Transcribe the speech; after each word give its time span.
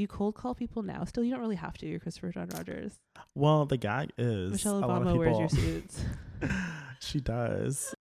Do 0.00 0.04
you 0.04 0.08
cold 0.08 0.34
call 0.34 0.54
people 0.54 0.82
now? 0.82 1.04
Still, 1.04 1.24
you 1.24 1.30
don't 1.30 1.42
really 1.42 1.56
have 1.56 1.76
to. 1.76 1.86
You're 1.86 2.00
Christopher 2.00 2.30
John 2.30 2.48
Rogers. 2.54 2.98
Well, 3.34 3.66
the 3.66 3.76
gag 3.76 4.08
is 4.16 4.52
Michelle 4.52 4.78
a 4.78 4.86
lot 4.86 5.02
of 5.02 5.08
Obama 5.08 5.18
wears 5.18 5.38
your 5.38 5.48
suits. 5.50 6.02
she 7.02 7.20
does. 7.20 7.94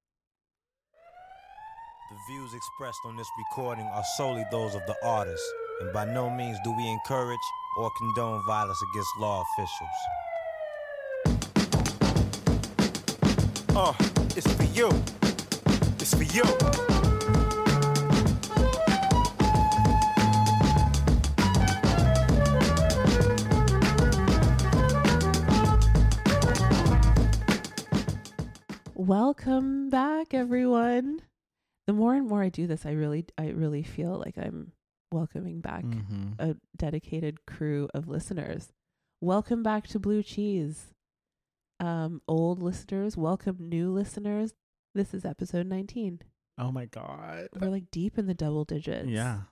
The 0.93 2.17
views 2.29 2.53
expressed 2.53 2.99
on 3.03 3.17
this 3.17 3.27
recording 3.37 3.83
are 3.83 4.05
solely 4.15 4.45
those 4.49 4.75
of 4.75 4.81
the 4.87 4.95
artist, 5.03 5.43
and 5.81 5.91
by 5.91 6.05
no 6.05 6.29
means 6.29 6.57
do 6.63 6.71
we 6.71 6.87
encourage 6.87 7.37
or 7.77 7.91
condone 7.97 8.45
violence 8.47 8.79
against 8.93 9.09
law 9.19 9.43
officials. 9.57 9.89
Uh, 13.75 13.93
it's 14.37 14.53
for 14.53 14.63
you. 14.63 14.87
It's 15.99 16.15
for 16.15 16.23
you. 16.23 17.08
Welcome 29.09 29.89
back, 29.89 30.33
everyone. 30.33 31.21
The 31.87 31.93
more 31.93 32.15
and 32.15 32.27
more 32.27 32.43
I 32.43 32.49
do 32.49 32.67
this, 32.67 32.85
I 32.85 32.91
really, 32.91 33.25
I 33.37 33.47
really 33.51 33.81
feel 33.81 34.21
like 34.25 34.37
I'm 34.37 34.73
welcoming 35.09 35.61
back 35.61 35.85
Mm-hmm. 35.85 36.33
a 36.37 36.57
dedicated 36.75 37.45
crew 37.45 37.87
of 37.93 38.09
listeners. 38.09 38.73
Welcome 39.21 39.63
back 39.63 39.87
to 39.87 39.99
Blue 39.99 40.21
Cheese. 40.21 40.87
Um, 41.79 42.21
old 42.27 42.61
listeners, 42.61 43.15
welcome 43.15 43.55
new 43.69 43.89
listeners. 43.89 44.53
This 44.93 45.13
is 45.13 45.23
episode 45.23 45.67
19. 45.67 46.19
Oh 46.57 46.73
my 46.73 46.83
god. 46.85 47.47
We're 47.57 47.69
like 47.69 47.89
deep 47.91 48.17
in 48.17 48.27
the 48.27 48.33
double 48.33 48.65
digits. 48.65 49.07
Yeah. 49.07 49.43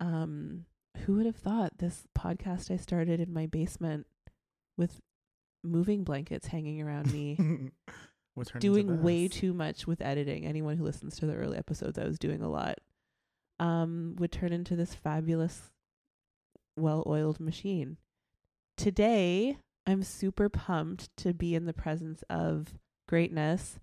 Um, 0.00 0.64
who 1.04 1.16
would 1.16 1.26
have 1.26 1.36
thought 1.36 1.76
this 1.76 2.04
podcast 2.18 2.70
I 2.70 2.78
started 2.78 3.20
in 3.20 3.34
my 3.34 3.44
basement 3.44 4.06
with 4.78 4.98
moving 5.62 6.04
blankets 6.04 6.46
hanging 6.46 6.80
around 6.80 7.12
me, 7.12 7.36
Into 8.40 8.58
doing 8.60 9.02
way 9.02 9.28
too 9.28 9.52
much 9.52 9.86
with 9.86 10.00
editing. 10.00 10.44
Anyone 10.46 10.76
who 10.76 10.84
listens 10.84 11.16
to 11.18 11.26
the 11.26 11.34
early 11.34 11.58
episodes, 11.58 11.98
I 11.98 12.04
was 12.04 12.18
doing 12.18 12.42
a 12.42 12.48
lot. 12.48 12.78
Um, 13.60 14.14
would 14.18 14.30
turn 14.32 14.52
into 14.52 14.76
this 14.76 14.94
fabulous, 14.94 15.72
well-oiled 16.76 17.40
machine. 17.40 17.96
Today, 18.76 19.58
I'm 19.86 20.02
super 20.02 20.48
pumped 20.48 21.14
to 21.18 21.34
be 21.34 21.54
in 21.54 21.66
the 21.66 21.72
presence 21.72 22.22
of 22.30 22.74
greatness. 23.08 23.80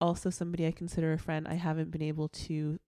Also, 0.00 0.30
somebody 0.30 0.66
I 0.66 0.72
consider 0.72 1.12
a 1.12 1.18
friend. 1.18 1.46
I 1.46 1.54
haven't 1.54 1.90
been 1.90 2.02
able 2.02 2.28
to, 2.28 2.78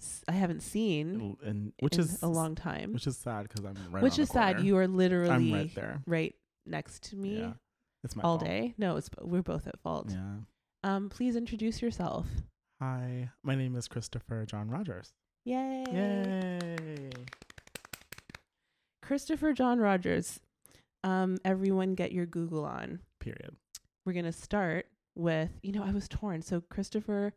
s- 0.00 0.22
I 0.28 0.32
haven't 0.32 0.60
seen 0.62 1.36
and 1.44 1.72
which 1.80 1.96
in 1.96 2.00
is 2.00 2.22
a 2.22 2.28
long 2.28 2.54
time. 2.54 2.92
which 2.94 3.06
is 3.06 3.18
sad 3.18 3.48
because 3.48 3.64
I'm 3.64 3.74
right. 3.90 4.02
which 4.02 4.18
is 4.18 4.28
sad. 4.30 4.60
You 4.60 4.76
are 4.78 4.86
literally 4.86 5.30
I'm 5.30 5.52
right 5.52 5.74
there. 5.74 6.02
right 6.06 6.34
next 6.64 7.02
to 7.10 7.16
me 7.16 7.40
Yeah. 7.40 7.52
It's 8.06 8.16
my 8.16 8.22
all 8.22 8.38
fault. 8.38 8.48
day. 8.48 8.72
No, 8.78 8.96
it's 8.96 9.10
we're 9.20 9.42
both 9.42 9.66
at 9.66 9.78
fault. 9.80 10.10
Yeah. 10.10 10.36
Um, 10.84 11.08
please 11.10 11.34
introduce 11.36 11.82
yourself. 11.82 12.26
Hi, 12.80 13.30
my 13.42 13.54
name 13.56 13.74
is 13.76 13.88
Christopher 13.88 14.44
John 14.46 14.68
Rogers. 14.70 15.12
Yay! 15.44 15.84
Yay! 15.92 17.10
Christopher 19.02 19.52
John 19.52 19.78
Rogers. 19.80 20.40
Um, 21.04 21.36
everyone 21.44 21.94
get 21.94 22.12
your 22.12 22.26
Google 22.26 22.64
on. 22.64 23.00
Period. 23.20 23.56
We're 24.04 24.12
gonna 24.12 24.32
start 24.32 24.86
with 25.16 25.50
you 25.62 25.72
know 25.72 25.82
I 25.84 25.90
was 25.92 26.08
torn. 26.08 26.42
So 26.42 26.60
Christopher 26.60 27.32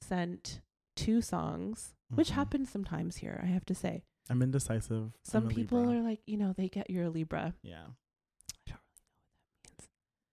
sent 0.00 0.60
two 0.96 1.20
songs, 1.20 1.94
which 2.14 2.30
Mhm. 2.30 2.34
happens 2.34 2.70
sometimes 2.70 3.16
here. 3.18 3.40
I 3.42 3.46
have 3.46 3.64
to 3.66 3.74
say. 3.74 4.04
I'm 4.30 4.40
indecisive. 4.40 5.12
Some 5.22 5.44
I'm 5.44 5.50
people 5.54 5.80
Libra. 5.80 5.98
are 5.98 6.02
like 6.02 6.20
you 6.26 6.38
know 6.38 6.54
they 6.54 6.68
get 6.68 6.88
you're 6.88 7.04
a 7.04 7.10
Libra. 7.10 7.54
Yeah. 7.62 7.88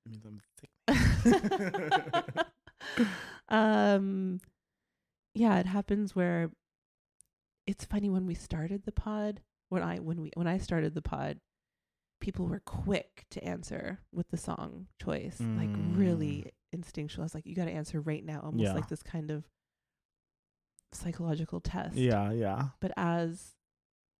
It 0.05 0.11
means 0.11 0.25
I'm 0.25 0.39
sick. 0.59 0.71
um 3.49 4.39
yeah 5.35 5.59
it 5.59 5.65
happens 5.65 6.15
where 6.15 6.49
it's 7.67 7.85
funny 7.85 8.09
when 8.09 8.25
we 8.25 8.33
started 8.33 8.83
the 8.85 8.91
pod 8.91 9.41
when 9.69 9.83
i 9.83 9.97
when 9.97 10.19
we 10.21 10.31
when 10.35 10.47
i 10.47 10.57
started 10.57 10.93
the 10.95 11.01
pod 11.01 11.39
people 12.19 12.47
were 12.47 12.61
quick 12.65 13.25
to 13.29 13.43
answer 13.43 13.99
with 14.11 14.27
the 14.29 14.37
song 14.37 14.87
choice 15.01 15.37
like 15.39 15.69
really 15.95 16.51
instinctual 16.73 17.21
i 17.21 17.25
was 17.25 17.35
like 17.35 17.45
you 17.45 17.55
got 17.55 17.65
to 17.65 17.71
answer 17.71 17.99
right 18.01 18.25
now 18.25 18.39
almost 18.43 18.63
Yeah. 18.63 18.73
like 18.73 18.87
this 18.89 19.03
kind 19.03 19.29
of 19.31 19.43
psychological 20.93 21.59
test 21.61 21.95
Yeah, 21.95 22.31
yeah. 22.31 22.69
but 22.79 22.91
as 22.97 23.55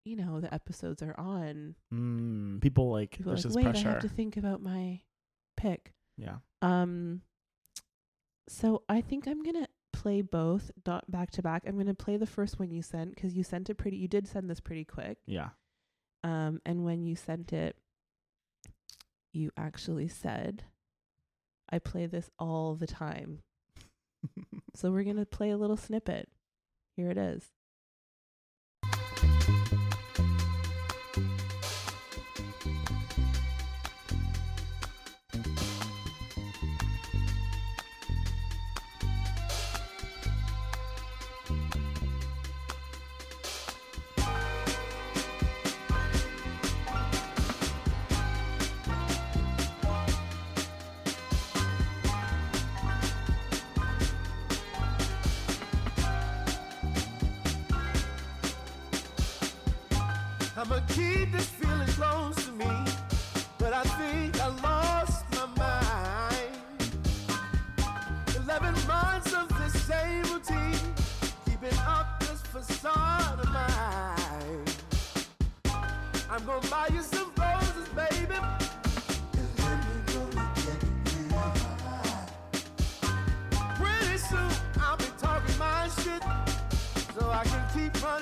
you 0.05 0.16
know 0.16 0.39
the 0.39 0.51
episodes 0.53 1.01
are 1.03 1.16
on 1.19 1.75
Mm, 1.94 2.61
people 2.61 2.89
like 2.91 3.11
people 3.11 3.34
there's 3.34 3.45
like 3.45 3.55
wait 3.55 3.72
pressure. 3.72 3.89
i 3.89 3.91
have 3.94 4.01
to 4.01 4.09
think 4.09 4.38
about 4.38 4.61
my 4.61 5.01
pick 5.61 5.94
yeah. 6.17 6.38
Um 6.61 7.22
so 8.47 8.83
I 8.89 9.01
think 9.01 9.27
I'm 9.27 9.41
going 9.44 9.63
to 9.63 9.67
play 9.94 10.22
both 10.22 10.72
not 10.85 11.09
back 11.09 11.31
to 11.31 11.41
back. 11.41 11.63
I'm 11.66 11.75
going 11.75 11.85
to 11.88 11.94
play 11.94 12.17
the 12.17 12.25
first 12.25 12.59
one 12.59 12.72
you 12.72 12.81
sent 12.81 13.16
cuz 13.16 13.35
you 13.35 13.44
sent 13.44 13.69
it 13.69 13.75
pretty 13.75 13.97
you 13.97 14.07
did 14.07 14.27
send 14.27 14.49
this 14.49 14.59
pretty 14.59 14.85
quick. 14.85 15.17
Yeah. 15.25 15.49
Um 16.23 16.61
and 16.66 16.83
when 16.83 17.05
you 17.05 17.16
sent 17.16 17.53
it 17.53 17.77
you 19.33 19.51
actually 19.57 20.07
said 20.07 20.63
I 21.69 21.79
play 21.79 22.05
this 22.05 22.29
all 22.38 22.75
the 22.75 22.88
time. 22.88 23.39
So 24.73 24.89
we're 24.89 25.03
going 25.03 25.17
to 25.17 25.25
play 25.25 25.49
a 25.49 25.57
little 25.57 25.75
snippet. 25.75 26.29
Here 26.95 27.09
it 27.09 27.17
is. 27.17 27.51
I'ma 60.63 60.79
keep 60.89 61.31
this 61.31 61.47
feeling 61.47 61.88
close 61.88 62.35
to 62.45 62.51
me, 62.51 62.69
but 63.57 63.73
I 63.73 63.81
think 63.97 64.39
I 64.39 64.45
lost 64.61 65.25
my 65.31 65.47
mind. 65.57 66.91
Eleven 68.35 68.75
months 68.85 69.33
of 69.33 69.49
the 69.49 69.69
same 69.69 70.22
routine, 70.31 70.94
keeping 71.45 71.75
up 71.79 72.19
this 72.19 72.44
facade 72.44 73.39
of 73.39 73.49
mine. 73.49 74.66
I'm 76.29 76.45
gonna 76.45 76.67
buy 76.67 76.89
you 76.93 77.01
some 77.01 77.31
roses, 77.39 77.89
baby. 77.95 78.35
and 79.33 79.49
gonna 79.57 80.51
get 80.53 80.81
married. 81.33 82.29
Pretty 83.79 84.17
soon 84.19 84.51
I'll 84.79 84.97
be 84.97 85.09
talking 85.17 85.57
my 85.57 85.89
shit, 86.03 86.22
so 87.17 87.31
I 87.31 87.45
can 87.45 87.63
keep 87.73 88.03
running 88.03 88.20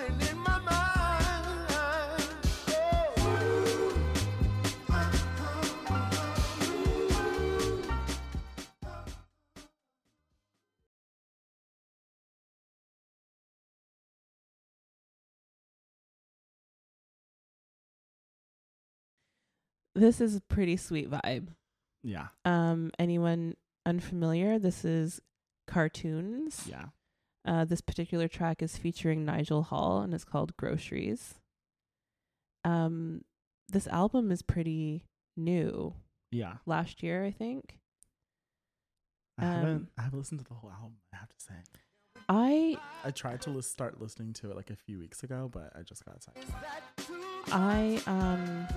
This 20.00 20.22
is 20.22 20.36
a 20.36 20.42
pretty 20.42 20.78
sweet 20.78 21.10
vibe. 21.10 21.48
Yeah. 22.04 22.28
Um 22.46 22.92
anyone 22.98 23.56
unfamiliar, 23.86 24.58
this 24.60 24.86
is 24.86 25.22
Carrtoons. 25.68 26.68
Yeah. 26.70 26.86
Uh, 27.48 27.66
this 27.66 27.82
particular 27.82 28.28
track 28.28 28.62
is 28.62 28.78
featuring 28.78 29.26
Nigel 29.26 29.64
Hall 29.64 30.02
and 30.02 30.14
it's 30.14 30.26
called 30.26 30.56
Groceries. 30.58 31.36
Um, 32.66 33.24
this 33.70 33.88
album 33.88 34.30
is 34.32 34.42
pretty 34.42 35.06
new. 35.38 35.94
Yeah. 36.32 36.56
Last 36.66 37.02
year, 37.02 37.24
I 37.26 37.32
think. 37.32 37.78
I 39.38 39.46
haven't 39.46 39.70
Um, 39.76 39.88
I 39.98 40.02
haven't 40.04 40.20
listened 40.20 40.40
to 40.42 40.46
the 40.48 40.54
whole 40.54 40.70
album, 40.70 40.98
I 41.14 41.18
have 41.18 41.30
to 41.30 41.40
say. 41.40 41.54
I 42.28 42.78
I 43.04 43.12
tried 43.12 43.42
to 43.44 43.50
lis- 43.50 43.72
start 43.72 44.00
listening 44.00 44.34
to 44.34 44.52
it 44.52 44.56
like 44.56 44.70
a 44.70 44.76
few 44.76 45.00
weeks 45.00 45.24
ago, 45.24 45.50
but 45.52 45.72
I 45.76 45.82
just 45.82 46.04
got 46.06 46.22
sidetracked. 46.22 47.10
I 47.52 48.02
um 48.06 48.68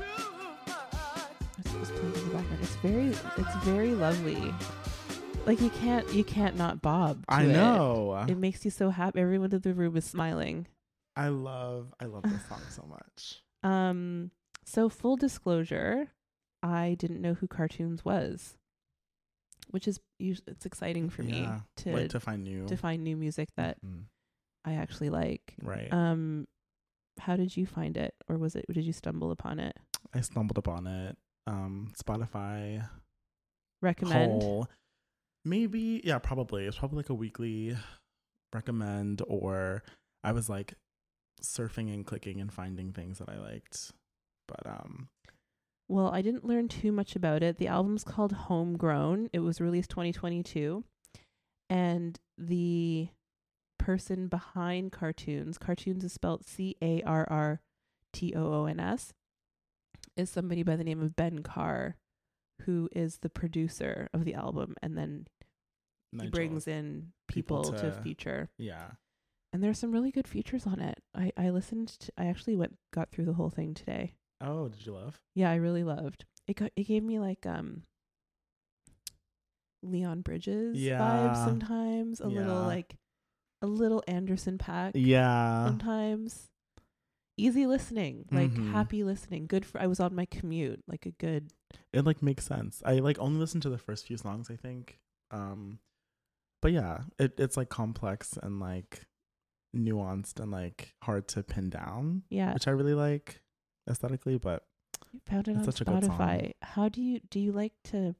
what's 1.70 1.90
this 1.90 1.98
playing 1.98 2.14
in 2.14 2.28
the 2.28 2.34
background? 2.34 2.62
It's 2.62 2.76
very 2.76 3.08
it's 3.36 3.56
very 3.64 3.94
lovely. 3.94 4.54
Like 5.46 5.60
you 5.60 5.70
can't 5.70 6.12
you 6.12 6.24
can't 6.24 6.56
not 6.56 6.82
bob. 6.82 7.24
I 7.28 7.44
it. 7.44 7.48
know. 7.48 8.24
It 8.28 8.38
makes 8.38 8.64
you 8.64 8.70
so 8.70 8.90
happy. 8.90 9.20
Everyone 9.20 9.52
in 9.52 9.60
the 9.60 9.74
room 9.74 9.96
is 9.96 10.04
smiling. 10.04 10.66
I 11.16 11.28
love 11.28 11.92
I 12.00 12.06
love 12.06 12.22
this 12.22 12.46
song 12.48 12.60
so 12.70 12.86
much. 12.88 13.42
Um, 13.62 14.30
so 14.64 14.88
full 14.88 15.16
disclosure, 15.16 16.08
I 16.62 16.96
didn't 16.98 17.20
know 17.20 17.34
who 17.34 17.46
Carrtoons 17.46 18.04
was, 18.04 18.56
which 19.70 19.86
is 19.88 20.00
it's 20.18 20.66
exciting 20.66 21.10
for 21.10 21.22
me 21.22 21.42
Yeah, 21.42 21.60
to 21.78 21.92
like 21.92 22.10
to 22.10 22.20
find 22.20 22.44
new. 22.44 22.66
to 22.66 22.76
find 22.76 23.02
new 23.02 23.16
music 23.16 23.48
that 23.56 23.84
mm-hmm. 23.84 24.02
I 24.64 24.74
actually 24.74 25.10
like. 25.10 25.54
right. 25.62 25.92
Um, 25.92 26.46
how 27.20 27.36
did 27.36 27.56
you 27.56 27.66
find 27.66 27.96
it, 27.96 28.14
or 28.28 28.38
was 28.38 28.56
it? 28.56 28.64
Did 28.72 28.84
you 28.84 28.92
stumble 28.92 29.30
upon 29.32 29.58
it? 29.58 29.76
I 30.14 30.20
stumbled 30.20 30.58
upon 30.58 30.86
it. 30.86 31.16
Um, 31.46 31.92
Spotify 32.00 32.88
Recommend. 33.80 34.42
whole. 34.42 34.68
Maybe 35.44 36.00
yeah, 36.04 36.18
probably. 36.18 36.66
It's 36.66 36.78
probably 36.78 36.98
like 36.98 37.10
a 37.10 37.14
weekly 37.14 37.76
recommend, 38.52 39.22
or 39.26 39.82
I 40.22 40.32
was 40.32 40.48
like 40.48 40.74
surfing 41.42 41.92
and 41.92 42.06
clicking 42.06 42.40
and 42.40 42.52
finding 42.52 42.92
things 42.92 43.18
that 43.18 43.28
I 43.28 43.38
liked. 43.38 43.92
But 44.46 44.66
um, 44.66 45.08
Well, 45.88 46.08
I 46.08 46.22
didn't 46.22 46.44
learn 46.44 46.68
too 46.68 46.92
much 46.92 47.16
about 47.16 47.42
it. 47.42 47.58
The 47.58 47.68
album's 47.68 48.04
called 48.04 48.32
Homegrown. 48.32 49.30
It 49.32 49.40
was 49.40 49.60
released 49.60 49.90
2022. 49.90 50.84
And 51.68 52.20
the 52.38 53.08
person 53.78 54.28
behind 54.28 54.92
Carrtoons, 54.92 55.58
Carrtoons 55.58 56.04
is 56.04 56.12
spelled 56.12 56.46
C 56.46 56.76
A 56.82 57.02
R 57.02 57.26
R 57.28 57.60
T 58.12 58.34
O 58.36 58.52
O 58.52 58.66
N 58.66 58.78
S, 58.78 59.12
is 60.16 60.30
somebody 60.30 60.62
by 60.62 60.76
the 60.76 60.84
name 60.84 61.00
of 61.02 61.16
Ben 61.16 61.40
Carr, 61.40 61.96
who 62.62 62.88
is 62.92 63.18
the 63.18 63.30
producer 63.30 64.08
of 64.12 64.24
the 64.24 64.34
album. 64.34 64.74
And 64.82 64.96
then 64.96 65.26
he 66.20 66.28
brings 66.28 66.68
in 66.68 67.12
people 67.28 67.62
people, 67.62 67.78
to, 67.78 67.90
to- 67.90 68.02
feature. 68.02 68.50
yeah, 68.58 68.90
And 69.52 69.62
there's 69.64 69.78
some 69.78 69.92
really 69.92 70.10
good 70.10 70.28
features 70.28 70.66
on 70.66 70.80
it. 70.80 70.98
I, 71.14 71.32
I 71.36 71.50
listened 71.50 71.88
to, 72.00 72.12
I 72.18 72.26
actually 72.26 72.56
went, 72.56 72.76
got 72.92 73.10
through 73.10 73.24
the 73.24 73.32
whole 73.34 73.50
thing 73.50 73.72
today. 73.74 74.14
Oh, 74.40 74.68
did 74.68 74.84
you 74.84 74.92
love? 74.92 75.20
Yeah, 75.34 75.50
I 75.50 75.54
really 75.56 75.84
loved. 75.84 76.24
It 76.48 76.56
got 76.56 76.72
it 76.76 76.84
gave 76.88 77.04
me 77.04 77.20
like 77.20 77.46
um 77.46 77.84
Leon 79.82 80.22
Bridges 80.22 80.76
Yeah. 80.78 80.98
vibes 80.98 81.44
sometimes, 81.44 82.20
a 82.20 82.26
little 82.26 82.62
like 82.62 82.96
a 83.62 83.66
little 83.66 84.02
Anderson 84.08 84.58
.Paak 84.58 84.92
Yeah. 84.94 85.66
sometimes. 85.66 86.48
Easy 87.36 87.66
listening, 87.66 88.26
like 88.30 88.50
Mhm. 88.52 88.72
happy 88.72 89.02
listening. 89.04 89.46
Good 89.46 89.64
for 89.64 89.80
I 89.80 89.86
was 89.86 90.00
on 90.00 90.14
my 90.14 90.26
commute, 90.26 90.82
like 90.86 91.06
a 91.06 91.12
good 91.12 91.50
It 91.92 92.04
like 92.04 92.22
makes 92.22 92.44
sense. 92.44 92.82
I 92.84 92.98
like 92.98 93.18
only 93.18 93.38
listened 93.40 93.62
to 93.62 93.70
the 93.70 93.78
first 93.78 94.06
few 94.06 94.16
songs, 94.18 94.50
I 94.50 94.56
think. 94.56 95.00
Um 95.30 95.78
but 96.60 96.72
yeah, 96.72 97.04
it 97.18 97.40
it's 97.40 97.56
like 97.56 97.68
complex 97.70 98.36
and 98.42 98.60
like 98.60 99.06
nuanced 99.74 100.38
and 100.40 100.50
like 100.50 100.94
hard 101.02 101.26
to 101.28 101.42
pin 101.42 101.70
down, 101.70 102.24
yeah. 102.28 102.52
which 102.52 102.68
I 102.68 102.72
really 102.72 102.94
like 102.94 103.42
aesthetically, 103.88 104.36
but 104.38 104.66
You 105.12 105.20
found 105.26 105.48
it 105.48 105.52
it's 105.52 105.58
on 105.60 105.64
such 105.64 105.80
a 105.80 105.84
good 105.84 106.04
song. 106.04 106.18
Spotify. 106.18 106.52
How 106.62 106.88
do 106.90 107.02
you 107.02 107.20
do 107.30 107.40
you 107.40 107.52
like 107.52 107.72
to 107.84 108.14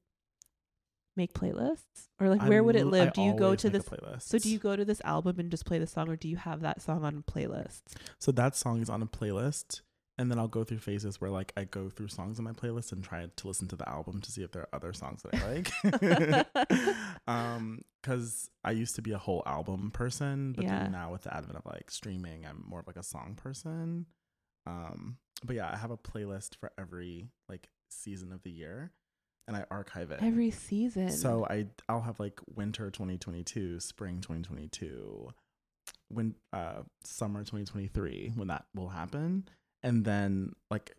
make 1.17 1.32
playlists? 1.35 2.09
Or 2.20 2.29
like 2.29 2.43
where 2.43 2.62
would 2.62 2.76
it 2.76 2.87
live? 2.87 3.12
Do 3.12 3.23
you 3.23 3.35
go 3.35 3.55
to 3.55 3.70
this 3.70 3.85
playlist. 3.85 4.23
so 4.23 4.38
do 4.38 4.50
you 4.50 4.59
go 4.59 4.76
to 4.76 4.85
this 4.85 5.00
album 5.05 5.38
and 5.38 5.50
just 5.50 5.64
play 5.64 5.79
the 5.79 5.87
song 5.87 6.09
or 6.09 6.17
do 6.17 6.29
you 6.29 6.37
have 6.37 6.61
that 6.61 6.81
song 6.82 7.05
on 7.05 7.23
playlists? 7.23 7.82
So 8.19 8.32
that 8.32 8.56
song 8.56 8.81
is 8.81 8.88
on 8.88 9.03
a 9.03 9.06
playlist, 9.06 9.82
and 10.19 10.31
then 10.31 10.38
I'll 10.38 10.49
go 10.49 10.62
through 10.64 10.79
phases 10.79 11.20
where 11.20 11.31
like 11.31 11.53
I 11.56 11.64
go 11.64 11.88
through 11.88 12.09
songs 12.09 12.38
in 12.38 12.44
my 12.44 12.53
playlist 12.53 12.93
and 12.93 13.03
try 13.03 13.26
to 13.35 13.49
listen 13.49 13.69
to 13.69 13.76
the 13.76 13.88
album 13.88 14.20
to 14.20 14.31
see 14.32 14.43
if 14.43 14.53
there 14.53 14.62
are 14.62 14.69
other 14.73 14.93
songs 14.93 15.23
that 15.23 15.35
I 15.35 15.53
like. 15.53 16.97
um, 17.26 17.81
because 18.00 18.50
I 18.65 18.73
used 18.73 18.97
to 18.97 19.03
be 19.03 19.12
a 19.12 19.19
whole 19.19 19.43
album 19.47 19.91
person, 19.93 20.53
but 20.53 20.65
Yeah. 20.65 20.81
then 20.81 20.93
now 20.93 21.12
with 21.12 21.23
the 21.23 21.35
advent 21.35 21.56
of 21.56 21.67
like 21.67 21.91
streaming, 21.91 22.44
I'm 22.44 22.65
more 22.67 22.81
of 22.81 22.87
like 22.87 22.97
a 22.97 23.03
song 23.03 23.38
person. 23.41 24.06
Um, 24.67 25.19
but 25.44 25.56
yeah, 25.56 25.70
I 25.73 25.76
have 25.76 25.91
a 25.91 25.97
playlist 25.97 26.56
for 26.56 26.73
every 26.79 27.31
like 27.49 27.69
season 27.91 28.32
of 28.32 28.43
the 28.43 28.50
year, 28.50 28.93
and 29.49 29.56
I 29.56 29.65
archive 29.71 30.11
it. 30.11 30.21
Every 30.23 30.50
season. 30.50 31.11
So 31.11 31.47
I 31.49 31.67
I'll 31.89 32.00
have 32.03 32.21
like 32.21 32.41
winter 32.55 32.91
2022, 32.91 33.81
spring 33.81 34.21
2022, 34.21 35.31
when 36.09 36.35
uh 36.53 36.83
summer 37.05 37.41
2023 37.41 38.33
when 38.37 38.49
that 38.49 38.67
will 38.75 38.91
happen, 38.91 39.49
and 39.83 40.05
then 40.05 40.53
like 40.71 40.94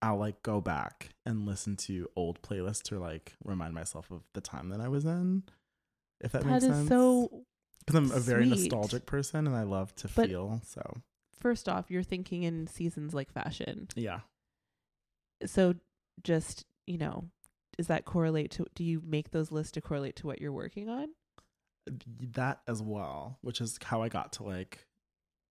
I'll 0.00 0.18
like 0.18 0.42
go 0.42 0.60
back 0.60 1.10
and 1.26 1.44
listen 1.44 1.74
to 1.76 2.08
old 2.14 2.40
playlists 2.42 2.82
to 2.84 3.00
like 3.00 3.34
remind 3.44 3.74
myself 3.74 4.10
of 4.12 4.22
the 4.34 4.40
time 4.40 4.68
that 4.68 4.80
I 4.80 4.88
was 4.88 5.04
in. 5.04 5.42
If 6.20 6.32
that, 6.32 6.44
that 6.44 6.48
makes 6.50 6.64
is 6.64 6.70
sense. 6.70 6.88
so 6.88 7.44
because 7.84 7.96
I'm 7.96 8.16
a 8.16 8.20
very 8.20 8.44
sweet. 8.48 8.70
nostalgic 8.70 9.06
person 9.06 9.46
and 9.46 9.56
I 9.56 9.62
love 9.64 9.94
to 9.96 10.08
But- 10.08 10.28
feel. 10.28 10.60
So 10.64 10.82
first 11.40 11.68
off, 11.68 11.90
you're 11.90 12.02
thinking 12.04 12.44
in 12.44 12.66
seasons 12.68 13.12
like 13.12 13.32
fashion. 13.32 13.88
yeah, 13.96 14.20
So 15.46 15.74
just, 16.22 16.64
you 16.86 16.98
know, 16.98 17.24
does 17.76 17.86
that 17.88 18.04
correlate 18.04 18.50
to 18.52 18.66
do 18.74 18.84
you 18.84 19.02
make 19.04 19.30
those 19.30 19.52
lists 19.52 19.72
to 19.72 19.80
correlate 19.80 20.16
to 20.16 20.26
what 20.26 20.40
you're 20.40 20.52
working 20.52 20.88
on? 20.88 21.08
that 22.34 22.60
as 22.66 22.82
well, 22.82 23.38
which 23.42 23.60
is 23.60 23.78
how 23.82 24.02
I 24.02 24.08
got 24.08 24.34
to 24.34 24.42
like 24.42 24.86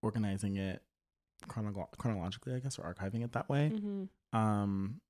organizing 0.01 0.57
it 0.57 0.81
chronolo- 1.47 1.97
chronologically, 1.97 2.53
I 2.53 2.59
guess, 2.59 2.77
or 2.79 2.93
archiving 2.93 3.23
it 3.23 3.33
that 3.33 3.49
way. 3.49 3.71
Mm-hmm. 3.73 4.37
Um, 4.37 5.01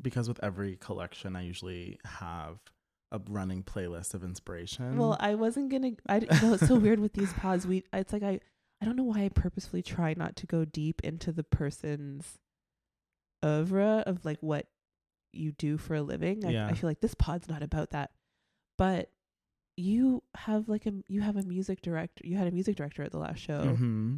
because 0.00 0.28
with 0.28 0.42
every 0.42 0.76
collection, 0.76 1.36
I 1.36 1.42
usually 1.42 1.98
have 2.04 2.58
a 3.12 3.20
running 3.28 3.62
playlist 3.62 4.14
of 4.14 4.24
inspiration. 4.24 4.96
Well, 4.96 5.16
I 5.20 5.34
wasn't 5.34 5.70
gonna. 5.70 5.92
I 6.08 6.20
no, 6.42 6.54
it's 6.54 6.66
so 6.66 6.76
weird 6.76 7.00
with 7.00 7.12
these 7.12 7.32
pods. 7.34 7.66
We, 7.66 7.84
it's 7.92 8.12
like 8.12 8.22
I, 8.22 8.40
I 8.80 8.84
don't 8.84 8.96
know 8.96 9.04
why 9.04 9.24
I 9.24 9.28
purposefully 9.28 9.82
try 9.82 10.14
not 10.16 10.36
to 10.36 10.46
go 10.46 10.64
deep 10.64 11.00
into 11.04 11.32
the 11.32 11.44
person's 11.44 12.38
oeuvre 13.44 14.02
of 14.06 14.24
like 14.24 14.38
what 14.40 14.66
you 15.32 15.52
do 15.52 15.76
for 15.78 15.94
a 15.94 16.02
living. 16.02 16.44
I, 16.44 16.50
Yeah. 16.50 16.66
I 16.66 16.74
feel 16.74 16.90
like 16.90 17.00
this 17.00 17.14
pod's 17.14 17.48
not 17.48 17.62
about 17.62 17.90
that, 17.90 18.10
but 18.78 19.10
you 19.76 20.22
have 20.36 20.68
like 20.68 20.86
a 20.86 20.92
you 21.08 21.20
have 21.22 21.36
a 21.36 21.42
music 21.42 21.80
director. 21.80 22.26
You 22.26 22.36
had 22.36 22.48
a 22.48 22.50
music 22.52 22.76
director 22.76 23.02
at 23.02 23.12
the 23.12 23.18
last 23.18 23.38
show. 23.40 23.60
hmm 23.76 24.16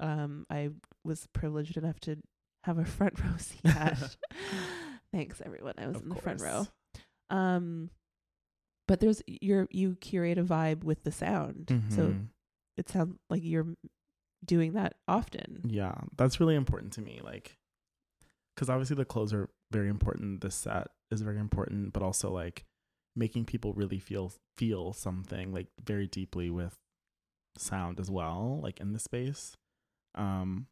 um 0.00 0.46
I 0.50 0.70
was 1.04 1.26
privileged 1.32 1.76
enough 1.76 1.98
to 2.00 2.18
have 2.64 2.78
a 2.78 2.84
front 2.84 3.18
row 3.22 3.30
seat 3.38 3.64
at. 3.64 4.16
Thanks 5.12 5.40
everyone. 5.44 5.74
I 5.78 5.86
was 5.86 5.96
Of 5.96 6.02
in 6.02 6.08
the 6.10 6.14
front 6.16 6.40
row. 6.40 6.66
Um 7.30 7.90
but 8.86 9.00
there's 9.00 9.22
you're 9.26 9.68
you 9.70 9.96
curate 10.00 10.38
a 10.38 10.44
vibe 10.44 10.82
with 10.84 11.04
the 11.04 11.12
sound. 11.12 11.66
So 11.90 12.08
Mhm. 12.08 12.26
it 12.76 12.88
sounds 12.88 13.18
like 13.28 13.42
you're 13.44 13.62
m- 13.64 13.76
doing 14.44 14.72
that 14.74 14.94
often. 15.06 15.62
yeah, 15.64 15.94
that's 16.16 16.38
really 16.40 16.54
important 16.54 16.92
to 16.94 17.00
me. 17.02 17.20
Like, 17.22 17.57
because 18.58 18.68
obviously 18.68 18.96
the 18.96 19.04
clothes 19.04 19.32
are 19.32 19.48
very 19.70 19.88
important. 19.88 20.40
The 20.40 20.50
set 20.50 20.88
is 21.12 21.20
very 21.22 21.38
important, 21.38 21.92
but 21.92 22.02
also 22.02 22.28
like 22.32 22.64
making 23.14 23.44
people 23.44 23.72
really 23.72 24.00
feel 24.00 24.32
feel 24.56 24.92
something 24.92 25.52
like 25.52 25.68
very 25.80 26.08
deeply 26.08 26.50
with 26.50 26.76
sound 27.56 28.00
as 28.00 28.10
well, 28.10 28.58
like 28.60 28.80
in 28.80 28.92
the 28.92 28.98
space. 28.98 29.56
Um, 30.16 30.66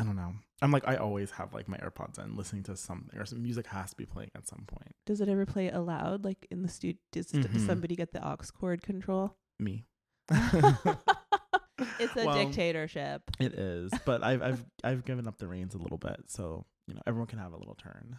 I 0.00 0.04
don't 0.04 0.16
know. 0.16 0.32
I'm 0.62 0.70
like 0.70 0.88
I 0.88 0.96
always 0.96 1.32
have 1.32 1.52
like 1.52 1.68
my 1.68 1.76
AirPods 1.76 2.18
in, 2.18 2.34
listening 2.34 2.62
to 2.62 2.76
something, 2.78 3.18
or 3.20 3.26
some 3.26 3.42
music 3.42 3.66
has 3.66 3.90
to 3.90 3.96
be 3.96 4.06
playing 4.06 4.30
at 4.34 4.48
some 4.48 4.64
point. 4.66 4.94
Does 5.04 5.20
it 5.20 5.28
ever 5.28 5.44
play 5.44 5.68
aloud 5.68 6.24
like 6.24 6.46
in 6.50 6.62
the 6.62 6.68
studio 6.68 6.96
does, 7.12 7.26
Mhm. 7.26 7.66
somebody 7.66 7.94
get 7.94 8.12
the 8.12 8.26
aux 8.26 8.38
cord 8.58 8.80
control? 8.80 9.36
Me. 9.60 9.84
it's 11.98 12.16
a 12.16 12.24
Well, 12.26 12.34
dictatorship. 12.44 13.22
It 13.40 13.54
is, 13.54 13.92
but 14.04 14.22
I've 14.22 14.42
I've 14.42 14.64
I've 14.84 15.04
given 15.04 15.26
up 15.26 15.38
the 15.38 15.46
reins 15.48 15.74
a 15.74 15.78
little 15.78 15.98
bit, 15.98 16.24
so 16.28 16.64
you 16.86 16.94
know 16.94 17.02
everyone 17.06 17.28
can 17.28 17.38
have 17.38 17.52
a 17.52 17.56
little 17.56 17.74
turn. 17.76 18.18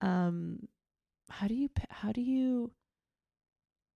um 0.00 0.68
how 1.30 1.46
do 1.46 1.54
you 1.54 1.68
how 1.90 2.10
do 2.12 2.20
you 2.22 2.70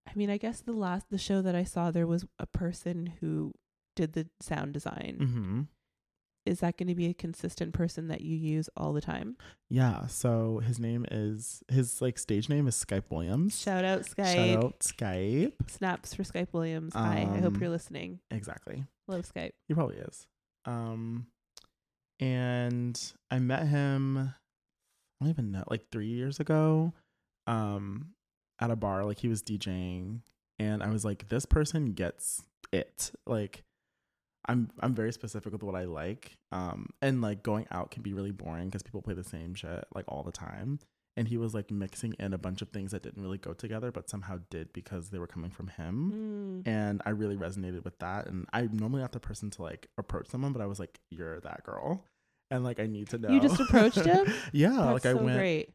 i 0.06 0.12
mean 0.14 0.28
i 0.30 0.36
guess 0.36 0.60
the 0.60 0.72
last 0.72 1.06
the 1.10 1.16
show 1.18 1.40
that 1.40 1.54
i 1.54 1.64
saw 1.64 1.90
there 1.90 2.06
was 2.06 2.26
a 2.38 2.46
person 2.46 3.14
who 3.20 3.52
did 3.96 4.12
the 4.12 4.28
sound 4.40 4.72
design 4.74 5.16
Mm-hmm. 5.20 5.60
Is 6.44 6.61
that 6.61 6.76
going 6.76 6.88
to 6.88 6.94
be 6.94 7.06
a 7.06 7.14
consistent 7.14 7.72
person 7.72 8.08
that 8.08 8.20
you 8.22 8.37
use 8.37 8.68
all 8.76 8.92
the 8.92 9.00
time 9.00 9.37
Yeah. 9.70 10.06
So 10.08 10.58
his 10.64 10.78
name 10.80 11.06
is 11.11 11.62
his 11.68 12.00
like 12.02 12.18
stage 12.18 12.49
name 12.49 12.66
is 12.66 12.75
Skype 12.75 13.04
Williams. 13.11 13.61
shout 13.61 13.84
out 13.84 14.02
skype 14.02 14.34
Shout 14.34 14.64
out 14.64 14.78
Skype. 14.80 15.70
snaps 15.70 16.14
for 16.14 16.22
skype 16.25 16.49
williams 16.52 16.94
hi 16.94 17.28
i 17.32 17.38
hope 17.38 17.54
Um, 17.54 17.61
you're 17.61 17.70
listening 17.70 18.18
Exactly. 18.30 18.84
love 19.08 19.25
skype 19.32 19.52
He 19.68 19.75
probably 19.75 19.96
is. 19.96 20.26
Um, 20.64 21.26
and 22.20 23.00
I 23.30 23.38
met 23.38 23.66
him. 23.66 24.16
I 24.18 25.25
don't 25.25 25.30
even 25.30 25.52
know, 25.52 25.64
like 25.68 25.84
three 25.90 26.06
years 26.08 26.40
ago, 26.40 26.92
um, 27.46 28.08
at 28.61 28.70
a 28.70 28.76
bar. 28.76 29.04
Like 29.04 29.18
he 29.18 29.28
was 29.28 29.42
DJing, 29.42 30.20
and 30.58 30.82
I 30.82 30.88
was 30.90 31.04
like, 31.04 31.28
this 31.28 31.46
person 31.46 31.92
gets 31.92 32.42
it. 32.72 33.12
Like, 33.26 33.62
I'm 34.46 34.70
I'm 34.80 34.94
very 34.94 35.12
specific 35.12 35.52
with 35.52 35.62
what 35.62 35.75
I 35.75 35.84
like. 35.84 36.37
Um, 36.50 36.90
and 37.00 37.20
like 37.20 37.42
going 37.42 37.66
out 37.70 37.90
can 37.90 38.02
be 38.02 38.12
really 38.12 38.32
boring 38.32 38.66
because 38.66 38.82
people 38.82 39.02
play 39.02 39.14
the 39.14 39.25
same 39.25 39.54
shit 39.54 39.84
like 39.94 40.04
all 40.08 40.22
the 40.22 40.32
time. 40.32 40.80
and 41.16 41.28
he 41.28 41.37
was 41.37 41.52
like 41.54 41.70
mixing 41.70 42.14
in 42.18 42.32
a 42.32 42.38
bunch 42.38 42.62
of 42.62 42.70
things 42.70 42.90
that 42.92 43.02
didn't 43.02 43.22
really 43.22 43.37
go 43.38 43.52
together, 43.52 43.92
but 43.92 44.08
somehow 44.08 44.38
did 44.50 44.72
because 44.72 45.11
they 45.11 45.18
were 45.18 45.26
coming 45.26 45.50
from 45.50 45.68
him. 45.68 46.62
Mm. 46.64 46.68
And 46.68 47.02
I 47.04 47.11
really 47.11 47.37
resonated 47.37 47.84
with 47.84 47.99
that. 47.99 48.26
And 48.28 48.46
I'm 48.54 48.75
normally 48.76 49.02
not 49.02 49.12
the 49.12 49.20
person 49.20 49.50
to 49.50 49.62
like 49.62 49.88
approach 49.99 50.28
someone, 50.28 50.52
but 50.54 50.62
I 50.62 50.66
was 50.66 50.80
like, 50.80 50.99
"You're 51.11 51.38
that 51.40 51.64
girl," 51.64 52.02
and 52.50 52.64
like 52.64 52.80
I 52.80 52.87
need 52.87 53.08
to 53.11 53.18
know. 53.18 53.28
You 53.28 53.40
just 53.40 53.61
approached 53.61 53.99
him? 54.04 54.26
yeah, 54.52 54.70
That's 54.70 55.04
like 55.04 55.06
I 55.06 55.12
so 55.12 55.22
went. 55.22 55.37
great. 55.37 55.70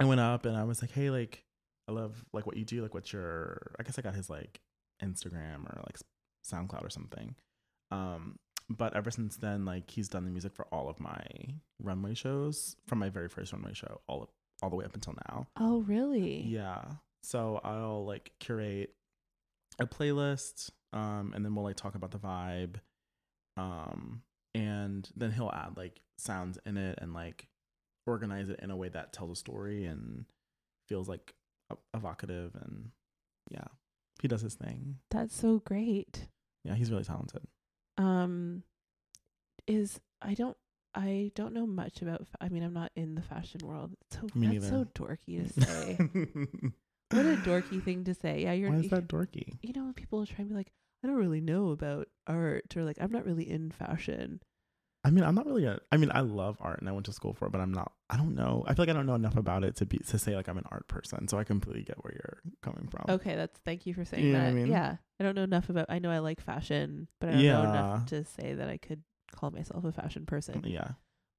I 0.00 0.04
went 0.04 0.20
up 0.20 0.46
and 0.46 0.56
I 0.56 0.64
was 0.64 0.82
like, 0.82 0.90
"Hey, 0.90 1.10
like, 1.10 1.44
I 1.88 1.92
love 1.92 2.24
like 2.32 2.46
what 2.46 2.56
you 2.56 2.64
do. 2.64 2.82
Like, 2.82 2.92
what's 2.94 3.12
your?" 3.12 3.74
I 3.78 3.84
guess 3.84 3.98
I 3.98 4.02
got 4.02 4.14
his 4.16 4.28
like 4.28 4.60
Instagram 5.02 5.64
or 5.66 5.80
like 5.86 5.98
SoundCloud 6.44 6.84
or 6.84 6.90
something. 6.90 7.36
Um, 7.92 8.38
but 8.68 8.96
ever 8.96 9.10
since 9.10 9.36
then, 9.36 9.64
like 9.64 9.90
he's 9.90 10.08
done 10.08 10.24
the 10.24 10.30
music 10.30 10.54
for 10.54 10.66
all 10.72 10.88
of 10.88 10.98
my 10.98 11.22
runway 11.80 12.14
shows 12.14 12.76
from 12.86 12.98
my 12.98 13.10
very 13.10 13.28
first 13.28 13.52
runway 13.52 13.74
show, 13.74 14.00
all 14.08 14.22
of, 14.22 14.28
all 14.62 14.70
the 14.70 14.76
way 14.76 14.84
up 14.84 14.94
until 14.94 15.14
now. 15.28 15.46
Oh, 15.58 15.80
really? 15.82 16.42
Yeah. 16.42 16.82
So 17.22 17.60
I'll 17.62 18.04
like 18.04 18.32
curate 18.40 18.94
a 19.78 19.86
playlist, 19.86 20.70
um, 20.92 21.32
and 21.34 21.44
then 21.44 21.54
we'll 21.54 21.64
like 21.64 21.76
talk 21.76 21.94
about 21.94 22.10
the 22.10 22.18
vibe, 22.18 22.76
um, 23.56 24.22
and 24.54 25.08
then 25.16 25.32
he'll 25.32 25.52
add 25.52 25.76
like 25.76 26.00
sounds 26.18 26.58
in 26.64 26.76
it 26.76 26.98
and 27.00 27.12
like 27.12 27.46
organize 28.06 28.48
it 28.48 28.60
in 28.62 28.70
a 28.70 28.76
way 28.76 28.88
that 28.88 29.12
tells 29.12 29.30
a 29.30 29.36
story 29.36 29.84
and 29.84 30.24
feels 30.88 31.08
like 31.08 31.34
evocative 31.94 32.54
and 32.54 32.90
yeah, 33.50 33.64
he 34.20 34.28
does 34.28 34.40
his 34.40 34.54
thing. 34.54 34.96
That's 35.10 35.34
so 35.36 35.60
great. 35.64 36.28
Yeah, 36.64 36.74
he's 36.74 36.90
really 36.90 37.04
talented. 37.04 37.42
Um, 38.02 38.62
is 39.66 40.00
I 40.20 40.34
don't 40.34 40.56
I 40.94 41.30
don't 41.34 41.54
know 41.54 41.66
much 41.66 42.02
about. 42.02 42.26
Fa- 42.26 42.38
I 42.40 42.48
mean, 42.48 42.62
I'm 42.62 42.74
not 42.74 42.92
in 42.94 43.14
the 43.14 43.22
fashion 43.22 43.60
world. 43.64 43.92
So 44.10 44.28
Me 44.34 44.58
that's 44.58 44.68
so 44.68 44.84
dorky 44.94 45.42
to 45.42 45.60
say. 45.60 45.96
what 47.10 47.26
a 47.26 47.36
dorky 47.38 47.82
thing 47.82 48.04
to 48.04 48.14
say. 48.14 48.42
Yeah, 48.42 48.52
you're. 48.52 48.70
Why 48.70 48.76
is 48.78 48.90
that 48.90 49.08
dorky? 49.08 49.58
You 49.62 49.72
know, 49.72 49.84
when 49.84 49.94
people 49.94 50.26
try 50.26 50.36
and 50.38 50.48
be 50.48 50.54
like, 50.54 50.72
I 51.02 51.08
don't 51.08 51.16
really 51.16 51.40
know 51.40 51.70
about 51.70 52.08
art, 52.26 52.76
or 52.76 52.84
like, 52.84 52.98
I'm 53.00 53.10
not 53.12 53.24
really 53.24 53.48
in 53.48 53.70
fashion. 53.70 54.40
I 55.04 55.10
mean, 55.10 55.24
I'm 55.24 55.34
not 55.34 55.46
really 55.46 55.64
a. 55.64 55.80
I 55.90 55.96
mean, 55.96 56.12
I 56.14 56.20
love 56.20 56.56
art 56.60 56.78
and 56.78 56.88
I 56.88 56.92
went 56.92 57.06
to 57.06 57.12
school 57.12 57.32
for 57.34 57.46
it, 57.46 57.52
but 57.52 57.60
I'm 57.60 57.72
not. 57.72 57.90
I 58.08 58.16
don't 58.16 58.34
know. 58.36 58.62
I 58.68 58.74
feel 58.74 58.84
like 58.84 58.90
I 58.90 58.92
don't 58.92 59.06
know 59.06 59.16
enough 59.16 59.36
about 59.36 59.64
it 59.64 59.74
to 59.76 59.86
be 59.86 59.98
to 59.98 60.18
say 60.18 60.36
like 60.36 60.48
I'm 60.48 60.58
an 60.58 60.64
art 60.70 60.86
person. 60.86 61.26
So 61.26 61.38
I 61.38 61.44
completely 61.44 61.82
get 61.82 62.02
where 62.04 62.12
you're 62.12 62.40
coming 62.62 62.88
from. 62.88 63.06
Okay, 63.16 63.34
that's 63.34 63.58
thank 63.64 63.84
you 63.86 63.94
for 63.94 64.04
saying 64.04 64.26
You 64.26 64.32
that. 64.34 64.46
I 64.46 64.52
mean? 64.52 64.66
Yeah, 64.68 64.96
I 65.18 65.24
don't 65.24 65.34
know 65.34 65.42
enough 65.42 65.68
about. 65.68 65.86
I 65.88 65.98
know 65.98 66.10
I 66.10 66.18
like 66.20 66.40
fashion, 66.40 67.08
but 67.20 67.30
I 67.30 67.32
don't 67.32 67.42
know 67.42 67.62
enough 67.70 68.06
to 68.06 68.24
say 68.24 68.54
that 68.54 68.68
I 68.68 68.76
could 68.76 69.02
call 69.34 69.50
myself 69.50 69.84
a 69.84 69.90
fashion 69.92 70.24
person. 70.24 70.62
Yeah. 70.64 70.90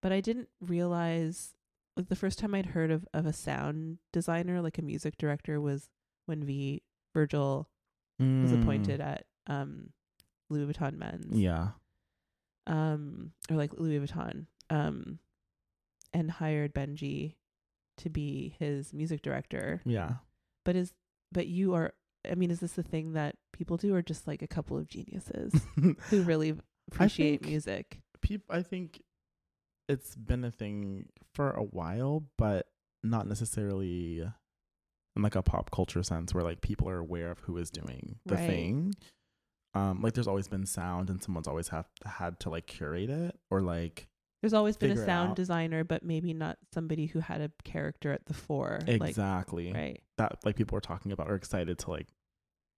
But 0.02 0.12
I 0.12 0.20
didn't 0.20 0.50
realize 0.60 1.54
like 1.96 2.10
the 2.10 2.16
first 2.18 2.40
time 2.40 2.54
I'd 2.56 2.66
heard 2.68 2.92
of 2.92 3.08
of 3.14 3.26
a 3.26 3.32
sound 3.34 4.00
designer, 4.12 4.62
like 4.62 4.78
a 4.78 4.82
music 4.82 5.16
director, 5.18 5.62
was 5.62 5.88
when 6.26 6.44
V 6.44 6.84
Virgil 7.14 7.70
was 8.20 8.52
Mm. 8.52 8.62
appointed 8.62 9.00
at 9.02 9.26
um 9.48 9.90
Louis 10.50 10.72
Vuitton 10.74 10.98
Men's. 10.98 11.38
Yeah. 11.38 11.70
Um 12.68 13.32
or 13.50 13.58
like 13.58 13.74
Louis 13.78 14.00
Vuitton 14.00 14.46
um 14.70 15.20
and 16.14 16.30
hired 16.32 16.74
Benji 16.74 17.36
to 17.98 18.10
be 18.10 18.56
his 18.60 18.94
music 18.94 19.22
director 19.22 19.82
Yeah. 19.86 20.14
but 20.66 20.76
is 20.76 20.94
but 21.32 21.48
you 21.48 21.74
are 21.74 21.94
I 22.30 22.36
mean 22.36 22.52
is 22.52 22.60
this 22.62 22.74
the 22.74 22.84
thing 22.84 23.14
that 23.14 23.36
people 23.52 23.78
do 23.78 23.94
or 23.94 24.02
just 24.02 24.28
like 24.28 24.42
a 24.42 24.48
couple 24.48 24.78
of 24.78 24.88
geniuses 24.88 25.54
who 26.10 26.22
really 26.24 26.56
appreciate 26.92 27.46
music 27.46 28.00
People, 28.22 28.56
I 28.56 28.62
think 28.62 29.02
it's 29.90 30.16
been 30.16 30.46
a 30.46 30.52
thing 30.52 31.10
for 31.36 31.52
a 31.52 31.62
while, 31.64 32.24
but 32.38 32.68
not 33.04 33.28
necessarily 33.28 34.22
in 34.22 35.22
like 35.22 35.36
a 35.36 35.44
pop 35.44 35.72
culture 35.72 36.02
sense 36.04 36.34
where 36.34 36.44
like 36.44 36.62
people 36.62 36.88
are 36.88 37.00
aware 37.00 37.32
of 37.32 37.40
who 37.40 37.58
is 37.58 37.70
doing 37.70 38.16
the 38.26 38.36
Right. 38.36 38.48
thing. 38.48 38.94
Um, 39.76 40.02
like 40.02 40.14
there's 40.14 40.28
always 40.28 40.48
been 40.48 40.66
sound 40.68 41.10
and 41.10 41.22
someone's 41.24 41.48
always 41.48 41.70
have 41.70 41.88
had 42.06 42.40
to 42.42 42.50
like 42.50 42.68
curate 42.68 43.10
it 43.10 43.36
or 43.50 43.62
like 43.62 44.08
there's 44.42 44.54
always 44.54 44.78
been 44.78 44.92
a 44.92 45.06
sound 45.06 45.36
designer 45.36 45.84
but 45.84 46.04
maybe 46.04 46.32
not 46.34 46.58
somebody 46.74 47.08
who 47.08 47.20
had 47.22 47.42
a 47.42 47.50
character 47.64 48.12
at 48.12 48.26
the 48.28 48.34
fore 48.36 48.80
like 48.86 49.10
exactly 49.10 49.72
right 49.74 50.02
that 50.18 50.38
like 50.46 50.56
people 50.56 50.78
are 50.78 50.82
talking 50.82 51.12
about 51.12 51.28
or 51.28 51.34
excited 51.36 51.80
to 51.80 51.90
like 51.90 52.08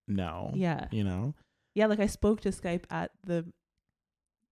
know. 0.08 0.52
yeah 0.54 0.88
You 0.92 1.04
know? 1.04 1.34
yeah 1.74 1.88
like 1.88 2.00
I 2.00 2.06
spoke 2.08 2.40
to 2.42 2.50
Skype 2.50 2.84
at 2.90 3.12
the 3.25 3.46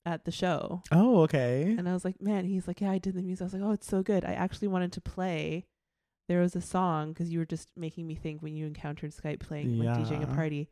at 0.06 0.26
the 0.26 0.32
show 0.32 0.82
Oh, 0.92 1.22
okay. 1.22 1.64
And 1.78 1.88
I 1.88 1.94
was 1.94 2.04
like, 2.04 2.22
man, 2.22 2.44
he's 2.44 2.68
like, 2.68 2.82
yeah, 2.82 2.92
I 2.92 2.98
did 2.98 3.14
the 3.16 3.22
music. 3.22 3.44
I 3.44 3.46
was 3.46 3.54
like, 3.54 3.62
oh, 3.64 3.72
it's 3.72 3.88
so 3.88 4.04
good. 4.04 4.26
I 4.26 4.34
actually 4.34 4.68
wanted 4.68 4.92
to 4.94 5.02
play. 5.02 5.64
There 6.28 6.42
was 6.42 6.56
a 6.58 6.62
song 6.62 7.14
because 7.14 7.30
you 7.32 7.40
were 7.40 7.46
just 7.46 7.70
making 7.78 8.06
me 8.06 8.16
think 8.16 8.42
when 8.42 8.54
you 8.54 8.66
encountered 8.66 9.12
Skype 9.14 9.40
playing, 9.40 9.80
like 9.80 9.98
DJing 9.98 10.24
a 10.24 10.36
party. 10.36 10.68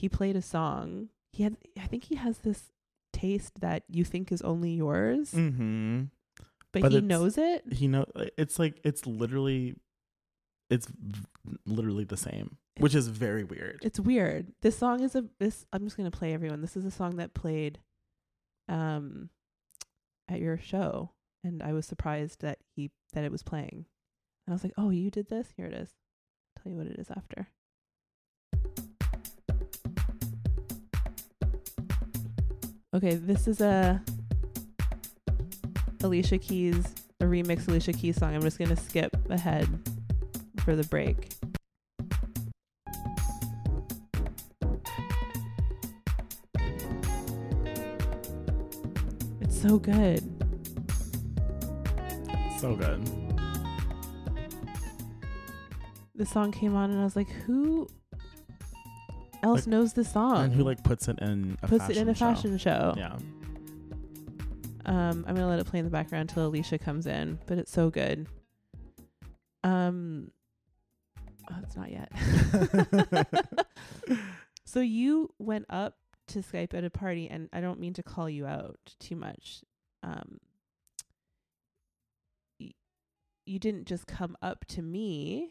He 0.00 0.08
played 0.08 0.34
a 0.36 0.42
song. 0.42 1.08
He 1.32 1.42
had, 1.42 1.56
I 1.78 1.86
think 1.86 2.04
he 2.04 2.14
has 2.16 2.38
this 2.38 2.72
taste 3.12 3.60
that 3.60 3.82
you 3.88 4.04
think 4.04 4.32
is 4.32 4.40
only 4.42 4.70
yours, 4.72 5.32
Mm-hmm. 5.32 6.04
but, 6.72 6.82
but 6.82 6.92
he 6.92 7.00
knows 7.02 7.36
it. 7.36 7.70
He 7.72 7.86
know 7.86 8.06
it's 8.38 8.58
like 8.58 8.80
it's 8.84 9.04
literally 9.06 9.76
it's 10.70 10.86
literally 11.66 12.04
the 12.04 12.16
same, 12.16 12.56
which 12.78 12.94
is 12.94 13.08
very 13.08 13.44
weird. 13.44 13.80
It's 13.82 14.00
weird. 14.00 14.52
This 14.62 14.78
song 14.78 15.02
is 15.02 15.14
a 15.14 15.24
this. 15.38 15.66
I'm 15.72 15.84
just 15.84 15.96
gonna 15.96 16.10
play 16.10 16.32
everyone. 16.32 16.60
This 16.62 16.76
is 16.76 16.84
a 16.84 16.90
song 16.90 17.16
that 17.16 17.34
played, 17.34 17.78
um, 18.68 19.28
at 20.28 20.40
your 20.40 20.56
show, 20.58 21.10
and 21.44 21.62
I 21.62 21.72
was 21.72 21.86
surprised 21.86 22.40
that 22.40 22.58
he 22.76 22.90
that 23.12 23.24
it 23.24 23.32
was 23.32 23.42
playing. 23.42 23.84
And 24.46 24.52
I 24.52 24.54
was 24.54 24.64
like, 24.64 24.74
oh, 24.78 24.90
you 24.90 25.10
did 25.10 25.28
this. 25.28 25.48
Here 25.56 25.66
it 25.66 25.74
is. 25.74 25.90
I'll 26.56 26.62
tell 26.62 26.72
you 26.72 26.78
what 26.78 26.86
it 26.86 26.98
is 26.98 27.10
after. 27.10 27.48
Okay, 32.92 33.14
this 33.14 33.46
is 33.46 33.60
a 33.60 34.02
Alicia 36.02 36.38
Keys, 36.38 36.84
a 37.20 37.24
remix 37.24 37.68
Alicia 37.68 37.92
Keys 37.92 38.16
song. 38.16 38.34
I'm 38.34 38.42
just 38.42 38.58
gonna 38.58 38.74
skip 38.74 39.16
ahead 39.30 39.68
for 40.64 40.74
the 40.74 40.82
break. 40.82 41.28
It's 49.40 49.62
so 49.62 49.78
good. 49.78 50.24
so 52.58 52.74
good. 52.74 53.08
The 56.16 56.26
song 56.26 56.50
came 56.50 56.74
on, 56.74 56.90
and 56.90 57.00
I 57.00 57.04
was 57.04 57.14
like, 57.14 57.30
"Who 57.46 57.88
else 59.42 59.60
Like- 59.60 59.66
knows 59.68 59.92
the 59.94 60.04
song?" 60.04 60.44
and 60.44 60.52
who 60.52 60.62
like 60.64 60.82
puts 60.84 61.08
it 61.08 61.18
in 61.20 61.58
a 61.62 61.68
puts 61.68 61.88
it 61.88 61.96
in 61.96 62.08
a 62.08 62.14
fashion 62.14 62.56
show? 62.58 62.94
Yeah. 62.96 63.16
Um, 64.86 65.24
I'm 65.28 65.34
gonna 65.34 65.48
let 65.48 65.58
it 65.58 65.66
play 65.66 65.78
in 65.78 65.84
the 65.84 65.90
background 65.90 66.30
till 66.30 66.46
Alicia 66.46 66.78
comes 66.78 67.06
in, 67.06 67.38
but 67.46 67.58
it's 67.58 67.70
so 67.70 67.90
good. 67.90 68.26
Um, 69.62 70.30
oh, 71.50 71.56
it's 71.62 71.76
not 71.76 71.90
yet. 71.90 72.10
so 74.64 74.80
you 74.80 75.30
went 75.38 75.66
up 75.68 75.96
to 76.28 76.38
Skype 76.40 76.72
at 76.74 76.82
a 76.84 76.90
party, 76.90 77.28
and 77.28 77.48
I 77.52 77.60
don't 77.60 77.78
mean 77.78 77.92
to 77.94 78.02
call 78.02 78.28
you 78.30 78.46
out 78.46 78.78
too 78.98 79.16
much. 79.16 79.62
Um, 80.02 80.38
y- 82.58 82.72
you 83.46 83.58
didn't 83.58 83.84
just 83.86 84.06
come 84.06 84.36
up 84.40 84.64
to 84.68 84.82
me, 84.82 85.50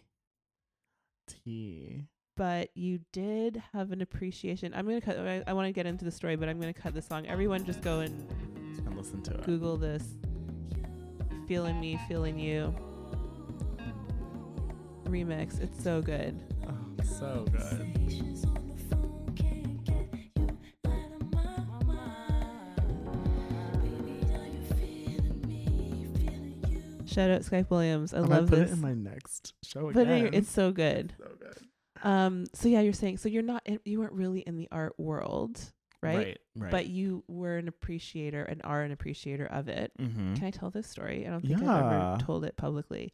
Tea. 1.27 2.05
But 2.39 2.69
you 2.73 3.01
did 3.11 3.61
have 3.73 3.91
an 3.91 3.99
appreciation. 4.01 4.73
I'm 4.73 4.85
gonna 4.87 5.01
cut. 5.01 5.17
I, 5.19 5.43
I 5.45 5.51
want 5.51 5.67
to 5.67 5.73
get 5.73 5.85
into 5.85 6.05
the 6.05 6.11
story, 6.11 6.37
but 6.37 6.47
I'm 6.47 6.57
gonna 6.57 6.73
cut 6.73 6.93
the 6.93 7.01
song. 7.01 7.27
Everyone, 7.27 7.65
just 7.65 7.81
go 7.81 7.99
and 7.99 8.13
And 8.87 8.95
listen 8.95 9.21
to 9.23 9.33
it. 9.33 9.43
Google 9.43 9.75
this. 9.75 10.03
Feeling 11.49 11.79
me, 11.81 11.99
feeling 12.07 12.39
you. 12.39 12.73
Remix. 15.03 15.59
It's 15.61 15.83
so 15.83 16.01
good. 16.01 16.39
Oh, 16.65 17.03
so 17.03 17.45
good. 17.51 18.45
Shout 27.05 27.31
out 27.31 27.41
Skype 27.41 27.69
Williams. 27.71 28.13
I 28.13 28.19
I 28.19 28.21
might 28.21 28.29
love 28.29 28.49
put 28.49 28.59
this. 28.59 28.69
it 28.69 28.73
in 28.73 28.81
my 28.81 28.93
next 28.93 29.53
show 29.63 29.89
again. 29.89 30.07
it- 30.27 30.33
it's 30.35 30.49
so 30.49 30.71
good. 30.71 31.13
so 31.17 31.25
good. 31.39 31.68
Um. 32.03 32.45
So 32.53 32.69
yeah, 32.69 32.81
you're 32.81 32.93
saying 32.93 33.17
so 33.17 33.29
you're 33.29 33.43
not 33.43 33.61
in, 33.65 33.79
you 33.85 33.99
weren't 33.99 34.13
really 34.13 34.39
in 34.41 34.57
the 34.57 34.67
art 34.71 34.93
world, 34.97 35.59
right? 36.01 36.17
Right. 36.17 36.37
Right. 36.55 36.71
But 36.71 36.87
you 36.87 37.23
were 37.27 37.57
an 37.57 37.67
appreciator 37.67 38.43
and 38.43 38.61
are 38.63 38.81
an 38.81 38.91
appreciator 38.91 39.45
of 39.45 39.67
it. 39.67 39.91
mm-hmm. 39.99 40.35
Can 40.35 40.45
I 40.45 40.51
tell 40.51 40.69
this 40.69 40.87
story? 40.87 41.25
I 41.27 41.29
don't 41.29 41.41
think 41.41 41.61
I've 41.61 41.91
ever 41.91 42.17
told 42.19 42.45
it 42.45 42.55
publicly. 42.57 43.13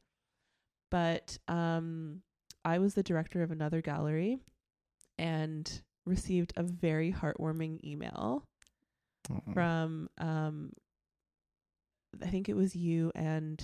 But 0.92 1.38
um, 1.48 2.22
I 2.64 2.80
was 2.80 2.94
the 2.94 3.04
director 3.04 3.44
of 3.44 3.52
another 3.52 3.82
gallery, 3.82 4.40
and 5.18 5.82
received 6.06 6.54
a 6.56 6.64
very 6.64 7.12
heartwarming 7.12 7.84
email 7.84 8.44
from 9.54 10.08
um 10.20 10.72
I 12.24 12.28
think 12.28 12.48
it 12.48 12.56
was 12.56 12.76
you 12.76 13.12
and 13.16 13.62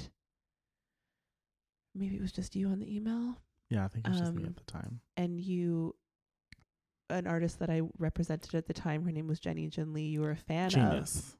maybe 1.94 2.16
it 2.16 2.22
was 2.22 2.32
just 2.32 2.56
you 2.56 2.70
on 2.70 2.80
the 2.80 2.96
email 2.96 3.38
Yeah, 3.72 3.86
I 3.86 3.88
think 3.88 4.06
it 4.06 4.10
was 4.12 4.20
just 4.20 4.34
me 4.36 4.44
Um, 4.44 4.50
at 4.50 4.58
the 4.58 4.64
time. 4.66 5.02
and 5.18 5.40
you 5.42 5.96
an 7.10 7.26
artist 7.28 7.60
that 7.60 7.70
I 7.70 7.82
represented 7.98 8.54
at 8.56 8.68
the 8.68 8.74
time 8.74 9.04
her 9.04 9.12
name 9.12 9.28
was 9.28 9.40
Jennie 9.40 9.68
Jieun 9.70 9.94
Lee 9.94 10.04
you 10.08 10.22
were 10.22 10.32
a 10.32 10.36
fan 10.38 10.68
of 10.68 10.72
Jennie's. 10.74 11.36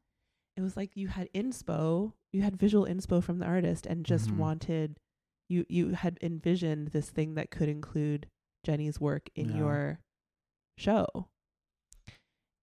it 0.58 0.62
was 0.62 0.76
like 0.76 0.98
you 0.98 1.08
had 1.08 1.32
inspo 1.34 2.14
you 2.34 2.42
had 2.42 2.58
visual 2.58 2.86
inspo 2.86 3.24
from 3.24 3.40
the 3.40 3.46
artist 3.46 3.86
and 3.86 4.06
just 4.06 4.30
Mhm. 4.30 4.38
wanted 4.38 4.98
you 5.48 5.66
you 5.70 5.90
had 5.92 6.18
envisioned 6.22 6.90
this 6.90 7.10
thing 7.10 7.36
that 7.36 7.52
could 7.52 7.70
include 7.70 8.28
Jennie's 8.66 9.00
work 9.00 9.30
in 9.36 9.50
Yeah. 9.50 9.58
your 9.58 10.00
show 10.78 11.30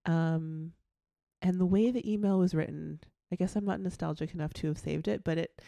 um 0.05 0.73
and 1.43 1.61
the 1.61 1.67
way 1.67 1.91
the 1.91 2.11
email 2.11 2.39
was 2.39 2.55
written 2.55 3.01
I 3.33 3.37
guess 3.37 3.57
I'm 3.57 3.65
not 3.65 3.81
nostalgic 3.81 4.33
enough 4.35 4.53
to 4.55 4.69
have 4.69 4.79
saved 4.79 5.09
it 5.09 5.23
but 5.25 5.39
it 5.39 5.61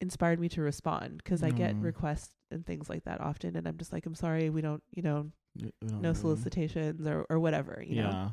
inspired 0.00 0.38
me 0.40 0.48
to 0.50 0.60
respond 0.62 1.18
because 1.18 1.42
I 1.42 1.50
get 1.50 1.74
Mm. 1.74 1.82
requests 1.82 2.34
and 2.50 2.64
things 2.64 2.88
like 2.88 3.04
that 3.04 3.20
often 3.20 3.56
and 3.56 3.66
I'm 3.66 3.76
just 3.78 3.92
like 3.92 4.06
I'm 4.06 4.14
sorry 4.14 4.48
we 4.50 4.60
don't 4.60 4.82
you 4.94 5.02
know 5.02 5.30
Y- 5.60 5.70
we 5.82 5.88
don't 5.88 6.00
no 6.02 6.08
really- 6.10 6.20
solicitations 6.20 7.06
or 7.06 7.26
or 7.28 7.38
whatever 7.40 7.82
you 7.86 7.96
know 8.02 8.10
yeah. 8.10 8.30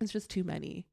it's 0.00 0.12
just 0.12 0.28
too 0.30 0.44
many. 0.44 0.86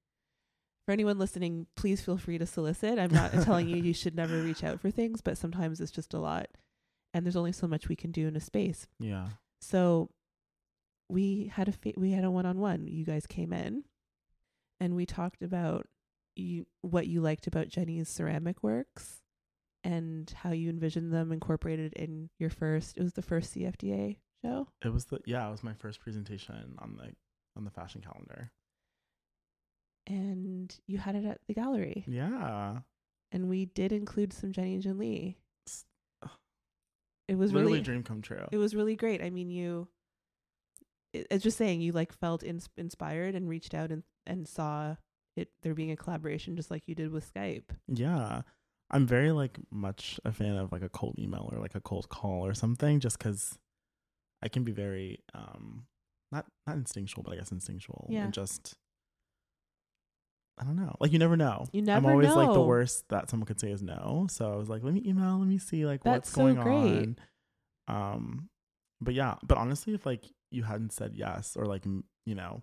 For 0.85 0.91
anyone 0.91 1.17
listening, 1.17 1.67
please 1.77 2.01
feel 2.01 2.17
free 2.17 2.37
to 2.37 2.45
solicit. 2.45 2.99
I'm 2.99 3.13
not 3.13 3.31
telling 3.43 3.69
you 3.69 3.77
you 3.81 3.93
should 3.93 4.15
never 4.15 4.41
reach 4.43 4.65
out 4.65 4.81
for 4.81 4.91
things, 4.91 5.21
but 5.21 5.37
sometimes 5.37 5.79
it's 5.79 5.91
just 5.93 6.13
a 6.13 6.19
lot. 6.19 6.47
And 7.13 7.25
there's 7.25 7.37
only 7.37 7.53
so 7.53 7.67
much 7.67 7.87
we 7.87 7.95
can 7.95 8.11
do 8.11 8.27
in 8.27 8.35
a 8.35 8.41
space. 8.41 8.85
Yeah. 8.99 9.29
So 9.61 10.09
we 11.09 11.51
had 11.53 11.69
a 11.69 11.71
fa- 11.71 11.93
we 11.95 12.11
had 12.11 12.25
a 12.25 12.31
one-on-one. 12.31 12.87
You 12.87 13.05
guys 13.05 13.25
came 13.27 13.53
in 13.53 13.85
and 14.81 14.93
we 14.95 15.05
talked 15.05 15.41
about 15.41 15.87
you 16.35 16.65
what 16.81 17.07
you 17.07 17.21
liked 17.21 17.47
about 17.47 17.69
Jennie's 17.69 18.09
ceramic 18.09 18.61
works 18.61 19.21
and 19.83 20.33
how 20.37 20.51
you 20.51 20.69
envisioned 20.69 21.11
them 21.13 21.31
incorporated 21.31 21.93
in 21.93 22.29
your 22.39 22.49
first 22.49 22.97
it 22.97 23.03
was 23.03 23.13
the 23.13 23.21
first 23.21 23.53
CFDA 23.55 24.17
show. 24.43 24.67
It 24.83 24.89
was 24.93 25.05
the 25.05 25.19
yeah, 25.25 25.47
it 25.47 25.51
was 25.51 25.63
my 25.63 25.73
first 25.73 25.99
presentation 25.99 26.75
on 26.79 26.95
the 26.97 27.13
on 27.55 27.65
the 27.65 27.71
fashion 27.71 28.01
calendar. 28.01 28.51
And 30.07 30.75
you 30.87 30.97
had 30.97 31.15
it 31.15 31.25
at 31.25 31.39
the 31.47 31.53
gallery. 31.53 32.03
Yeah. 32.07 32.79
and 33.31 33.47
we 33.49 33.65
did 33.65 33.91
include 33.93 34.33
some 34.33 34.51
Jenny 34.51 34.73
and 34.73 34.83
Jin 34.83 34.97
Lee. 34.97 35.37
It 37.29 37.35
was 37.37 37.53
Literally 37.53 37.73
really, 37.75 37.83
dream 37.83 38.03
come 38.03 38.21
true. 38.21 38.45
it 38.51 38.57
was 38.57 38.75
really 38.75 38.97
great. 38.97 39.21
I 39.21 39.29
mean, 39.29 39.49
you, 39.49 39.87
it, 41.13 41.25
it's 41.31 41.43
just 41.43 41.57
saying 41.57 41.79
you 41.79 41.93
like 41.93 42.11
felt 42.11 42.43
ins- 42.43 42.67
inspired 42.77 43.33
and 43.33 43.47
reached 43.47 43.73
out 43.73 43.91
and 43.91 44.03
and 44.27 44.45
saw 44.45 44.97
it 45.37 45.49
there 45.61 45.73
being 45.73 45.91
a 45.91 45.95
collaboration, 45.95 46.57
just 46.57 46.69
like 46.69 46.83
you 46.85 46.95
did 46.95 47.11
with 47.11 47.33
Skype. 47.33 47.69
Yeah. 47.87 48.41
I'm 48.93 49.05
very 49.07 49.31
like 49.31 49.59
much 49.71 50.19
a 50.23 50.31
fan 50.31 50.55
of 50.55 50.71
like 50.71 50.83
a 50.83 50.89
cold 50.89 51.15
email 51.19 51.49
or 51.51 51.59
like 51.59 51.75
a 51.75 51.81
cold 51.81 52.07
call 52.09 52.45
or 52.45 52.53
something 52.53 52.99
just 52.99 53.19
cuz 53.19 53.57
I 54.41 54.47
can 54.49 54.63
be 54.63 54.71
very 54.71 55.19
um 55.33 55.87
not 56.31 56.45
not 56.67 56.77
instinctual, 56.77 57.23
but 57.23 57.33
I 57.33 57.37
guess 57.37 57.51
instinctual 57.51 58.07
Yeah. 58.09 58.23
and 58.25 58.33
just 58.33 58.75
I 60.59 60.63
don't 60.63 60.75
know. 60.75 60.95
Like 60.99 61.11
you 61.11 61.17
never 61.19 61.35
know. 61.35 61.65
You 61.73 61.81
never. 61.81 61.97
I'm 61.97 62.05
always 62.05 62.35
like 62.35 62.53
the 62.53 62.61
worst 62.61 63.09
that 63.09 63.29
someone 63.29 63.47
could 63.47 63.59
say 63.59 63.71
is 63.71 63.81
no. 63.81 64.27
So 64.29 64.53
I 64.53 64.55
was 64.55 64.69
like, 64.69 64.83
let 64.83 64.93
me 64.93 65.01
email, 65.05 65.39
let 65.39 65.47
me 65.47 65.57
see 65.57 65.85
like 65.85 66.03
That's 66.03 66.27
what's 66.27 66.31
so 66.31 66.43
going 66.43 66.55
great. 66.57 67.19
on. 67.89 68.15
Um 68.17 68.49
but 69.01 69.15
yeah, 69.15 69.35
but 69.43 69.57
honestly 69.57 69.93
if 69.95 70.05
like 70.05 70.25
you 70.51 70.63
hadn't 70.63 70.93
said 70.93 71.15
yes 71.15 71.57
or 71.57 71.65
like 71.65 71.83
you 72.25 72.35
know 72.35 72.61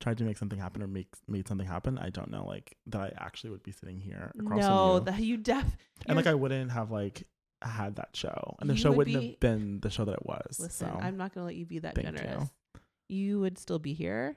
tried 0.00 0.18
to 0.18 0.24
make 0.24 0.38
something 0.38 0.58
happen 0.58 0.82
or 0.82 0.86
make 0.86 1.08
made 1.28 1.46
something 1.46 1.66
happen, 1.66 1.98
I 1.98 2.10
don't 2.10 2.30
know 2.30 2.46
like 2.46 2.76
that 2.86 3.00
I 3.00 3.12
actually 3.18 3.50
would 3.50 3.62
be 3.62 3.72
sitting 3.72 4.00
here 4.00 4.32
across 4.38 4.60
from 4.64 4.74
No, 4.74 4.94
you 4.94 5.00
that 5.04 5.20
you 5.20 5.36
def. 5.36 5.76
and 6.06 6.16
like 6.16 6.26
I 6.26 6.34
wouldn't 6.34 6.72
have 6.72 6.90
like 6.90 7.24
had 7.62 7.96
that 7.96 8.10
show, 8.16 8.56
and 8.60 8.70
the 8.70 8.74
You 8.74 8.80
show 8.80 8.88
would 8.90 8.98
wouldn't 9.08 9.20
be- 9.20 9.26
have 9.28 9.40
been 9.40 9.80
the 9.80 9.90
show 9.90 10.04
that 10.06 10.14
it 10.14 10.24
was. 10.26 10.58
listen. 10.58 10.88
so 10.90 10.98
I'm 11.00 11.16
not 11.18 11.34
gonna 11.34 11.46
let 11.46 11.54
you 11.56 11.66
be 11.66 11.78
that 11.80 11.94
thank 11.94 12.08
you. 12.10 12.16
generous. 12.16 12.48
You. 13.08 13.40
would 13.40 13.58
still 13.58 13.78
be 13.78 13.92
here. 13.92 14.36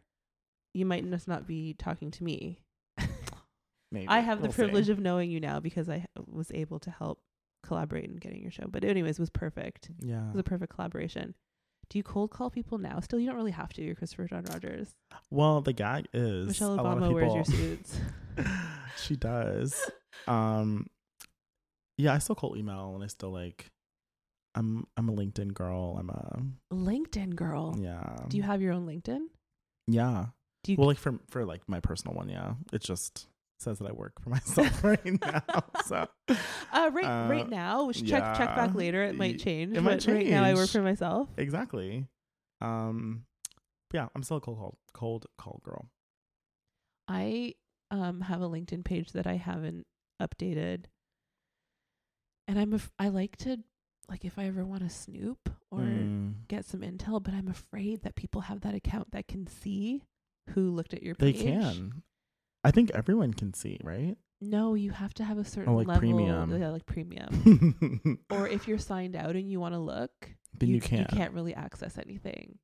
You 0.73 0.85
might 0.85 1.09
just 1.09 1.27
not 1.27 1.47
be 1.47 1.73
talking 1.75 2.11
to 2.11 2.23
me. 2.23 2.59
maybe 3.91 4.07
I 4.07 4.19
have 4.19 4.39
the 4.39 4.43
we'll 4.47 4.51
see. 4.51 4.55
privilege 4.63 4.89
of 4.89 4.99
knowing 4.99 5.29
you 5.31 5.39
now 5.39 5.59
because 5.59 5.87
I 5.89 6.05
was 6.27 6.51
able 6.53 6.79
to 6.79 6.91
help 6.91 7.21
collaborate 7.63 8.05
in 8.05 8.15
getting 8.17 8.41
your 8.41 8.51
show. 8.51 8.65
But 8.69 8.83
anyways, 8.83 9.19
it 9.19 9.21
was 9.21 9.29
perfect. 9.29 9.89
Yeah. 9.99 10.25
It 10.27 10.31
was 10.33 10.39
a 10.39 10.43
perfect 10.43 10.73
collaboration. 10.73 11.35
Do 11.93 11.99
you 11.99 12.03
cold 12.03 12.31
call 12.31 12.49
people 12.49 12.79
now? 12.79 12.99
Still, 13.01 13.19
you 13.19 13.27
don't 13.27 13.35
really 13.35 13.51
have 13.51 13.71
to. 13.73 13.83
You're 13.83 13.93
Christopher 13.93 14.25
John 14.25 14.45
Rogers. 14.45 14.95
Well, 15.29 15.61
the 15.61 15.73
gag 15.73 16.07
is 16.11 16.47
Michelle 16.47 16.73
a 16.73 16.81
lot 16.81 16.97
of 16.97 17.03
Obama 17.03 17.13
wears 17.13 17.33
your 17.35 17.45
suits. 17.45 17.99
she 18.97 19.15
does. 19.15 19.79
Um, 20.27 20.87
yeah, 21.99 22.15
I 22.15 22.17
still 22.17 22.33
call 22.33 22.57
email, 22.57 22.93
and 22.95 23.03
I 23.03 23.07
still 23.07 23.29
like. 23.29 23.67
I'm 24.55 24.87
I'm 24.97 25.07
a 25.07 25.13
LinkedIn 25.13 25.53
girl. 25.53 25.95
I'm 25.99 26.09
a 26.09 26.41
LinkedIn 26.73 27.35
girl. 27.35 27.75
yeah. 27.79 28.15
Do 28.27 28.37
you 28.37 28.43
have 28.43 28.59
your 28.59 28.73
own 28.73 28.87
LinkedIn? 28.87 29.25
Yeah. 29.85 30.25
Do 30.63 30.71
you 30.71 30.79
Well, 30.79 30.87
like 30.87 30.97
for 30.97 31.19
for 31.29 31.45
like 31.45 31.61
my 31.67 31.79
personal 31.79 32.15
one, 32.15 32.27
yeah. 32.27 32.53
It's 32.71 32.87
just 32.87 33.27
says 33.59 33.79
that 33.79 33.87
I 33.87 33.91
work 33.93 34.21
for 34.21 34.29
myself 34.37 34.83
right 34.83 35.21
now. 35.21 35.41
So 35.85 36.07
uh, 36.29 36.89
right 36.93 37.05
Uh, 37.05 37.27
right 37.29 37.49
now, 37.49 37.85
we 37.85 37.93
should 37.93 38.07
check 38.07 38.35
check 38.37 38.55
back 38.55 38.75
later. 38.75 39.03
It 39.03 39.15
might 39.15 39.39
change. 39.39 39.75
it 39.75 39.81
might 39.81 40.05
but 40.05 40.13
Right 40.13 40.27
now, 40.27 40.43
I 40.43 40.53
work 40.53 40.69
for 40.69 40.81
myself. 40.81 41.29
exactly. 41.37 42.07
Um, 42.61 43.25
yeah, 43.93 44.07
I'm 44.15 44.23
still 44.23 44.37
a 44.37 44.41
cold 44.41 44.57
call 44.57 44.77
cold 44.93 45.25
call 45.37 45.61
girl. 45.63 45.87
I 47.07 47.55
um 47.91 48.21
have 48.21 48.41
a 48.41 48.49
LinkedIn 48.49 48.83
page 48.85 49.11
that 49.11 49.27
I 49.27 49.35
haven't 49.35 49.85
updated, 50.21 50.85
and 52.47 52.59
I'm 52.59 52.73
af- 52.73 52.91
I 52.99 53.09
like 53.09 53.37
to 53.37 53.57
like 54.09 54.25
if 54.25 54.37
I 54.37 54.45
ever 54.45 54.65
want 54.65 54.83
to 54.83 54.89
snoop 54.89 55.49
or 55.71 55.79
Mm. 55.79 56.47
get 56.47 56.65
some 56.65 56.81
intel, 56.81 57.21
but 57.23 57.33
I'm 57.33 57.47
afraid 57.47 58.03
that 58.03 58.15
people 58.15 58.41
have 58.41 58.61
that 58.61 58.75
account 58.75 59.11
that 59.11 59.27
can 59.27 59.47
see 59.47 60.03
who 60.51 60.69
looked 60.71 60.93
at 60.93 61.01
your 61.03 61.15
page. 61.15 61.37
They 61.37 61.43
can. 61.43 62.03
I 62.63 62.71
think 62.71 62.91
everyone 62.91 63.33
can 63.33 63.53
see, 63.53 63.79
right? 63.83 64.15
No, 64.41 64.73
you 64.73 64.91
have 64.91 65.13
to 65.15 65.23
have 65.23 65.37
a 65.37 65.45
certain 65.45 65.73
Oh, 65.73 65.77
like 65.77 65.87
level. 65.87 65.99
premium. 66.01 66.59
Yeah, 66.61 66.69
like 66.69 66.85
premium. 66.85 68.19
or 68.29 68.47
if 68.47 68.67
you're 68.67 68.77
signed 68.77 69.15
out 69.15 69.35
and 69.35 69.49
you 69.49 69.59
want 69.59 69.73
to 69.73 69.79
look, 69.79 70.11
you, 70.59 70.67
you 70.75 70.81
can't. 70.81 71.11
You 71.11 71.17
can't 71.17 71.33
really 71.33 71.53
access 71.53 71.97
anything. 71.97 72.57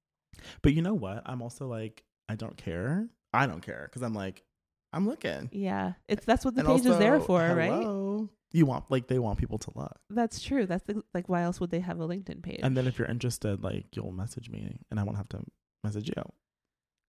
But 0.61 0.73
you 0.73 0.81
know 0.81 0.93
what? 0.93 1.21
I'm 1.25 1.41
also 1.41 1.67
like, 1.67 2.03
I 2.27 2.35
don't 2.35 2.57
care. 2.57 3.07
I 3.33 3.45
don't 3.47 3.61
care 3.61 3.83
because 3.89 4.01
I'm 4.01 4.13
like, 4.13 4.43
I'm 4.91 5.07
looking. 5.07 5.49
Yeah, 5.53 5.93
it's 6.07 6.25
that's 6.25 6.43
what 6.43 6.55
the 6.55 6.61
And 6.61 6.69
page 6.69 6.85
is 6.85 6.97
there 6.97 7.15
also, 7.15 7.25
for, 7.27 7.55
right? 7.55 8.27
You 8.51 8.65
want 8.65 8.89
like 8.89 9.07
they 9.07 9.19
want 9.19 9.37
people 9.37 9.59
to 9.59 9.71
look. 9.75 9.95
That's 10.09 10.41
true. 10.41 10.65
That's 10.65 10.83
the, 10.85 11.03
like 11.13 11.29
why 11.29 11.43
else 11.43 11.59
would 11.59 11.69
they 11.69 11.79
have 11.81 11.99
a 11.99 12.07
LinkedIn 12.07 12.41
page? 12.41 12.59
And 12.63 12.75
then 12.75 12.87
if 12.87 12.97
you're 12.97 13.07
interested, 13.07 13.63
like 13.63 13.85
you'll 13.95 14.11
message 14.11 14.49
me, 14.49 14.79
and 14.89 14.99
I 14.99 15.03
won't 15.03 15.17
have 15.17 15.29
to 15.29 15.43
message 15.83 16.07
you. 16.09 16.23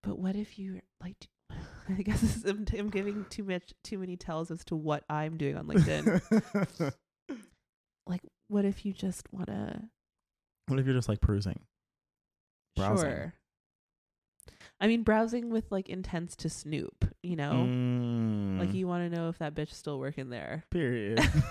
but 0.02 0.18
what 0.18 0.36
if 0.36 0.58
you 0.58 0.80
like? 1.02 1.28
I 1.88 2.02
guess 2.02 2.22
is, 2.22 2.44
I'm, 2.44 2.64
I'm 2.78 2.90
giving 2.90 3.26
too 3.30 3.44
much, 3.44 3.72
too 3.82 3.98
many 3.98 4.16
tells 4.16 4.50
as 4.50 4.64
to 4.66 4.76
what 4.76 5.04
I'm 5.08 5.36
doing 5.36 5.56
on 5.56 5.66
LinkedIn. 5.66 6.92
like, 8.06 8.22
what 8.48 8.64
if 8.64 8.84
you 8.86 8.92
just 8.92 9.26
want 9.32 9.48
to? 9.48 9.82
what 10.68 10.78
if 10.78 10.86
you're 10.86 10.94
just 10.94 11.08
like 11.08 11.20
perusing? 11.20 11.58
Browsing. 12.76 13.10
Sure. 13.10 13.34
I 14.82 14.86
mean, 14.86 15.02
browsing 15.02 15.50
with 15.50 15.70
like 15.70 15.88
intents 15.90 16.36
to 16.36 16.48
snoop. 16.48 17.04
You 17.22 17.36
know, 17.36 17.50
like 18.58 18.70
Mm, 18.70 18.74
you 18.74 18.86
want 18.88 19.10
to 19.10 19.14
know 19.14 19.28
if 19.28 19.38
that 19.38 19.54
bitch 19.54 19.72
still 19.74 19.98
working 19.98 20.30
there. 20.30 20.64
period. 20.70 21.18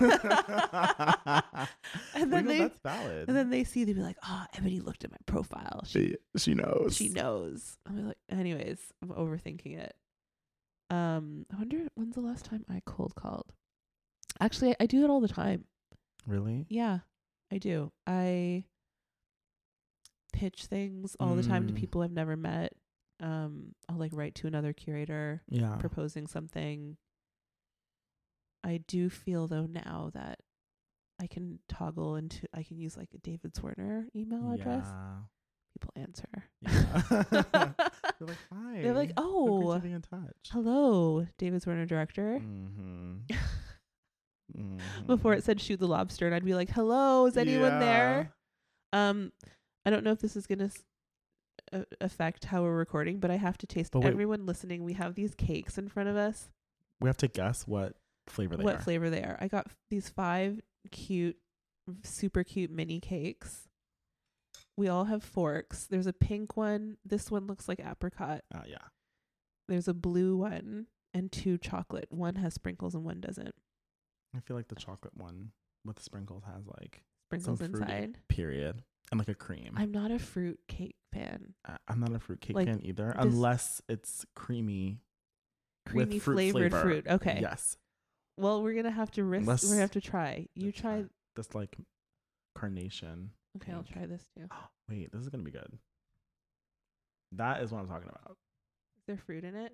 And 2.14 2.32
then 2.32 2.46
they- 2.46 2.58
that's 2.58 2.78
valid. 2.82 3.28
And 3.28 3.36
then 3.36 3.50
they 3.50 3.64
see, 3.64 3.84
they 3.84 3.92
be 3.92 4.00
like, 4.02 4.16
"Oh, 4.26 4.44
Ebony 4.56 4.80
looked 4.80 5.04
at 5.04 5.10
my 5.10 5.16
profile. 5.26 5.82
She 5.86 6.16
she 6.36 6.54
knows. 6.54 6.96
she 6.96 7.08
knows." 7.08 7.76
I'm 7.86 8.08
like, 8.08 8.18
anyways, 8.28 8.78
I'm 9.02 9.10
overthinking 9.10 9.78
it. 9.78 9.94
Um, 10.90 11.46
I 11.52 11.56
wonder 11.56 11.86
when's 11.94 12.14
the 12.16 12.20
last 12.20 12.44
time 12.44 12.64
I 12.68 12.82
cold 12.84 13.14
called. 13.14 13.52
Actually, 14.40 14.72
I, 14.72 14.76
I 14.80 14.86
do 14.86 15.04
it 15.04 15.10
all 15.10 15.20
the 15.20 15.28
time. 15.28 15.64
Really? 16.26 16.66
Yeah, 16.68 16.98
I 17.52 17.58
do. 17.58 17.92
I 18.06 18.64
pitch 20.32 20.64
things 20.66 21.16
all 21.20 21.34
the 21.34 21.42
time 21.42 21.66
to 21.66 21.72
Mm. 21.72 21.76
people 21.76 22.02
I've 22.02 22.12
never 22.12 22.36
met. 22.36 22.72
Um, 23.20 23.74
I'll 23.88 23.98
like 23.98 24.12
write 24.14 24.34
to 24.36 24.46
another 24.46 24.72
curator 24.72 25.42
Yeah. 25.48 25.76
proposing 25.76 26.26
something. 26.26 26.96
I 28.64 28.80
do 28.86 29.08
feel 29.10 29.46
though 29.46 29.66
now 29.66 30.10
that 30.14 30.38
I 31.20 31.26
can 31.26 31.58
toggle 31.68 32.16
into 32.16 32.46
I 32.54 32.62
can 32.62 32.78
use 32.78 32.96
like 32.96 33.10
a 33.14 33.18
David 33.18 33.54
Zwirner 33.54 34.06
email 34.16 34.52
address. 34.52 34.86
People 35.78 35.92
answer. 35.96 36.44
Yeah. 36.62 37.42
They're 38.18 38.28
like, 38.28 38.36
hi. 38.52 38.82
They're 38.82 38.92
like, 38.94 39.12
"Oh, 39.16 39.78
be 39.78 39.92
in 39.92 40.02
touch. 40.02 40.50
hello, 40.50 41.26
David 41.38 41.62
Zwirner 41.62 41.86
director." 41.86 42.38
Mm-hmm. 42.42 43.14
mm-hmm. 44.58 45.06
Before 45.06 45.32
it 45.32 45.44
said 45.44 45.60
Shoot 45.60 45.78
The 45.80 45.86
Lobster, 45.86 46.26
and 46.26 46.34
I'd 46.34 46.44
be 46.44 46.54
like, 46.54 46.70
"Hello, 46.70 47.26
is 47.26 47.36
anyone 47.36 47.78
there?" 47.80 48.32
Um, 48.92 49.32
I 49.86 49.90
don't 49.90 50.04
know 50.04 50.12
if 50.12 50.18
this 50.20 50.36
is 50.36 50.46
gonna 50.46 50.64
s- 50.64 50.82
affect 52.00 52.46
how 52.46 52.62
we're 52.62 52.76
recording, 52.76 53.18
but 53.20 53.30
I 53.30 53.36
have 53.36 53.58
to 53.58 53.66
taste. 53.66 53.92
But 53.92 54.00
wait. 54.00 54.10
Everyone 54.12 54.46
listening, 54.46 54.84
we 54.84 54.94
have 54.94 55.14
these 55.14 55.34
cakes 55.34 55.78
in 55.78 55.88
front 55.88 56.08
of 56.08 56.16
us. 56.16 56.50
We 57.00 57.08
have 57.08 57.16
to 57.18 57.28
guess 57.28 57.66
what 57.66 57.94
flavor 58.26 58.56
they 58.56 58.64
what 58.64 58.74
are. 58.74 58.76
What 58.76 58.84
flavor 58.84 59.10
they 59.10 59.22
are. 59.22 59.38
I 59.40 59.48
got 59.48 59.66
f- 59.66 59.76
these 59.90 60.08
five 60.08 60.60
cute 60.90 61.36
super 62.02 62.44
cute 62.44 62.70
mini 62.70 63.00
cakes. 63.00 63.68
We 64.76 64.88
all 64.88 65.04
have 65.04 65.22
forks. 65.22 65.86
There's 65.86 66.06
a 66.06 66.12
pink 66.12 66.56
one. 66.56 66.96
This 67.04 67.30
one 67.30 67.46
looks 67.46 67.68
like 67.68 67.80
apricot. 67.80 68.42
Uh, 68.54 68.62
yeah. 68.66 68.78
There's 69.68 69.88
a 69.88 69.94
blue 69.94 70.36
one 70.36 70.86
and 71.14 71.30
two 71.30 71.58
chocolate. 71.58 72.06
One 72.10 72.36
has 72.36 72.54
sprinkles 72.54 72.94
and 72.94 73.04
one 73.04 73.20
doesn't. 73.20 73.54
I 74.34 74.40
feel 74.40 74.56
like 74.56 74.68
the 74.68 74.76
chocolate 74.76 75.16
one 75.16 75.50
with 75.84 75.96
the 75.96 76.02
sprinkles 76.02 76.44
has 76.44 76.66
like 76.66 77.02
Sprinkles 77.28 77.60
inside. 77.60 78.18
period 78.28 78.82
and 79.10 79.18
like 79.18 79.28
a 79.28 79.34
cream. 79.34 79.74
I'm 79.76 79.90
not 79.92 80.10
a 80.10 80.18
fruit 80.18 80.60
cake 80.68 80.96
fan. 81.12 81.54
I'm 81.88 82.00
not 82.00 82.12
a 82.14 82.18
fruit 82.20 82.40
cake 82.40 82.56
Like, 82.56 82.66
fan 82.68 82.80
either, 82.84 83.14
this- 83.16 83.24
unless 83.24 83.82
it's 83.88 84.24
creamy. 84.34 85.00
Creamy 85.86 86.14
with 86.14 86.22
fruit 86.22 86.34
flavored 86.34 86.70
flavor. 86.72 86.80
fruit. 86.84 87.06
Okay. 87.08 87.38
Yes. 87.40 87.76
Well, 88.36 88.62
we're 88.62 88.74
gonna 88.74 88.90
have 88.90 89.10
to 89.12 89.24
risk. 89.24 89.46
We're 89.64 89.70
gonna 89.70 89.80
have 89.80 89.90
to 89.92 90.00
try. 90.00 90.46
You 90.54 90.66
let's 90.66 90.80
try. 90.80 91.04
This 91.36 91.54
like 91.54 91.76
carnation. 92.54 93.30
Okay, 93.56 93.72
I'll 93.72 93.82
pink. 93.82 93.96
try 93.96 94.06
this 94.06 94.24
too. 94.36 94.48
Wait, 94.88 95.10
this 95.12 95.20
is 95.22 95.28
gonna 95.28 95.42
be 95.42 95.50
good. 95.50 95.78
That 97.32 97.62
is 97.62 97.72
what 97.72 97.80
I'm 97.80 97.88
talking 97.88 98.08
about. 98.08 98.36
Is 98.98 99.04
there 99.06 99.16
fruit 99.16 99.44
in 99.44 99.54
it? 99.56 99.72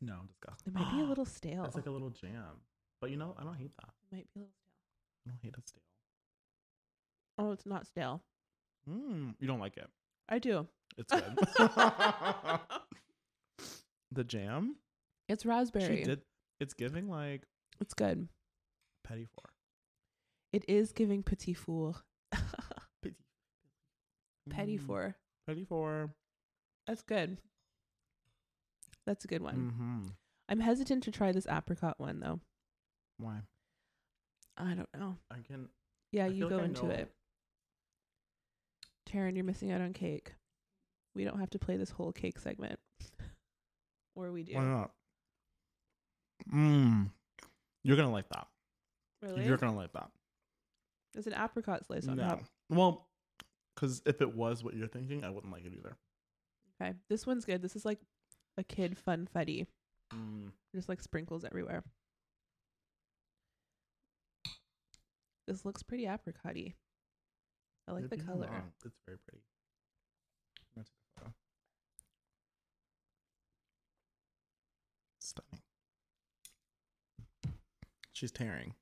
No, 0.00 0.20
disgusting. 0.28 0.72
It 0.72 0.78
might 0.78 0.90
be 0.92 1.00
a 1.00 1.04
little 1.08 1.24
stale. 1.24 1.64
It's 1.64 1.74
like 1.74 1.86
a 1.86 1.90
little 1.90 2.10
jam, 2.10 2.60
but 3.00 3.10
you 3.10 3.16
know, 3.16 3.34
I 3.38 3.44
don't 3.44 3.54
hate 3.56 3.72
that. 3.80 3.90
it 4.10 4.14
might 4.14 4.26
be 4.34 4.40
a 4.40 4.42
little 4.42 4.54
stale. 4.62 5.26
I 5.26 5.30
don't 5.30 5.38
hate 5.42 5.54
it 5.58 5.68
stale. 5.68 5.82
Oh, 7.38 7.52
it's 7.52 7.66
not 7.66 7.86
stale. 7.86 8.22
Mm, 8.88 9.34
you 9.40 9.46
don't 9.46 9.60
like 9.60 9.76
it. 9.76 9.88
I 10.28 10.38
do. 10.38 10.66
It's 10.96 11.12
good. 11.12 11.36
the 14.12 14.24
jam. 14.24 14.76
It's 15.28 15.44
raspberry. 15.44 15.98
She 15.98 16.02
did. 16.04 16.20
It's 16.60 16.74
giving 16.74 17.08
like 17.10 17.42
It's 17.80 17.94
good. 17.94 18.28
petty 19.04 19.24
four. 19.26 19.44
It 20.52 20.64
is 20.68 20.92
giving 20.92 21.22
petit 21.22 21.54
four. 21.54 21.94
Petty. 23.02 23.16
Petty 24.48 24.78
Mm, 24.78 24.86
four. 24.86 25.16
Petty 25.46 25.64
four. 25.64 26.14
That's 26.86 27.02
good. 27.02 27.38
That's 29.06 29.24
a 29.24 29.28
good 29.28 29.42
one. 29.42 29.72
Mm-hmm. 29.72 30.06
I'm 30.48 30.60
hesitant 30.60 31.02
to 31.04 31.10
try 31.10 31.32
this 31.32 31.46
apricot 31.50 31.98
one 31.98 32.20
though. 32.20 32.40
Why? 33.18 33.40
I 34.56 34.74
don't 34.74 34.88
know. 34.96 35.16
I 35.30 35.36
can. 35.46 35.68
Yeah, 36.12 36.24
I 36.26 36.28
you 36.28 36.48
go 36.48 36.56
like 36.56 36.64
into 36.66 36.86
know- 36.86 36.92
it. 36.92 37.10
Taryn, 39.08 39.34
you're 39.34 39.44
missing 39.44 39.72
out 39.72 39.80
on 39.80 39.92
cake. 39.92 40.32
We 41.14 41.24
don't 41.24 41.40
have 41.40 41.50
to 41.50 41.58
play 41.58 41.76
this 41.76 41.90
whole 41.90 42.12
cake 42.12 42.38
segment. 42.38 42.78
or 44.14 44.32
we 44.32 44.42
do. 44.42 44.54
Why 44.54 44.64
not? 44.64 44.90
Mmm. 46.52 47.10
You're 47.82 47.96
gonna 47.96 48.12
like 48.12 48.28
that. 48.30 48.46
Really? 49.22 49.46
You're 49.46 49.56
gonna 49.56 49.76
like 49.76 49.92
that. 49.92 50.10
There's 51.14 51.26
an 51.26 51.34
apricot 51.34 51.86
slice 51.86 52.06
on 52.08 52.16
no. 52.16 52.28
top. 52.28 52.42
Well, 52.68 53.06
because 53.74 54.02
if 54.04 54.20
it 54.20 54.34
was 54.34 54.62
what 54.62 54.74
you're 54.74 54.88
thinking, 54.88 55.24
I 55.24 55.30
wouldn't 55.30 55.52
like 55.52 55.64
it 55.64 55.72
either. 55.76 55.96
Okay. 56.80 56.94
This 57.08 57.26
one's 57.26 57.44
good. 57.44 57.62
This 57.62 57.76
is 57.76 57.84
like 57.84 58.00
a 58.58 58.64
kid 58.64 58.96
Funfetti. 59.06 59.66
Mm. 60.14 60.50
Just 60.74 60.88
like 60.88 61.00
sprinkles 61.00 61.44
everywhere. 61.44 61.82
This 65.46 65.64
looks 65.64 65.82
pretty 65.82 66.06
apricot-y. 66.06 66.74
I 67.88 67.92
like 67.92 68.08
the 68.08 68.16
color. 68.16 68.48
wrong. 68.50 68.72
It's 68.84 68.96
very 69.06 69.18
pretty. 69.18 69.42
I'm 70.76 70.82
gonna 70.82 70.84
take 70.84 70.94
a 71.16 71.20
photo. 71.20 71.32
Stunning. 75.20 75.60
She's 78.12 78.30
tearing. 78.32 78.74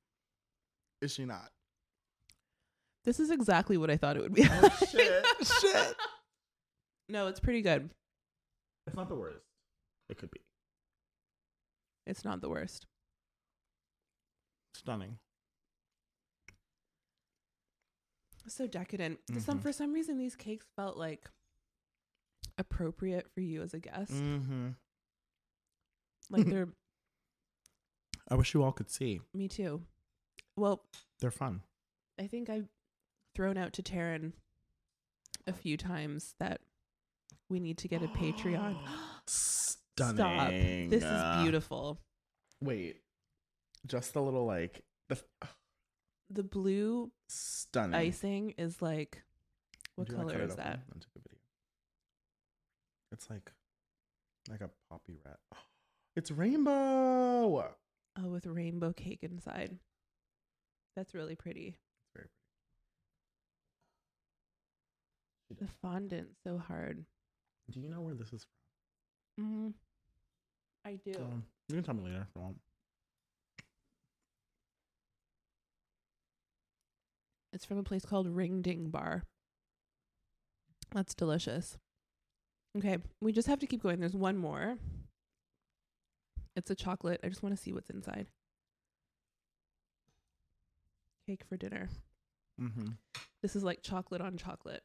Is 1.02 1.12
she 1.12 1.24
not? 1.24 1.50
This 3.04 3.20
is 3.20 3.30
exactly 3.30 3.76
what 3.76 3.90
I 3.90 3.96
thought 3.96 4.16
it 4.16 4.22
would 4.22 4.32
be. 4.34 4.46
Oh, 4.50 4.68
shit. 4.90 5.26
Shit. 5.60 5.94
No, 7.06 7.26
it's 7.26 7.38
pretty 7.38 7.60
good. 7.60 7.90
It's 8.86 8.96
not 8.96 9.10
the 9.10 9.14
worst. 9.14 9.44
It 10.08 10.16
could 10.16 10.30
be. 10.30 10.40
It's 12.06 12.24
not 12.24 12.40
the 12.40 12.48
worst. 12.48 12.86
Stunning. 14.74 15.18
So 18.46 18.66
decadent. 18.66 19.20
Some 19.40 19.58
Mhm. 19.58 19.62
for 19.62 19.72
some 19.72 19.92
reason 19.92 20.18
these 20.18 20.36
cakes 20.36 20.66
felt 20.76 20.96
like 20.96 21.30
appropriate 22.58 23.28
for 23.34 23.40
you 23.40 23.62
as 23.62 23.74
a 23.74 23.78
guest. 23.80 24.12
Mm-hmm. 24.12 24.70
Like 26.30 26.46
they're 26.46 26.68
I 28.28 28.34
wish 28.36 28.54
you 28.54 28.62
all 28.62 28.72
could 28.72 28.90
see. 28.90 29.20
me 29.34 29.48
too. 29.48 29.82
Well, 30.56 30.84
They're 31.20 31.30
fun. 31.30 31.62
I 32.18 32.26
think 32.26 32.48
I've 32.48 32.68
thrown 33.34 33.56
out 33.58 33.72
to 33.74 33.82
Taryn 33.82 34.32
a 35.46 35.52
few 35.52 35.76
times 35.76 36.34
that 36.38 36.60
we 37.50 37.60
need 37.60 37.76
to 37.78 37.88
get 37.88 38.02
a 38.02 38.08
Patreon. 38.08 38.76
Stunning. 39.26 40.16
Stop. 40.16 40.50
This 40.50 41.02
is 41.04 41.42
beautiful. 41.42 41.98
Wait. 42.62 43.02
Just 43.86 44.14
a 44.16 44.20
little 44.20 44.46
like 44.46 44.84
the 45.08 45.16
f- 45.42 45.54
The 46.30 46.42
blue 46.42 47.12
stunning. 47.28 47.94
icing 47.94 48.54
is 48.56 48.80
like 48.82 49.22
what 49.96 50.08
color 50.08 50.34
is 50.34 50.40
it 50.40 50.44
is 50.44 50.52
open 50.52 50.64
that? 50.64 50.80
take 51.00 51.16
a 51.16 51.20
video? 51.20 51.38
It's 53.12 53.30
like 53.30 53.52
like 54.50 54.60
a 54.60 54.70
poppy 54.90 55.18
red. 55.24 55.36
It's 56.16 56.30
rainbow. 56.30 57.74
Oh, 58.16 58.28
with 58.28 58.46
rainbow 58.46 58.92
cake 58.92 59.18
inside. 59.22 59.76
That's 60.94 61.12
really 61.12 61.34
pretty. 61.34 61.76
It's 61.76 62.12
very 62.14 62.28
pretty. 65.48 65.66
The 65.66 65.72
fondant 65.82 66.28
so 66.44 66.56
hard. 66.56 67.04
Do 67.68 67.80
you 67.80 67.88
know 67.88 68.00
where 68.00 68.14
this 68.14 68.32
is 68.32 68.46
from? 69.36 69.44
Mm-hmm. 69.44 69.68
I 70.84 70.98
do. 71.04 71.18
Um, 71.20 71.42
you 71.68 71.74
can 71.74 71.84
tell 71.84 71.94
me 71.94 72.04
later 72.04 72.26
if 72.28 72.28
you 72.36 72.42
want. 72.42 72.56
It's 77.54 77.64
from 77.64 77.78
a 77.78 77.84
place 77.84 78.04
called 78.04 78.26
Ring 78.26 78.62
Ding 78.62 78.90
Bar. 78.90 79.22
That's 80.92 81.14
delicious. 81.14 81.78
Okay, 82.76 82.98
we 83.20 83.32
just 83.32 83.46
have 83.46 83.60
to 83.60 83.66
keep 83.66 83.80
going. 83.80 84.00
There's 84.00 84.16
one 84.16 84.36
more. 84.36 84.76
It's 86.56 86.70
a 86.70 86.74
chocolate. 86.74 87.20
I 87.22 87.28
just 87.28 87.44
want 87.44 87.56
to 87.56 87.62
see 87.62 87.72
what's 87.72 87.90
inside. 87.90 88.26
Cake 91.28 91.42
for 91.48 91.56
dinner. 91.56 91.88
Mm-hmm. 92.60 92.88
This 93.40 93.54
is 93.54 93.62
like 93.62 93.82
chocolate 93.82 94.20
on 94.20 94.36
chocolate. 94.36 94.82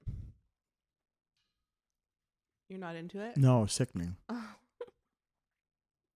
You're 2.69 2.79
not 2.79 2.95
into 2.95 3.19
it? 3.19 3.35
No, 3.35 3.65
sickening. 3.65 4.15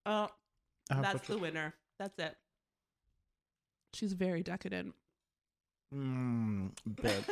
Oh, 0.05 0.27
oh 0.91 1.01
that's 1.01 1.29
the 1.29 1.38
winner. 1.38 1.75
That's 2.01 2.19
it. 2.19 2.37
She's 3.95 4.15
very 4.15 4.43
decadent. 4.43 4.97
Mm, 5.94 6.70
bit 7.02 7.24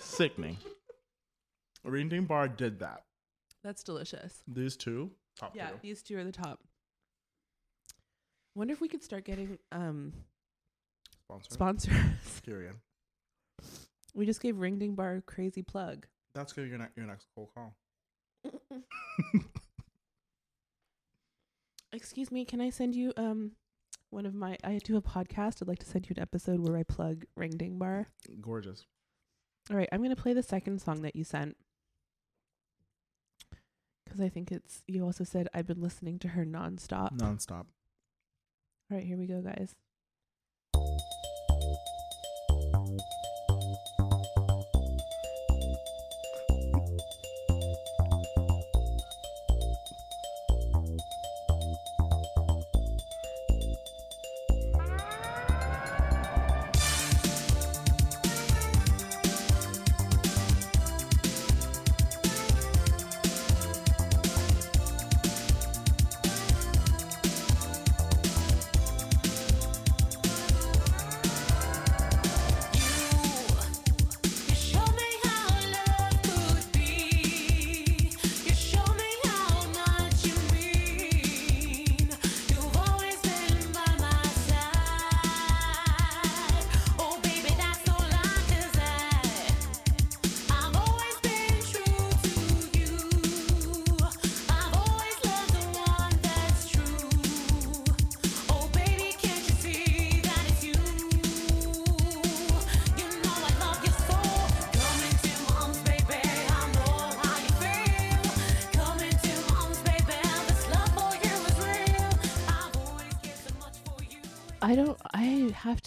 sickening. 0.00 0.56
Ring 1.84 2.08
Ding 2.08 2.24
Bar 2.24 2.48
did 2.48 2.80
that. 2.80 3.04
That's 3.62 3.82
delicious. 3.84 4.42
These 4.48 4.76
two, 4.76 5.10
top 5.38 5.54
Yeah, 5.54 5.70
two. 5.70 5.76
these 5.82 6.02
two 6.02 6.18
are 6.18 6.24
the 6.24 6.32
top. 6.32 6.60
Wonder 8.54 8.72
if 8.72 8.80
we 8.80 8.88
could 8.88 9.02
start 9.04 9.24
getting 9.24 9.58
um 9.72 10.12
Sponsor. 11.24 11.50
sponsors. 11.50 11.94
Period. 12.44 12.74
we 14.14 14.26
just 14.26 14.40
gave 14.40 14.58
Ring 14.58 14.78
Ding 14.78 14.94
Bar 14.94 15.16
a 15.16 15.22
crazy 15.22 15.62
plug. 15.62 16.06
That's 16.34 16.52
good. 16.52 16.68
Your, 16.68 16.78
ne- 16.78 16.88
your 16.96 17.06
next 17.06 17.26
cold 17.34 17.50
call. 17.54 17.74
Excuse 21.92 22.30
me, 22.30 22.44
can 22.44 22.60
I 22.60 22.70
send 22.70 22.94
you 22.94 23.12
um 23.16 23.52
one 24.10 24.26
of 24.26 24.34
my 24.34 24.56
I 24.64 24.78
do 24.82 24.96
a 24.96 25.02
podcast. 25.02 25.62
I'd 25.62 25.68
like 25.68 25.78
to 25.80 25.86
send 25.86 26.08
you 26.08 26.14
an 26.16 26.22
episode 26.22 26.60
where 26.60 26.76
I 26.76 26.82
plug 26.82 27.24
Ring 27.36 27.56
Ding 27.56 27.78
Bar. 27.78 28.08
Gorgeous. 28.40 28.86
All 29.70 29.76
right, 29.76 29.88
I'm 29.92 30.00
going 30.00 30.14
to 30.14 30.20
play 30.20 30.32
the 30.32 30.42
second 30.42 30.80
song 30.80 31.02
that 31.02 31.14
you 31.14 31.24
sent. 31.24 31.56
Cuz 34.08 34.20
I 34.20 34.28
think 34.28 34.50
it's 34.50 34.82
you 34.86 35.04
also 35.04 35.24
said 35.24 35.48
I've 35.52 35.66
been 35.66 35.82
listening 35.82 36.18
to 36.20 36.28
her 36.28 36.44
nonstop. 36.44 37.18
Nonstop. 37.18 37.66
All 38.90 38.96
right, 38.96 39.04
here 39.04 39.18
we 39.18 39.26
go, 39.26 39.42
guys. 39.42 39.74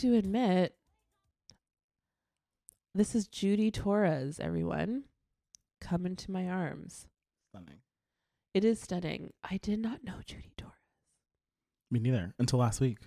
To 0.01 0.15
admit, 0.15 0.73
this 2.95 3.13
is 3.13 3.27
Judy 3.27 3.69
Torres. 3.69 4.39
Everyone, 4.39 5.03
come 5.79 6.07
into 6.07 6.31
my 6.31 6.47
arms. 6.47 7.05
Stunning. 7.51 7.81
It 8.55 8.65
is 8.65 8.81
stunning. 8.81 9.31
I 9.43 9.57
did 9.57 9.77
not 9.77 10.03
know 10.03 10.15
Judy 10.25 10.53
Torres. 10.57 10.73
Me 11.91 11.99
neither. 11.99 12.33
Until 12.39 12.57
last 12.57 12.81
week. 12.81 12.97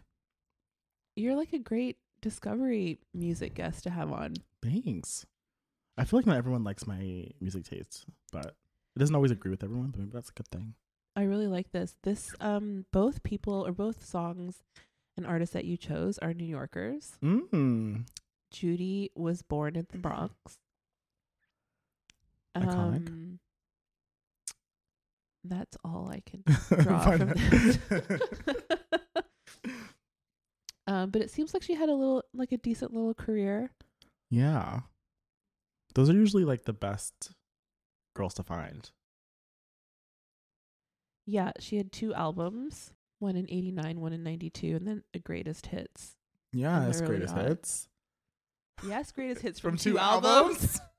You're 1.17 1.35
like 1.35 1.53
a 1.53 1.59
great 1.59 1.99
discovery 2.21 3.01
music 3.13 3.55
guest 3.55 3.83
to 3.85 3.91
have 3.91 4.13
on. 4.13 4.35
Thanks. 4.63 5.27
I 5.99 6.05
feel 6.05 6.21
like 6.21 6.27
not 6.27 6.37
everyone 6.37 6.63
likes 6.63 6.87
my 6.87 7.27
music 7.41 7.65
tastes, 7.65 8.07
but 8.31 8.47
it 8.47 8.99
doesn't 9.01 9.17
always 9.17 9.33
agree 9.33 9.51
with 9.51 9.65
everyone. 9.65 9.91
But 9.91 9.99
maybe 9.99 10.13
that's 10.15 10.31
a 10.31 10.35
good 10.35 10.49
thing. 10.49 10.75
I 11.17 11.23
really 11.25 11.49
like 11.49 11.73
this. 11.73 11.97
This 12.05 12.33
um 12.41 12.87
both 12.93 13.25
people 13.25 13.67
or 13.67 13.73
both 13.73 14.05
songs 14.05 14.63
and 15.16 15.27
artists 15.27 15.53
that 15.55 15.64
you 15.64 15.77
chose 15.77 16.18
are 16.18 16.35
New 16.35 16.44
Yorkers. 16.44 17.12
Mm. 17.22 18.07
Judy 18.50 19.11
was 19.14 19.42
born 19.42 19.77
in 19.77 19.87
the 19.90 19.98
Bronx. 19.98 20.35
Iconic. 22.57 23.09
Um, 23.09 23.38
that's 25.44 25.77
all 25.85 26.11
I 26.11 26.22
can 26.24 26.42
draw 26.83 27.16
from 27.16 27.29
this. 27.35 27.79
um, 30.87 31.11
but 31.11 31.20
it 31.20 31.31
seems 31.31 31.53
like 31.53 31.62
she 31.62 31.74
had 31.74 31.88
a 31.88 31.94
little, 31.94 32.24
like 32.33 32.53
a 32.53 32.57
decent 32.57 32.92
little 32.92 33.14
career. 33.14 33.70
yeah. 34.31 34.81
Those 35.94 36.11
are 36.11 36.14
usually 36.14 36.44
like 36.44 36.64
the 36.64 36.72
best 36.72 37.31
girls 38.16 38.35
to 38.35 38.42
find. 38.42 38.90
Yeah, 41.24 41.53
she 41.61 41.77
had 41.77 41.92
two 41.92 42.12
albums, 42.14 42.92
one 43.25 43.37
in 43.37 43.47
'89, 43.49 44.01
one 44.01 44.13
in 44.13 44.23
'92, 44.23 44.77
and 44.77 44.87
then 44.87 45.03
a 45.15 45.19
greatest 45.19 45.67
hits. 45.67 46.17
Yeah, 46.53 46.87
it's 46.87 47.01
really 47.01 47.17
greatest 47.19 47.37
hits. 47.37 47.89
Yes, 48.87 49.11
greatest 49.13 49.43
hits 49.43 49.59
from, 49.61 49.73
From 49.73 49.79
two, 49.79 49.93
two 49.93 49.99
albums. 49.99 50.35
albums? 50.57 50.81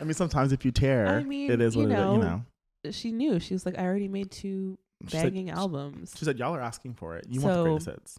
I 0.00 0.04
mean, 0.04 0.14
sometimes 0.14 0.52
if 0.52 0.64
you 0.64 0.70
tear, 0.70 1.06
I 1.06 1.22
mean, 1.22 1.50
it 1.50 1.60
is 1.60 1.74
you 1.76 1.82
what 1.82 1.90
it 1.90 1.94
is. 1.94 1.98
You 1.98 2.18
know, 2.18 2.42
know. 2.84 2.90
she 2.90 3.12
knew. 3.12 3.38
She 3.40 3.54
was 3.54 3.66
like, 3.66 3.78
I 3.78 3.84
already 3.84 4.08
made 4.08 4.30
two 4.30 4.78
She 5.06 5.10
said, 5.10 5.24
banging 5.24 5.50
albums. 5.50 6.14
she 6.16 6.24
said, 6.24 6.38
"Y'all 6.38 6.54
are 6.54 6.60
asking 6.62 6.94
for 6.94 7.16
it. 7.16 7.26
You 7.28 7.40
want 7.40 7.56
the 7.56 7.62
greatest 7.64 7.86
hits." 7.86 8.18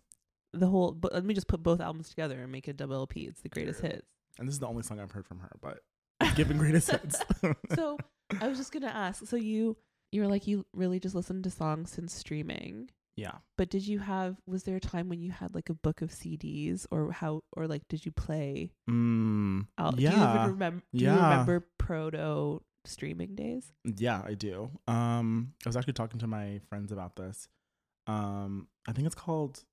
the 0.53 0.67
whole, 0.67 0.91
but 0.91 1.13
let 1.13 1.23
me 1.23 1.33
just 1.33 1.47
put 1.47 1.63
both 1.63 1.79
albums 1.79 2.09
together 2.09 2.37
and 2.41 2.51
make 2.51 2.67
a 2.67 2.73
double 2.73 2.95
LP. 2.95 3.21
It's 3.21 3.39
the 3.41 3.47
greatest 3.47 3.79
True. 3.79 3.89
hits. 3.89 4.05
And 4.37 4.47
this 4.47 4.53
is 4.53 4.59
the 4.59 4.67
only 4.67 4.83
song 4.83 4.99
I've 4.99 5.11
heard 5.11 5.25
from 5.25 5.39
her, 5.39 5.51
but 5.61 5.79
given 6.35 6.57
greatest 6.57 6.91
hits. 6.91 7.21
So 7.73 7.97
I 8.39 8.47
was 8.47 8.57
just 8.57 8.71
gonna 8.73 8.87
ask. 8.87 9.25
So 9.27 9.37
you 9.37 9.77
you 10.11 10.21
were 10.21 10.27
like 10.27 10.47
you 10.47 10.65
really 10.73 10.99
just 10.99 11.15
listened 11.15 11.43
to 11.45 11.49
songs 11.51 11.91
since 11.91 12.13
streaming, 12.13 12.89
yeah. 13.15 13.37
but 13.57 13.69
did 13.69 13.87
you 13.87 13.99
have? 13.99 14.37
Was 14.45 14.63
there 14.63 14.75
a 14.75 14.79
time 14.81 15.09
when 15.09 15.21
you 15.21 15.31
had 15.31 15.53
like 15.55 15.69
a 15.69 15.73
book 15.73 16.01
of 16.01 16.11
CDs, 16.11 16.85
or 16.91 17.11
how, 17.11 17.41
or 17.55 17.67
like 17.67 17.87
did 17.87 18.05
you 18.05 18.11
play? 18.11 18.71
Mm, 18.89 19.67
Al- 19.77 19.91
Do 19.93 20.01
you 20.03 20.09
even 20.09 20.47
remember? 20.51 20.83
Do 20.93 21.03
Yeah. 21.03 21.15
you 21.15 21.21
remember 21.21 21.67
proto 21.77 22.61
streaming 22.85 23.35
days? 23.35 23.71
Yeah, 23.85 24.21
I 24.25 24.33
do. 24.33 24.69
Um, 24.87 25.53
I 25.65 25.69
was 25.69 25.77
actually 25.77 25.93
talking 25.93 26.19
to 26.19 26.27
my 26.27 26.59
friends 26.69 26.91
about 26.91 27.15
this. 27.15 27.47
Um, 28.07 28.67
I 28.87 28.91
think 28.91 29.05
it's 29.05 29.15
called 29.15 29.63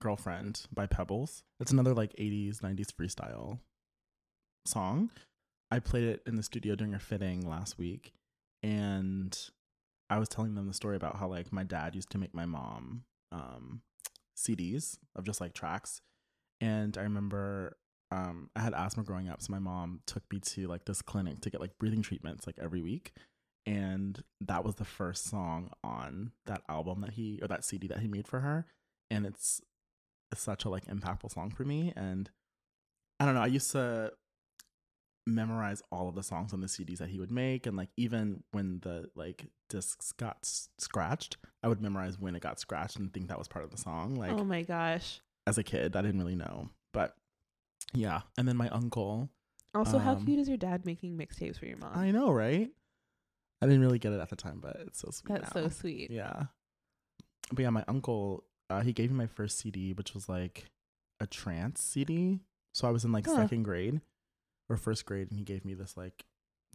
"Girlfriend" 0.00 0.66
by 0.72 0.86
Pebbles. 0.86 1.44
It's 1.60 1.72
another 1.72 1.94
like 1.94 2.14
'80s, 2.16 2.60
'90s 2.60 2.88
freestyle 2.92 3.58
song. 4.66 5.10
I 5.70 5.78
played 5.80 6.04
it 6.04 6.22
in 6.26 6.36
the 6.36 6.42
studio 6.42 6.74
during 6.74 6.94
a 6.94 6.98
fitting 6.98 7.48
last 7.48 7.78
week, 7.78 8.12
and 8.62 9.36
I 10.14 10.18
was 10.18 10.28
telling 10.28 10.54
them 10.54 10.68
the 10.68 10.74
story 10.74 10.94
about 10.94 11.16
how 11.16 11.26
like 11.26 11.52
my 11.52 11.64
dad 11.64 11.96
used 11.96 12.10
to 12.10 12.18
make 12.18 12.32
my 12.32 12.46
mom 12.46 13.02
um 13.32 13.82
CDs 14.36 14.98
of 15.16 15.24
just 15.24 15.40
like 15.40 15.54
tracks, 15.54 16.02
and 16.60 16.96
I 16.96 17.02
remember 17.02 17.76
um 18.12 18.48
I 18.54 18.60
had 18.60 18.74
asthma 18.74 19.02
growing 19.02 19.28
up, 19.28 19.42
so 19.42 19.52
my 19.52 19.58
mom 19.58 20.02
took 20.06 20.22
me 20.32 20.38
to 20.38 20.68
like 20.68 20.84
this 20.84 21.02
clinic 21.02 21.40
to 21.40 21.50
get 21.50 21.60
like 21.60 21.76
breathing 21.78 22.02
treatments 22.02 22.46
like 22.46 22.58
every 22.62 22.80
week. 22.80 23.12
And 23.66 24.22
that 24.42 24.64
was 24.64 24.76
the 24.76 24.84
first 24.84 25.24
song 25.24 25.70
on 25.82 26.30
that 26.46 26.62
album 26.68 27.00
that 27.00 27.14
he 27.14 27.40
or 27.42 27.48
that 27.48 27.64
CD 27.64 27.88
that 27.88 27.98
he 27.98 28.06
made 28.06 28.28
for 28.28 28.40
her. 28.40 28.66
And 29.10 29.24
it's, 29.24 29.62
it's 30.30 30.42
such 30.42 30.66
a 30.66 30.68
like 30.68 30.84
impactful 30.84 31.32
song 31.32 31.50
for 31.50 31.64
me. 31.64 31.92
And 31.96 32.30
I 33.18 33.24
don't 33.24 33.34
know 33.34 33.40
I 33.40 33.46
used 33.46 33.72
to 33.72 34.12
memorize 35.26 35.82
all 35.90 36.08
of 36.08 36.14
the 36.14 36.22
songs 36.22 36.52
on 36.52 36.60
the 36.60 36.66
CDs 36.66 36.98
that 36.98 37.08
he 37.08 37.18
would 37.18 37.30
make 37.30 37.66
and 37.66 37.76
like 37.76 37.88
even 37.96 38.42
when 38.52 38.80
the 38.82 39.08
like 39.14 39.46
discs 39.70 40.12
got 40.12 40.36
s- 40.44 40.68
scratched 40.78 41.38
I 41.62 41.68
would 41.68 41.80
memorize 41.80 42.18
when 42.18 42.36
it 42.36 42.42
got 42.42 42.60
scratched 42.60 42.96
and 42.98 43.12
think 43.12 43.28
that 43.28 43.38
was 43.38 43.48
part 43.48 43.64
of 43.64 43.70
the 43.70 43.78
song 43.78 44.16
like 44.16 44.32
oh 44.32 44.44
my 44.44 44.62
gosh! 44.62 45.20
as 45.46 45.56
a 45.56 45.62
kid 45.62 45.96
I 45.96 46.02
didn't 46.02 46.20
really 46.20 46.36
know 46.36 46.68
but 46.92 47.16
yeah 47.94 48.20
and 48.36 48.46
then 48.46 48.56
my 48.58 48.68
uncle 48.68 49.30
Also, 49.74 49.98
how 49.98 50.12
Um, 50.14 50.24
cute 50.26 50.38
is 50.38 50.48
your 50.48 50.58
dad 50.58 50.84
making 50.84 51.16
mixtapes 51.16 51.58
for 51.58 51.66
your 51.66 51.78
mom? 51.78 51.92
I 51.96 52.10
know 52.10 52.30
right 52.30 52.70
I 53.62 53.66
didn't 53.66 53.80
really 53.80 53.98
get 53.98 54.12
it 54.12 54.20
at 54.20 54.28
the 54.28 54.36
time 54.36 54.60
but 54.60 54.76
it's 54.86 55.00
so 55.00 55.08
sweet 55.10 55.32
That's 55.32 55.54
now. 55.54 55.62
so 55.62 55.68
sweet. 55.70 56.10
Yeah. 56.10 56.44
But 57.50 57.62
yeah, 57.62 57.70
my 57.70 57.84
uncle, 57.88 58.44
uh, 58.70 58.80
he 58.82 58.92
gave 58.92 59.10
me 59.10 59.16
my 59.18 59.26
first 59.26 59.58
CD, 59.58 59.92
which 59.92 60.12
was 60.14 60.28
like 60.28 60.66
a 61.20 61.26
trance 61.26 61.82
CD. 61.82 62.40
So 62.74 62.88
I 62.88 62.90
was 62.90 63.04
in 63.04 63.12
like 63.12 63.26
Huh. 63.26 63.36
second 63.36 63.62
grade 63.64 64.00
or 64.68 64.76
first 64.76 65.04
grade, 65.06 65.28
and 65.30 65.38
he 65.38 65.44
gave 65.44 65.64
me 65.64 65.74
this 65.74 65.96
like 65.96 66.24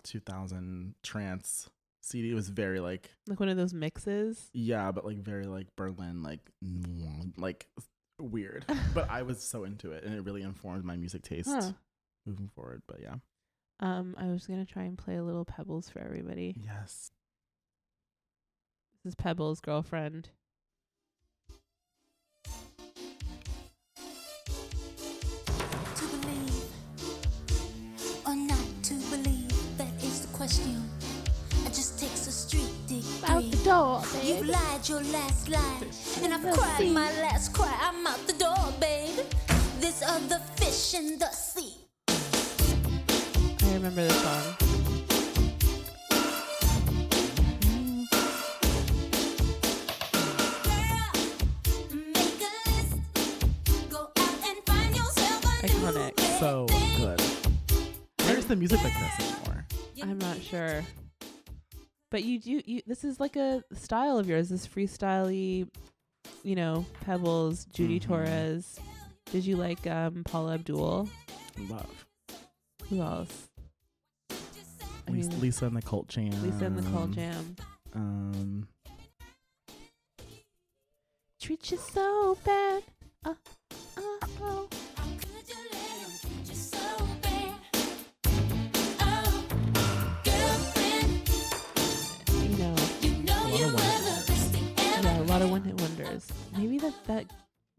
2000 0.04 0.96
trance 1.04 1.70
CD. 2.02 2.32
It 2.32 2.36
was 2.36 2.50
very 2.50 2.80
like, 2.80 3.12
Like 3.28 3.40
one 3.40 3.50
of 3.50 3.58
those 3.58 3.74
mixes. 3.74 4.50
yeah, 4.54 4.92
but 4.92 5.06
like 5.06 5.18
very 5.18 5.46
like 5.46 5.68
Berlin, 5.76 6.24
like, 6.24 6.40
like 7.38 7.68
weird. 8.20 8.66
But 8.94 9.10
I 9.10 9.22
was 9.24 9.42
so 9.44 9.64
into 9.64 9.92
it, 9.92 10.04
and 10.04 10.14
it 10.16 10.24
really 10.24 10.42
informed 10.44 10.84
my 10.84 10.96
music 10.96 11.24
taste 11.24 11.50
Huh. 11.50 11.72
moving 12.26 12.48
forward. 12.50 12.82
But 12.88 13.02
yeah. 13.02 13.16
Um, 13.82 14.16
I 14.18 14.26
was 14.28 14.46
gonna 14.46 14.66
try 14.66 14.84
and 14.84 14.98
play 14.98 15.16
a 15.16 15.24
little 15.24 15.46
Pebbles 15.46 15.90
for 15.90 16.00
everybody. 16.00 16.56
Yes. 16.66 17.12
This 19.04 19.12
is 19.12 19.16
Pebbles' 19.16 19.62
girlfriend. 19.62 20.30
Is 30.50 30.60
the 30.60 30.64
question. 30.64 30.90
It 31.66 31.74
just 31.74 32.00
takes 32.00 32.28
a 32.28 32.32
street 32.32 32.72
degree. 32.88 33.04
Out 33.28 33.44
the 33.52 33.58
door, 33.64 34.02
You 34.24 34.44
lied 34.44 34.88
your 34.88 35.02
last 35.04 35.50
lie, 35.50 35.84
and 36.24 36.34
I've 36.34 36.54
cried 36.58 36.92
my 36.92 37.12
last 37.22 37.54
cry. 37.54 37.74
I'm 37.82 38.08
out 38.08 38.26
the 38.28 38.34
door, 38.34 38.74
babe. 38.80 39.20
This 39.80 40.02
other 40.02 40.40
fish 40.56 40.94
in 40.96 41.20
the 41.20 41.30
sea. 41.32 41.74
I 42.10 43.74
remember 43.74 44.08
this 44.08 44.22
song. 44.22 44.56
Make 51.92 52.42
a 52.42 52.52
list. 52.66 52.94
Go 53.90 54.10
out 54.18 54.38
and 54.48 54.58
find 54.66 54.96
yourself 54.96 55.46
a 55.46 55.68
new 55.68 55.74
Iconic. 55.74 56.40
So 56.40 56.66
good. 56.98 57.22
Where's 58.26 58.46
the 58.46 58.56
music 58.56 58.84
like 58.84 58.94
this 58.94 59.20
anymore? 59.20 59.39
I'm 60.02 60.18
not 60.20 60.42
sure. 60.42 60.84
But 62.12 62.24
you 62.24 62.40
do 62.40 62.62
you 62.66 62.82
this 62.88 63.04
is 63.04 63.20
like 63.20 63.36
a 63.36 63.64
style 63.74 64.18
of 64.18 64.28
yours, 64.28 64.50
this 64.50 64.68
freestyle 64.68 65.34
you 66.44 66.56
know, 66.56 66.86
Pebbles, 67.02 67.66
Judy 67.66 68.00
Mhm. 68.00 68.04
Torres. 68.04 68.80
Did 69.32 69.46
you 69.46 69.56
like 69.58 69.86
um 69.88 70.24
Paula 70.24 70.56
Abdul? 70.56 71.10
Love. 71.70 72.06
Who 72.90 73.02
else? 73.02 73.50
I 74.32 75.12
Lisa, 75.12 75.30
mean, 75.30 75.40
Lisa 75.42 75.66
and 75.68 75.76
the 75.76 75.82
Cult 75.82 76.08
Jam. 76.08 76.32
Lisa 76.44 76.66
and 76.66 76.78
the 76.78 76.90
Cult 76.92 77.12
Jam. 77.12 77.56
Um, 77.94 78.68
Treat 81.42 81.72
you 81.72 81.78
so 81.78 82.38
bad. 82.44 82.84
Uh, 83.26 83.34
of 96.16 96.30
one 96.30 96.38
hit 96.38 96.54
wonders. 96.54 96.58
Maybe 96.58 96.78
that 96.80 97.06
that 97.06 97.26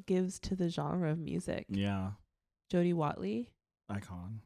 gives 0.06 0.38
to 0.40 0.54
the 0.56 0.68
genre 0.68 1.10
of 1.10 1.18
music. 1.18 1.66
yeah, 1.68 2.12
Jody 2.70 2.92
Watley. 2.92 3.50
icon. 3.88 4.40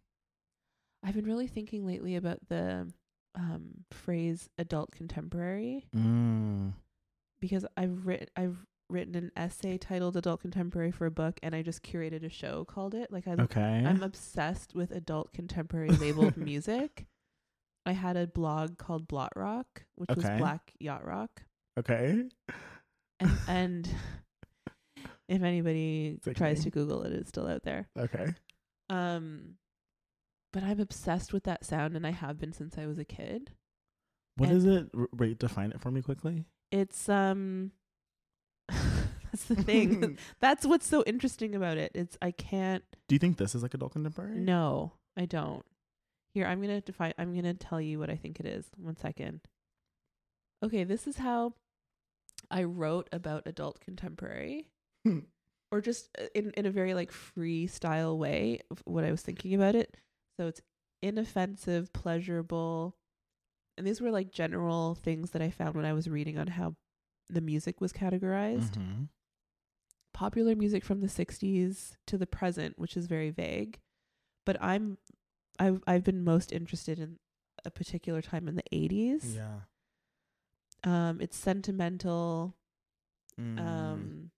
I've 1.02 1.14
been 1.14 1.26
really 1.26 1.46
thinking 1.46 1.86
lately 1.86 2.16
about 2.16 2.38
the 2.48 2.90
um, 3.34 3.84
phrase 3.90 4.48
adult 4.58 4.92
contemporary 4.92 5.86
Mm. 5.94 6.72
because 7.40 7.66
I've 7.76 8.06
written 8.06 8.28
I've 8.36 8.56
written 8.90 9.14
an 9.16 9.32
essay 9.36 9.76
titled 9.78 10.16
adult 10.16 10.40
contemporary 10.42 10.90
for 10.92 11.06
a 11.06 11.10
book 11.10 11.40
and 11.42 11.54
I 11.54 11.62
just 11.62 11.82
curated 11.82 12.24
a 12.24 12.28
show 12.28 12.64
called 12.64 12.94
it. 12.94 13.10
Like 13.10 13.26
I 13.26 13.32
Okay. 13.32 13.60
I'm 13.84 14.02
obsessed 14.02 14.74
with 14.74 14.90
adult 14.92 15.32
contemporary 15.32 15.88
labeled 15.90 16.36
music. 16.38 17.06
I 17.86 17.92
had 17.92 18.16
a 18.16 18.26
blog 18.26 18.78
called 18.78 19.06
Blot 19.08 19.32
Rock, 19.36 19.84
which 19.96 20.08
was 20.14 20.24
Black 20.24 20.72
Yacht 20.80 21.04
Rock. 21.06 21.42
okay. 21.78 22.24
And 23.20 23.38
and 23.48 23.88
if 25.28 25.42
anybody 25.42 26.18
tries 26.34 26.64
to 26.64 26.70
Google 26.70 27.02
it, 27.04 27.12
it's 27.12 27.28
still 27.28 27.46
out 27.48 27.62
there. 27.62 27.88
Okay. 27.98 28.34
Um, 28.90 29.54
but 30.52 30.62
I'm 30.62 30.80
obsessed 30.80 31.32
with 31.32 31.44
that 31.44 31.64
sound, 31.64 31.96
and 31.96 32.06
I 32.06 32.10
have 32.10 32.38
been 32.38 32.52
since 32.52 32.76
I 32.78 32.86
was 32.86 32.98
a 32.98 33.04
kid. 33.04 33.52
What 34.36 34.48
And- 34.50 34.58
is 34.58 34.64
it? 34.64 34.90
R- 34.96 35.08
Rate 35.12 35.38
define 35.38 35.70
it 35.72 35.80
for 35.80 35.90
me 35.90 36.02
quickly. 36.02 36.44
It's 36.70 37.08
um, 37.08 37.70
that's 38.68 39.44
the 39.46 39.56
thing. 39.56 40.18
that's 40.40 40.66
what's 40.66 40.86
so 40.86 41.02
interesting 41.06 41.54
about 41.54 41.78
it. 41.78 41.92
It's 41.94 42.18
I 42.20 42.30
can't. 42.32 42.84
Do 43.08 43.14
you 43.14 43.18
think 43.18 43.36
this 43.38 43.54
is 43.54 43.62
like 43.62 43.74
adult 43.74 43.92
contemporary? 43.92 44.40
No, 44.40 44.92
I 45.16 45.24
don't. 45.26 45.64
Here, 46.34 46.46
I'm 46.46 46.60
gonna 46.60 46.80
define. 46.80 47.14
I'm 47.16 47.34
gonna 47.34 47.54
tell 47.54 47.80
you 47.80 47.98
what 48.00 48.10
I 48.10 48.16
think 48.16 48.40
it 48.40 48.46
is. 48.46 48.66
One 48.76 48.96
second. 48.96 49.40
Okay, 50.64 50.82
this 50.84 51.06
is 51.06 51.18
how 51.18 51.54
I 52.50 52.64
wrote 52.64 53.08
about 53.12 53.46
adult 53.46 53.80
contemporary, 53.80 54.68
Hmm. 55.04 55.20
or 55.70 55.80
just 55.80 56.08
uh, 56.18 56.26
in 56.34 56.50
in 56.52 56.66
a 56.66 56.70
very 56.70 56.94
like 56.94 57.10
freestyle 57.12 58.16
way 58.16 58.60
of 58.70 58.82
what 58.86 59.04
I 59.04 59.10
was 59.10 59.22
thinking 59.22 59.54
about 59.54 59.74
it. 59.74 59.96
So 60.38 60.46
it's 60.46 60.62
inoffensive, 61.02 61.92
pleasurable, 61.92 62.96
and 63.76 63.86
these 63.86 64.00
were 64.00 64.10
like 64.10 64.30
general 64.32 64.94
things 64.94 65.30
that 65.30 65.42
I 65.42 65.50
found 65.50 65.74
when 65.76 65.84
I 65.84 65.92
was 65.92 66.08
reading 66.08 66.38
on 66.38 66.46
how 66.48 66.76
the 67.28 67.40
music 67.40 67.80
was 67.80 67.92
categorized 67.92 68.72
Mhm. 68.78 69.08
popular 70.12 70.54
music 70.54 70.84
from 70.84 71.00
the 71.00 71.08
60s 71.08 71.96
to 72.06 72.16
the 72.18 72.26
present 72.26 72.78
which 72.78 72.96
is 72.96 73.06
very 73.06 73.30
vague 73.30 73.80
but 74.46 74.56
i'm 74.62 74.96
i've 75.58 75.82
i've 75.86 76.04
been 76.04 76.22
most 76.22 76.52
interested 76.52 76.98
in 76.98 77.18
a 77.64 77.70
particular 77.70 78.22
time 78.22 78.46
in 78.46 78.54
the 78.56 78.62
80s 78.72 79.34
Yeah. 79.34 79.60
Um 80.84 81.20
it's 81.20 81.36
sentimental 81.36 82.54
Mm. 83.40 83.58
um 83.58 84.30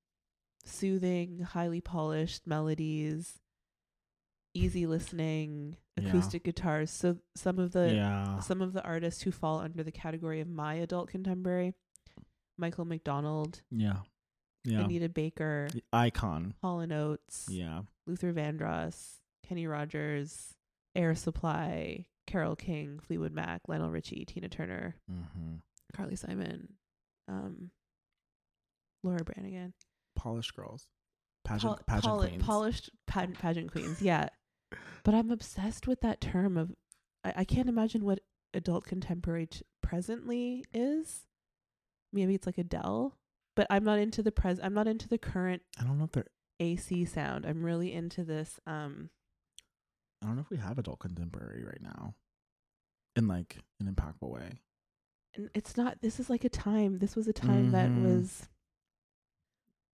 soothing 0.65 1.41
highly 1.41 1.81
polished 1.83 2.47
melodies 2.47 3.39
easy 4.55 4.87
listening 4.87 5.77
Yeah. 5.99 6.09
acoustic 6.09 6.45
guitars 6.45 6.91
so 6.91 7.19
some 7.35 7.59
of 7.59 7.73
the 7.73 7.93
yeah. 7.95 8.39
some 8.41 8.63
of 8.63 8.73
the 8.73 8.83
artists 8.83 9.23
who 9.23 9.31
fall 9.33 9.59
under 9.61 9.83
the 9.83 9.93
category 9.93 10.41
of 10.41 10.49
my 10.49 10.75
adult 10.75 11.11
contemporary 11.11 11.75
michael 12.57 12.87
mcdonald 12.87 13.61
Yeah. 13.71 13.99
Yeah. 14.65 14.81
anita 14.85 15.11
baker 15.11 15.69
The 15.73 15.83
Icon. 15.93 16.55
hall 16.63 16.81
and 16.81 16.93
oates 16.93 17.49
Yeah. 17.51 17.83
Luther 18.07 18.33
Vandross, 18.33 19.17
Kenny 19.47 19.67
Rogers, 19.67 20.55
Air 20.95 21.15
Supply, 21.17 22.07
Carol 22.27 22.57
King, 22.57 22.99
Fleetwood 23.01 23.33
Mac, 23.33 23.63
Lionel 23.69 23.91
Richie, 23.91 24.25
Tina 24.25 24.49
Turner, 24.49 24.95
Mm-hmm. 25.11 25.57
Carly 25.95 26.17
Simon, 26.17 26.75
um, 27.29 27.71
Laura 29.03 29.25
Branigan, 29.25 29.75
Polished 30.15 30.55
girls. 30.57 30.89
Pageant, 31.45 31.77
Pol- 31.77 31.81
pageant 31.87 32.05
poli- 32.15 32.29
queens. 32.29 32.43
polished 32.43 32.91
pa- 33.07 33.27
pageant 33.39 33.71
queens. 33.71 34.01
Yeah, 34.03 34.29
but 35.05 35.15
I'm 35.15 35.31
obsessed 35.31 35.87
with 35.87 36.01
that 36.01 36.21
term 36.21 36.57
of. 36.57 36.73
I, 37.25 37.33
I 37.39 37.45
can't 37.45 37.69
imagine 37.69 38.05
what 38.05 38.21
adult 38.55 38.85
contemporary 38.85 39.47
t- 39.47 39.63
presently 39.83 40.65
is. 40.75 41.27
Maybe 42.13 42.35
it's 42.35 42.47
like 42.47 42.59
Adele, 42.59 43.17
but 43.55 43.67
I'm 43.71 43.85
not 43.85 43.99
into 43.99 44.23
the 44.23 44.33
pres. 44.33 44.59
I'm 44.63 44.75
not 44.75 44.89
into 44.89 45.09
the 45.09 45.19
current 45.19 45.63
I 45.79 45.85
don't 45.85 45.99
know 45.99 46.05
if 46.05 46.13
they're. 46.13 46.27
AC 46.59 47.05
sound. 47.05 47.45
I'm 47.45 47.63
really 47.63 47.93
into 47.93 48.25
this. 48.25 48.59
Um, 48.67 49.11
I 50.23 50.27
don't 50.27 50.37
know 50.37 50.41
if 50.43 50.49
we 50.51 50.57
have 50.57 50.79
adult 50.79 51.01
contemporary 51.01 51.63
right 51.63 51.83
now, 51.83 52.15
in 53.15 53.29
like 53.29 53.59
an 53.79 53.87
impactful 53.95 54.29
way. 54.31 54.61
It's 55.55 55.77
not 55.77 56.01
this 56.03 56.19
is 56.21 56.29
like 56.31 56.45
a 56.45 56.49
time 56.49 56.99
this 56.99 57.15
was 57.17 57.29
a 57.29 57.33
time 57.33 57.73
that 57.73 57.91
Mhm. 57.91 58.03
was 58.03 58.49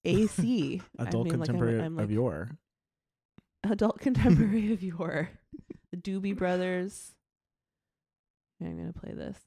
AC 0.06 0.82
Adult 1.00 1.28
I 1.28 1.32
mean, 1.32 1.40
like, 1.40 1.50
I'm- 1.50 1.56
contemporary 1.56 1.82
I'm, 1.82 2.00
of 2.00 2.06
like, 2.06 2.14
your. 2.14 2.50
adult 3.64 4.00
contemporary 4.08 4.72
of 4.74 4.82
your 4.92 5.30
the 5.92 5.98
Doobie 5.98 6.36
Brothers 6.36 7.16
Yeah, 8.60 8.68
I'm 8.68 8.78
gonna 8.78 8.94
play 8.94 9.14
this 9.14 9.38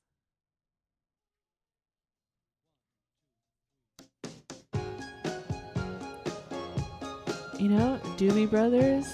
you 7.59 7.69
know 7.69 8.01
Doobie 8.17 8.51
Brothers 8.51 9.07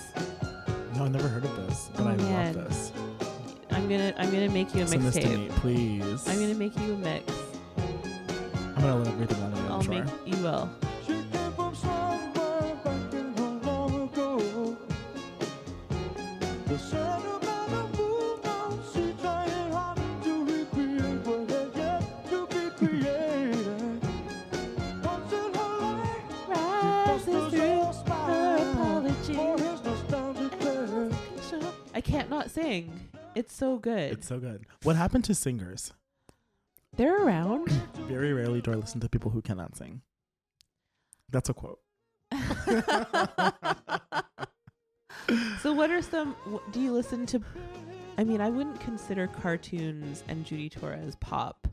No, 0.94 1.04
I 1.04 1.08
never 1.08 1.28
heard 1.28 1.44
of 1.44 1.56
this, 1.56 1.90
but 1.94 2.02
Oh, 2.02 2.08
I 2.08 2.16
man. 2.16 2.54
love 2.54 2.68
this. 2.68 2.92
I'm 3.78 3.88
gonna 3.88 4.12
I'm 4.16 4.32
gonna 4.32 4.48
make 4.48 4.74
you 4.74 4.82
a 4.82 4.88
Send 4.88 5.04
this 5.04 5.14
to 5.14 5.20
me, 5.28 5.46
mixtape 5.46 5.50
please. 5.60 6.28
I'm 6.28 6.40
gonna 6.40 6.54
make 6.54 6.76
you 6.80 6.94
a 6.94 6.96
mix 6.96 7.32
I'm 7.76 8.82
gonna 8.82 8.96
let 8.96 9.06
everything 9.06 9.40
out 9.40 9.52
on 9.54 9.70
I'll 9.70 9.80
it. 9.80 9.84
Sure. 9.84 9.94
make 9.94 10.08
you 10.26 10.42
will 10.42 10.68
She 11.06 11.12
came 11.12 11.52
from 11.52 11.76
somewhere 11.76 12.74
back 12.82 13.14
in 13.14 13.34
the 13.36 13.42
long 13.64 14.08
ago. 14.08 14.76
The 16.66 16.76
sound 16.76 17.24
of 17.24 17.40
Malibu, 17.40 18.42
now 18.42 18.78
she 18.92 19.14
trying 19.22 19.70
hard 19.72 19.98
to 20.24 20.44
recreate 20.44 21.24
what 21.24 21.48
had 21.48 21.70
yet 21.76 22.30
to 22.30 22.46
be 22.48 22.70
created. 22.84 24.02
Once 25.04 25.32
in 25.32 25.54
her 25.54 25.72
life, 25.78 26.48
rises 26.48 27.26
Buster's 27.26 27.52
through 27.52 27.84
her 27.84 27.92
smile 27.92 28.72
apology 28.72 29.34
for 29.34 29.56
his 29.56 29.84
nostalgic 29.84 30.58
day. 30.58 31.10
I 31.94 32.00
can't 32.00 32.28
not 32.28 32.50
sing. 32.50 33.08
It's 33.38 33.54
so 33.54 33.78
good. 33.78 34.12
It's 34.12 34.26
so 34.26 34.38
good. 34.40 34.66
What 34.82 34.96
happened 34.96 35.24
to 35.24 35.34
singers? 35.34 35.92
They're 36.96 37.24
around. 37.24 37.70
Very 38.08 38.32
rarely 38.32 38.60
do 38.60 38.72
I 38.72 38.74
listen 38.74 39.00
to 39.00 39.08
people 39.08 39.30
who 39.30 39.40
cannot 39.42 39.76
sing. 39.76 40.02
That's 41.30 41.48
a 41.48 41.54
quote. 41.54 41.78
so 45.62 45.72
what 45.72 45.90
are 45.90 46.02
some 46.02 46.34
do 46.72 46.80
you 46.80 46.92
listen 46.92 47.26
to 47.26 47.40
I 48.16 48.24
mean, 48.24 48.40
I 48.40 48.50
wouldn't 48.50 48.80
consider 48.80 49.28
cartoons 49.28 50.24
and 50.26 50.44
Judy 50.44 50.68
Torres 50.68 51.14
pop 51.20 51.68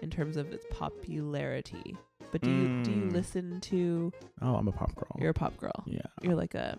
in 0.00 0.08
terms 0.08 0.38
of 0.38 0.50
its 0.54 0.64
popularity. 0.70 1.94
But 2.32 2.40
do 2.40 2.50
you 2.50 2.82
do 2.82 2.90
you 2.90 2.96
Mm. 3.08 3.12
listen 3.12 3.60
to 3.62 4.12
Oh, 4.40 4.54
I'm 4.54 4.68
a 4.68 4.72
pop 4.72 4.94
girl. 4.94 5.14
you're 5.18 5.30
a 5.30 5.34
pop 5.34 5.58
girl. 5.58 5.82
yeah. 5.86 6.00
You're 6.22 6.36
like 6.36 6.54
a 6.54 6.78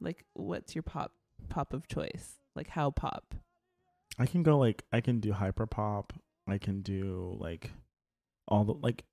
like 0.00 0.24
what's 0.32 0.74
your 0.74 0.82
pop 0.82 1.12
pop 1.48 1.72
of 1.72 1.86
choice? 1.86 2.40
Like 2.56 2.68
how 2.68 2.90
pop? 2.90 3.34
I 4.18 4.26
can 4.26 4.42
go 4.42 4.58
like 4.58 4.84
I 4.92 5.00
can 5.00 5.20
do 5.20 5.32
hyper 5.32 5.66
pop. 5.66 6.12
I 6.48 6.58
can 6.58 6.82
do 6.82 7.36
like 7.40 7.70
all 8.46 8.64
the 8.64 8.74
like 8.74 9.04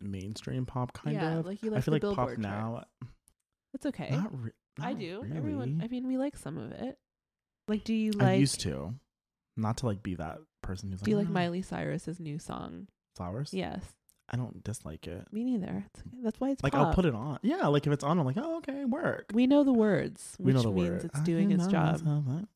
mainstream 0.00 0.66
pop 0.66 0.92
kind 0.92 1.16
yeah, 1.16 1.38
of. 1.38 1.46
like 1.46 1.62
you 1.62 1.70
like 1.70 1.78
I 1.78 1.80
feel 1.80 1.92
like 1.92 2.02
pop 2.02 2.16
Billboard 2.16 2.38
now. 2.38 2.84
It's 3.74 3.86
okay. 3.86 4.10
Not, 4.10 4.30
re- 4.32 4.52
I 4.80 4.92
do. 4.92 5.22
Really. 5.22 5.36
Everyone 5.36 5.80
I 5.82 5.88
mean 5.88 6.06
we 6.06 6.18
like 6.18 6.36
some 6.36 6.58
of 6.58 6.72
it. 6.72 6.98
Like 7.68 7.84
do 7.84 7.94
you 7.94 8.12
like? 8.12 8.28
I 8.28 8.34
used 8.34 8.60
to, 8.60 8.94
not 9.56 9.78
to 9.78 9.86
like 9.86 10.02
be 10.02 10.14
that 10.16 10.38
person 10.62 10.90
who's 10.90 11.00
like. 11.00 11.04
do 11.04 11.10
you 11.12 11.16
like 11.16 11.28
"Ah, 11.28 11.32
Miley 11.32 11.62
Cyrus's 11.62 12.20
new 12.20 12.38
song? 12.38 12.88
flowers? 13.16 13.52
Yes. 13.52 13.82
I 14.32 14.38
don't 14.38 14.64
dislike 14.64 15.06
it. 15.06 15.26
Me 15.30 15.44
neither. 15.44 15.84
It's. 15.92 16.02
That's 16.22 16.40
why 16.40 16.50
it's 16.50 16.62
Like 16.62 16.72
pop. 16.72 16.86
I'll 16.88 16.94
put 16.94 17.04
it 17.04 17.14
on. 17.14 17.38
Yeah, 17.42 17.66
like 17.66 17.86
if 17.86 17.92
it's 17.92 18.02
on, 18.02 18.18
I'm 18.18 18.24
like, 18.24 18.38
oh 18.38 18.56
okay, 18.58 18.84
work. 18.86 19.26
We 19.34 19.46
know 19.46 19.62
the 19.62 19.72
words, 19.74 20.36
we 20.38 20.46
which 20.46 20.56
know 20.56 20.62
the 20.62 20.70
means 20.70 20.88
word. 20.90 21.04
it's 21.04 21.20
doing 21.20 21.50
its 21.52 21.64
know 21.66 21.70
job, 21.70 22.00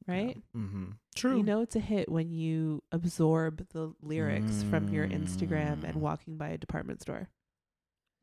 right? 0.06 0.36
Yeah. 0.54 0.60
Mm-hmm. 0.60 0.84
True. 1.14 1.36
You 1.36 1.42
know 1.42 1.60
it's 1.60 1.76
a 1.76 1.80
hit 1.80 2.08
when 2.10 2.30
you 2.30 2.82
absorb 2.92 3.68
the 3.74 3.92
lyrics 4.02 4.62
from 4.70 4.88
your 4.88 5.06
Instagram 5.06 5.84
and 5.84 5.94
Mm. 5.96 6.00
walking 6.00 6.36
by 6.38 6.48
a 6.48 6.58
department 6.58 7.02
store. 7.02 7.28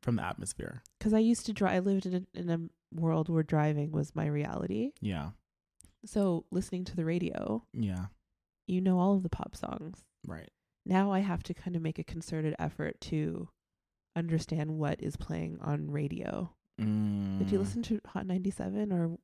From 0.02 0.16
the 0.16 0.24
atmosphere. 0.24 0.82
Because 0.98 1.14
I 1.14 1.18
used 1.20 1.46
to 1.46 1.52
drive. 1.52 1.74
I 1.76 1.78
lived 1.78 2.06
in 2.06 2.14
a, 2.34 2.38
in 2.38 2.50
a 2.50 2.60
world 3.00 3.28
where 3.28 3.42
driving 3.44 3.90
was 3.92 4.14
my 4.16 4.26
reality. 4.26 4.92
Yeah. 5.00 5.30
So 6.04 6.44
listening 6.50 6.84
to 6.86 6.96
the 6.96 7.04
radio, 7.04 7.62
Yeah. 7.72 8.06
you 8.66 8.80
know 8.80 8.98
all 8.98 9.14
of 9.14 9.22
the 9.22 9.30
pop 9.30 9.56
songs. 9.56 10.02
Right. 10.26 10.50
Now 10.86 11.12
I 11.12 11.20
have 11.20 11.42
to 11.44 11.54
kind 11.54 11.76
of 11.76 11.82
make 11.82 11.98
a 11.98 12.04
concerted 12.04 12.54
effort 12.58 13.00
to 13.02 13.48
understand 14.16 14.78
what 14.78 15.00
is 15.02 15.16
playing 15.16 15.58
on 15.60 15.90
radio. 15.90 16.50
Did 16.78 16.86
you 17.50 17.58
Mm. 17.58 17.62
listen 17.62 17.82
to 17.84 18.00
Hot 18.06 18.26
97 18.26 18.92
or 18.92 19.18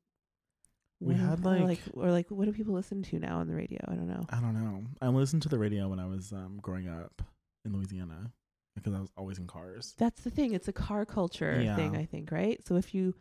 We 0.99 1.15
had, 1.15 1.45
or 1.45 1.59
like- 1.59 1.81
or 1.93 2.11
like 2.11 2.29
what 2.29 2.45
do 2.45 2.53
people 2.53 2.73
listen 2.73 3.01
to 3.03 3.19
now 3.19 3.39
on 3.39 3.47
the 3.47 3.55
radio? 3.55 3.79
I 3.87 3.95
don't 3.95 4.07
know. 4.07 4.21
I 4.29 4.39
don't 4.39 4.53
know. 4.53 4.83
I 5.01 5.07
listened 5.07 5.41
to 5.43 5.49
the 5.49 5.57
radio 5.59 5.89
when 5.89 5.99
I 5.99 6.05
was 6.05 6.31
um, 6.31 6.59
growing 6.61 6.87
up 6.87 7.21
in 7.65 7.73
Louisiana 7.73 8.31
because 8.75 8.93
I 8.93 8.99
was 8.99 9.09
always 9.17 9.37
in 9.39 9.47
cars. 9.47 9.95
That's 9.97 10.21
the 10.23 10.29
thing. 10.29 10.53
It's 10.53 10.67
a 10.67 10.73
car 10.73 11.05
culture 11.05 11.55
thing, 11.75 11.95
I 11.95 12.05
think, 12.05 12.31
right? 12.31 12.65
So 12.67 12.75
if 12.75 12.93
you 12.93 13.15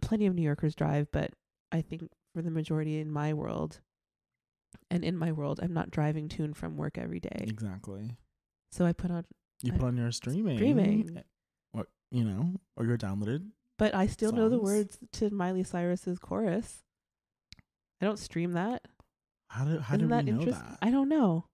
plenty 0.00 0.26
of 0.26 0.34
New 0.34 0.42
Yorkers 0.42 0.74
drive, 0.74 1.10
but 1.12 1.32
I 1.72 1.82
think 1.82 2.08
for 2.34 2.42
the 2.42 2.50
majority 2.50 2.98
in 2.98 3.10
my 3.10 3.34
world 3.34 3.80
and 4.90 5.04
in 5.04 5.16
my 5.16 5.32
world, 5.32 5.60
I'm 5.62 5.72
not 5.74 5.90
driving 5.90 6.28
to 6.30 6.44
and 6.44 6.56
from 6.56 6.76
work 6.76 6.98
every 6.98 7.20
day. 7.20 7.44
Exactly. 7.48 8.16
So 8.72 8.84
I 8.86 8.92
put 8.92 9.10
on 9.10 9.24
You 9.62 9.72
I- 9.74 9.76
put 9.78 9.86
on 9.86 9.96
your 9.96 10.12
streaming. 10.12 10.56
streaming. 10.56 11.22
What 11.72 11.86
you 12.10 12.24
know, 12.24 12.54
or 12.76 12.84
your 12.84 12.98
downloaded. 12.98 13.50
but 13.78 13.94
I 13.94 14.06
still 14.06 14.32
know 14.32 14.48
the 14.48 14.58
words 14.60 14.98
to 15.12 15.30
Miley 15.30 15.62
Cyrus's 15.64 16.18
chorus. 16.18 16.82
I 18.00 18.06
don't 18.06 18.18
stream 18.18 18.52
that. 18.52 18.82
How 19.48 19.64
do 19.64 19.78
how 19.78 19.94
Isn't 19.96 20.08
do 20.08 20.14
we 20.14 20.38
know 20.38 20.44
that? 20.52 20.78
I 20.82 20.90
don't 20.90 21.08
know. 21.08 21.44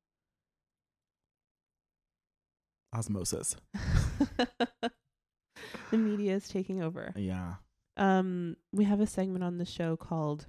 Osmosis. 2.95 3.57
the 5.91 5.99
media 5.99 6.35
is 6.37 6.49
taking 6.49 6.83
over. 6.83 7.13
Yeah. 7.17 7.55
Um, 7.97 8.57
we 8.73 8.85
have 8.85 9.01
a 9.01 9.07
segment 9.07 9.45
on 9.45 9.59
the 9.59 9.65
show 9.65 9.97
called 9.97 10.47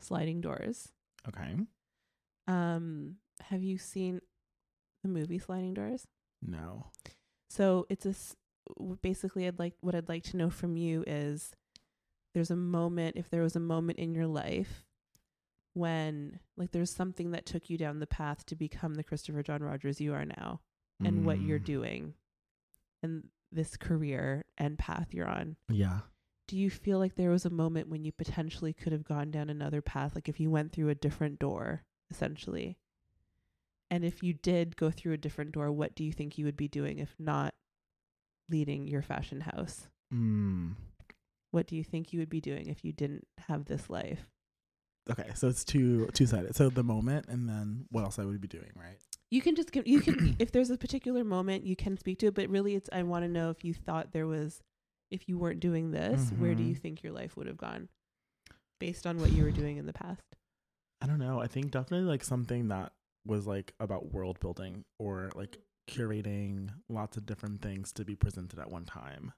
Sliding 0.00 0.40
Doors. 0.40 0.88
Okay. 1.28 1.54
Um, 2.46 3.16
have 3.42 3.62
you 3.62 3.78
seen 3.78 4.20
the 5.02 5.08
movie 5.08 5.38
Sliding 5.38 5.74
Doors? 5.74 6.06
No. 6.40 6.86
So 7.50 7.86
it's 7.88 8.06
a 8.06 8.10
s- 8.10 8.36
basically 9.02 9.46
I'd 9.46 9.58
like 9.58 9.74
what 9.80 9.94
I'd 9.94 10.08
like 10.08 10.22
to 10.24 10.36
know 10.36 10.50
from 10.50 10.76
you 10.76 11.04
is 11.06 11.52
there's 12.34 12.50
a 12.50 12.56
moment 12.56 13.16
if 13.16 13.28
there 13.30 13.42
was 13.42 13.56
a 13.56 13.60
moment 13.60 13.98
in 13.98 14.14
your 14.14 14.26
life 14.26 14.84
when 15.74 16.38
like 16.56 16.72
there's 16.72 16.90
something 16.94 17.30
that 17.32 17.46
took 17.46 17.70
you 17.70 17.78
down 17.78 17.98
the 17.98 18.06
path 18.06 18.44
to 18.46 18.56
become 18.56 18.94
the 18.94 19.04
Christopher 19.04 19.42
John 19.42 19.62
Rogers 19.62 20.00
you 20.00 20.12
are 20.14 20.24
now 20.24 20.60
and 21.04 21.24
what 21.26 21.40
you're 21.40 21.58
Mm, 21.58 21.64
doing 21.64 22.14
and 23.02 23.24
this 23.50 23.76
career 23.76 24.44
and 24.56 24.78
path 24.78 25.08
you're 25.12 25.26
on. 25.28 25.56
Yeah. 25.68 26.00
Do 26.48 26.56
you 26.56 26.70
feel 26.70 26.98
like 26.98 27.14
there 27.16 27.30
was 27.30 27.44
a 27.44 27.50
moment 27.50 27.88
when 27.88 28.04
you 28.04 28.12
potentially 28.12 28.72
could 28.72 28.92
have 28.92 29.04
gone 29.04 29.30
down 29.30 29.50
another 29.50 29.80
path 29.82 30.14
like 30.14 30.28
if 30.28 30.38
you 30.40 30.50
went 30.50 30.72
through 30.72 30.90
a 30.90 30.94
different 30.94 31.38
door 31.38 31.82
essentially? 32.12 32.76
And 33.90 34.04
if 34.04 34.22
you 34.22 34.32
did 34.34 34.76
go 34.76 34.90
through 34.90 35.12
a 35.14 35.18
different 35.18 35.52
door, 35.52 35.70
what 35.72 35.94
do 35.94 36.04
you 36.04 36.12
think 36.12 36.38
you 36.38 36.44
would 36.44 36.56
be 36.56 36.68
doing 36.68 36.98
if 36.98 37.14
not 37.18 37.54
leading 38.48 38.86
your 38.86 39.02
fashion 39.02 39.40
house? 39.40 39.88
Mm. 40.12 40.74
What 41.50 41.66
do 41.66 41.76
you 41.76 41.84
think 41.84 42.12
you 42.12 42.20
would 42.20 42.30
be 42.30 42.40
doing 42.40 42.68
if 42.68 42.84
you 42.84 42.92
didn't 42.92 43.26
have 43.48 43.66
this 43.66 43.90
life? 43.90 44.28
Okay, 45.10 45.30
so 45.34 45.48
it's 45.48 45.64
two 45.64 46.06
two 46.14 46.26
sided. 46.26 46.54
So 46.54 46.70
the 46.70 46.84
moment, 46.84 47.26
and 47.28 47.48
then 47.48 47.86
what 47.90 48.04
else 48.04 48.18
I 48.18 48.24
would 48.24 48.40
be 48.40 48.48
doing, 48.48 48.70
right? 48.76 48.98
You 49.30 49.42
can 49.42 49.56
just 49.56 49.72
give, 49.72 49.86
you 49.86 50.00
can 50.00 50.36
if 50.38 50.52
there's 50.52 50.70
a 50.70 50.78
particular 50.78 51.24
moment 51.24 51.66
you 51.66 51.74
can 51.76 51.96
speak 51.98 52.18
to 52.20 52.26
it, 52.26 52.34
but 52.34 52.48
really 52.48 52.74
it's 52.76 52.88
I 52.92 53.02
want 53.02 53.24
to 53.24 53.28
know 53.30 53.50
if 53.50 53.64
you 53.64 53.74
thought 53.74 54.12
there 54.12 54.26
was 54.26 54.62
if 55.10 55.28
you 55.28 55.36
weren't 55.38 55.60
doing 55.60 55.90
this, 55.90 56.30
where 56.38 56.54
do 56.54 56.62
you 56.62 56.74
Mhm. 56.74 56.80
think 56.80 57.02
your 57.02 57.12
life 57.12 57.36
would 57.36 57.46
have 57.46 57.58
gone 57.58 57.88
based 58.78 59.06
on 59.06 59.18
what 59.18 59.32
you 59.32 59.42
were 59.44 59.50
doing 59.50 59.76
in 59.76 59.84
the 59.86 59.92
past? 59.92 60.22
I 61.02 61.06
don't 61.06 61.18
know. 61.18 61.40
I 61.40 61.46
think 61.48 61.70
definitely 61.72 62.06
like 62.08 62.22
something 62.24 62.68
that 62.68 62.92
was 63.26 63.46
like 63.46 63.74
about 63.80 64.12
world 64.12 64.38
building 64.40 64.84
or 64.98 65.30
like 65.34 65.58
curating 65.90 66.70
lots 66.88 67.16
of 67.16 67.26
different 67.26 67.60
things 67.62 67.92
to 67.92 68.04
be 68.04 68.14
presented 68.14 68.58
at 68.58 68.70
one 68.70 68.84
time. 68.84 69.32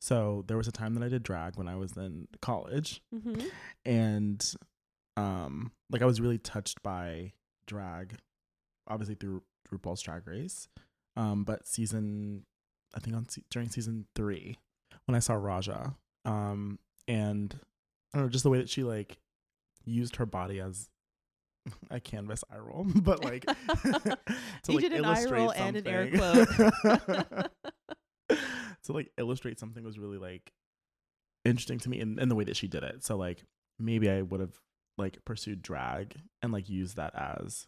So 0.00 0.44
there 0.48 0.56
was 0.56 0.66
a 0.68 0.72
time 0.72 0.94
that 0.94 1.04
I 1.04 1.08
did 1.08 1.22
drag 1.22 1.56
when 1.56 1.68
I 1.68 1.76
was 1.76 1.96
in 1.96 2.26
college, 2.40 3.02
Mm-hmm. 3.14 3.46
and 3.84 4.54
um, 5.16 5.72
like 5.90 6.02
I 6.02 6.06
was 6.06 6.20
really 6.20 6.38
touched 6.38 6.82
by 6.82 7.32
drag, 7.66 8.16
obviously 8.88 9.14
through 9.14 9.42
RuPaul's 9.72 10.02
Drag 10.02 10.26
Race, 10.26 10.66
um, 11.16 11.44
but 11.44 11.66
season, 11.68 12.44
I 12.94 13.00
think 13.00 13.14
on 13.16 13.28
se- 13.28 13.44
during 13.50 13.68
season 13.68 14.06
three, 14.16 14.58
when 15.04 15.14
I 15.14 15.18
saw 15.20 15.34
Raja, 15.34 15.94
um, 16.24 16.78
and 17.06 17.54
I 18.12 18.18
don't 18.18 18.26
know, 18.26 18.30
just 18.30 18.44
the 18.44 18.50
way 18.50 18.58
that 18.58 18.70
she 18.70 18.82
like 18.82 19.18
used 19.84 20.16
her 20.16 20.26
body 20.26 20.58
as 20.60 20.88
a 21.90 22.00
canvas 22.00 22.44
eye 22.50 22.58
roll, 22.58 22.86
but 22.94 23.24
like 23.24 23.44
to 24.64 24.72
You 24.72 24.80
did 24.80 24.92
an 24.92 25.04
eye 25.04 25.24
roll 25.24 25.50
and 25.50 25.76
an 25.76 25.86
air 25.86 26.16
something. 26.16 27.44
to 28.84 28.92
like 28.92 29.10
illustrate 29.16 29.60
something 29.60 29.84
was 29.84 29.98
really 29.98 30.18
like 30.18 30.52
interesting 31.44 31.78
to 31.80 31.88
me 31.88 32.00
in, 32.00 32.18
in 32.18 32.28
the 32.28 32.34
way 32.34 32.44
that 32.44 32.56
she 32.56 32.68
did 32.68 32.82
it. 32.82 33.04
So 33.04 33.16
like 33.16 33.44
maybe 33.78 34.10
I 34.10 34.22
would 34.22 34.40
have 34.40 34.58
like 34.98 35.24
pursued 35.24 35.62
drag 35.62 36.16
and 36.42 36.52
like 36.52 36.68
used 36.68 36.96
that 36.96 37.14
as 37.14 37.66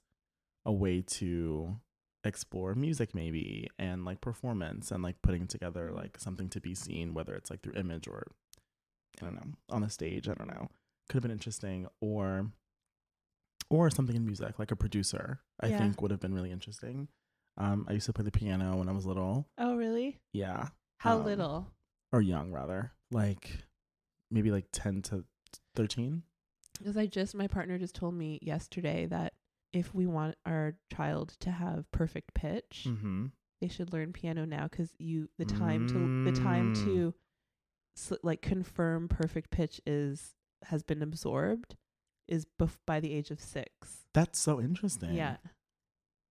a 0.64 0.72
way 0.72 1.02
to 1.02 1.76
explore 2.24 2.74
music 2.74 3.14
maybe 3.14 3.68
and 3.78 4.04
like 4.06 4.20
performance 4.20 4.90
and 4.90 5.02
like 5.02 5.16
putting 5.22 5.46
together 5.46 5.88
mm-hmm. 5.88 5.98
like 5.98 6.18
something 6.18 6.48
to 6.48 6.58
be 6.58 6.74
seen 6.74 7.12
whether 7.12 7.34
it's 7.34 7.50
like 7.50 7.60
through 7.60 7.74
image 7.74 8.08
or 8.08 8.26
I 9.20 9.26
don't 9.26 9.34
know 9.34 9.52
on 9.68 9.82
the 9.82 9.90
stage 9.90 10.26
I 10.26 10.32
don't 10.32 10.48
know 10.48 10.68
could 11.08 11.16
have 11.16 11.22
been 11.22 11.30
interesting 11.30 11.86
or 12.00 12.50
or 13.70 13.90
something 13.90 14.16
in 14.16 14.24
music 14.24 14.58
like 14.58 14.70
a 14.70 14.76
producer 14.76 15.40
I 15.60 15.68
Yeah. 15.68 15.78
think 15.78 16.00
would 16.02 16.10
have 16.10 16.20
been 16.20 16.34
really 16.34 16.50
interesting 16.52 17.08
um 17.56 17.86
I 17.88 17.92
used 17.94 18.06
to 18.06 18.12
play 18.12 18.24
the 18.24 18.30
piano 18.32 18.76
when 18.76 18.88
I 18.88 18.92
was 18.92 19.06
little 19.06 19.48
oh, 19.58 19.76
really? 19.76 20.20
yeah 20.32 20.68
How 20.98 21.18
Um, 21.18 21.24
little? 21.24 21.70
or 22.12 22.20
young 22.20 22.52
rather 22.52 22.92
like 23.10 23.64
maybe 24.30 24.50
like 24.50 24.66
10 24.72 25.02
to 25.02 25.24
13 25.76 26.22
Because 26.78 26.96
I 26.96 27.06
just 27.06 27.34
my 27.34 27.46
partner 27.46 27.78
just 27.78 27.94
told 27.94 28.14
me 28.14 28.38
yesterday 28.42 29.06
that 29.06 29.34
if 29.72 29.94
we 29.94 30.06
want 30.06 30.36
our 30.46 30.76
child 30.92 31.34
to 31.40 31.50
have 31.50 31.90
perfect 31.92 32.34
pitch, 32.34 32.84
mm-hmm 32.88 33.26
they 33.60 33.68
should 33.68 33.92
learn 33.92 34.12
piano 34.12 34.44
now 34.44 34.64
because 34.68 34.92
you 34.98 35.28
the 35.38 35.44
time 35.44 35.86
to 35.86 36.10
the 36.24 36.32
time 36.32 36.70
Mm. 36.72 36.84
to 36.84 37.14
s 37.96 38.12
like 38.22 38.42
confirm 38.42 39.08
perfect 39.08 39.50
pitch 39.50 39.80
is 39.86 40.34
has 40.64 40.82
been 40.82 41.02
absorbed 41.02 41.76
is 42.28 42.46
bef- 42.60 42.78
by 42.86 43.00
the 43.00 43.12
age 43.12 43.30
of 43.30 43.40
six. 43.40 44.04
that's 44.12 44.38
so 44.38 44.60
interesting 44.60 45.14
Yeah, 45.14 45.36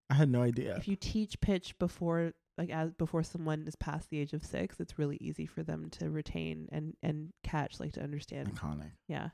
i 0.09 0.13
had 0.15 0.29
no 0.29 0.41
idea 0.41 0.75
if 0.77 0.87
you 0.87 0.95
teach 0.95 1.39
pitch 1.41 1.77
before 1.79 2.33
like 2.57 2.69
as 2.69 2.91
before 2.93 3.23
someone 3.23 3.65
is 3.67 3.75
past 3.75 4.09
the 4.11 4.19
age 4.19 4.31
of 4.33 4.45
six, 4.45 4.79
it's 4.79 4.99
really 4.99 5.17
easy 5.19 5.47
for 5.47 5.63
them 5.63 5.89
to 5.89 6.09
retain 6.11 6.69
and 6.71 6.95
and 7.01 7.33
catch 7.43 7.79
like 7.79 7.93
to 7.93 8.01
understand. 8.03 8.53
iconic 8.55 8.91
Yeah, 9.07 9.29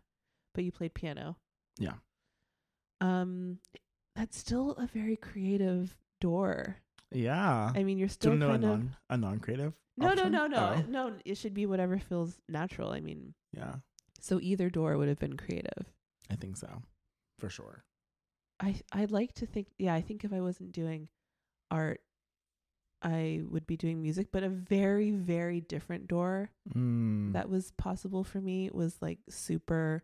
but 0.55 0.63
you 0.63 0.71
played 0.71 0.93
piano. 0.93 1.35
Yeah. 1.77 1.95
Um, 3.01 3.59
that's 4.15 4.37
still 4.37 4.71
a 4.71 4.87
very 4.87 5.15
creative 5.15 5.95
door. 6.21 6.77
yeah 7.11 7.71
I 7.75 7.83
mean, 7.83 7.97
you're 7.97 8.07
still 8.09 8.35
know 8.35 8.47
a 8.47 8.51
kind 8.51 8.63
of 8.63 8.69
non 8.69 8.95
a 9.09 9.17
non-creative 9.17 9.73
no, 9.97 10.07
no, 10.07 10.11
option? 10.13 10.31
no, 10.31 10.47
no, 10.47 10.73
Oh, 10.77 10.83
no. 10.89 11.13
It 11.25 11.35
should 11.37 11.53
be 11.53 11.65
whatever 11.65 11.99
feels 11.99 12.37
natural. 12.47 12.91
I 12.91 13.01
mean, 13.01 13.33
yeah 13.51 13.75
so 14.21 14.39
either 14.41 14.69
door 14.69 14.97
would 14.97 15.07
have 15.09 15.19
been 15.19 15.35
creative. 15.37 15.85
I 16.29 16.35
think 16.35 16.57
so 16.57 16.81
for 17.39 17.49
sure 17.49 17.83
I 18.61 18.75
I'd 18.91 19.11
like 19.11 19.31
to 19.35 19.45
think. 19.45 19.67
Yeah, 19.77 19.93
I 19.93 20.01
think 20.01 20.25
if 20.25 20.33
I 20.33 20.41
wasn't 20.41 20.73
doing 20.73 21.07
art, 21.71 22.01
I 23.01 23.41
would 23.49 23.65
be 23.65 23.77
doing 23.77 24.01
music. 24.01 24.27
But 24.33 24.43
a 24.43 24.49
very 24.49 25.11
very 25.11 25.61
different 25.61 26.09
door 26.09 26.51
mm. 26.75 27.31
that 27.31 27.49
was 27.49 27.71
possible 27.77 28.25
for 28.25 28.41
me 28.41 28.69
was 28.73 28.97
like 29.01 29.19
super 29.29 30.03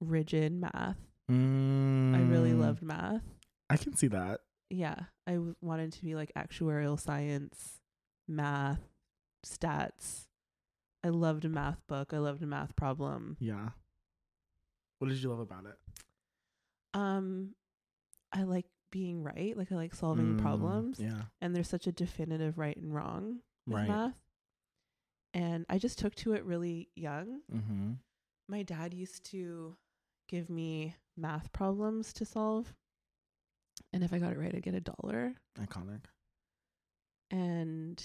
rigid 0.00 0.52
math. 0.52 0.98
mm. 1.28 2.14
I 2.14 2.20
really 2.20 2.54
loved 2.54 2.82
math. 2.82 3.22
i 3.68 3.76
can 3.76 3.96
see 3.96 4.06
that 4.08 4.42
Yeah, 4.70 4.94
I 5.26 5.32
w- 5.32 5.56
wanted 5.60 5.92
to 5.94 6.02
be 6.04 6.14
like 6.14 6.30
actuarial 6.38 7.00
science, 7.00 7.80
math, 8.28 8.80
stats. 9.44 10.26
I 11.02 11.08
loved 11.08 11.44
a 11.44 11.48
math 11.48 11.84
book. 11.88 12.12
I 12.14 12.18
loved 12.18 12.44
a 12.44 12.46
math 12.46 12.76
problem. 12.76 13.36
yeah 13.40 13.70
what 15.02 15.08
did 15.08 15.20
you 15.20 15.28
love 15.30 15.40
about 15.40 15.66
it 15.66 15.76
Um, 16.94 17.54
I 18.32 18.44
like 18.44 18.66
being 18.92 19.24
right. 19.24 19.56
Like 19.56 19.72
I 19.72 19.74
like 19.74 19.94
solving 19.94 20.36
Mm, 20.36 20.38
problems. 20.38 21.00
yeah 21.00 21.22
And 21.40 21.56
there's 21.56 21.68
such 21.68 21.88
a 21.88 21.92
definitive 21.92 22.56
right 22.56 22.76
and 22.76 22.94
wrong 22.94 23.40
with 23.66 23.78
right 23.78 23.88
math. 23.88 24.14
And 25.34 25.66
I 25.68 25.78
just 25.78 25.98
took 25.98 26.14
to 26.16 26.34
it 26.34 26.44
really 26.44 26.88
young. 26.94 27.40
mm-hmm 27.52 27.94
My 28.48 28.62
dad 28.62 28.94
used 28.94 29.24
to 29.32 29.76
give 30.28 30.48
me 30.48 30.94
math 31.16 31.52
problems 31.52 32.12
to 32.14 32.24
solve. 32.24 32.72
And 33.92 34.04
if 34.04 34.12
I 34.12 34.18
got 34.20 34.32
it 34.32 34.38
right, 34.38 34.54
I'd 34.54 34.62
get 34.62 34.74
a 34.74 34.80
dollar. 34.80 35.34
iconic 35.58 36.04
And 37.30 38.00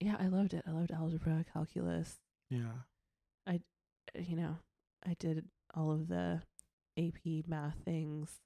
yeah, 0.00 0.16
I 0.18 0.26
loved 0.28 0.52
it. 0.52 0.64
I 0.66 0.72
loved 0.72 0.90
algebra, 0.90 1.44
calculus. 1.52 2.18
yeah 2.50 2.82
Uh, 3.46 3.58
You 4.14 4.36
know, 4.36 4.56
I 5.06 5.14
did 5.18 5.44
all 5.76 5.92
of 5.92 6.08
the 6.08 6.40
AP 6.98 7.46
math 7.46 7.76
things. 7.84 8.40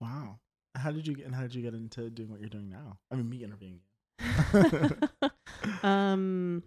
wow. 0.00 0.38
How 0.74 0.90
did 0.90 1.06
you 1.06 1.14
get 1.14 1.26
and 1.26 1.34
how 1.34 1.42
did 1.42 1.54
you 1.54 1.60
get 1.62 1.74
into 1.74 2.08
doing 2.08 2.30
what 2.30 2.40
you're 2.40 2.48
doing 2.48 2.70
now? 2.70 2.96
I 3.10 3.16
mean 3.16 3.28
me 3.28 3.44
interviewing 3.44 3.80
you. 3.80 5.30
Um, 5.82 6.62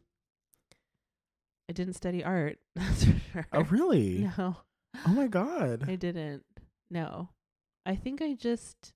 I 1.70 1.74
didn't 1.74 1.96
study 1.96 2.24
art. 2.24 2.60
That's 2.76 3.04
for 3.04 3.20
sure. 3.34 3.48
oh 3.52 3.64
really? 3.64 4.30
No, 4.38 4.58
oh 5.06 5.12
my 5.12 5.28
god. 5.28 5.86
I 5.88 5.96
didn't. 5.96 6.46
No, 6.90 7.30
I 7.86 7.96
think 7.96 8.22
I 8.22 8.34
just 8.34 8.94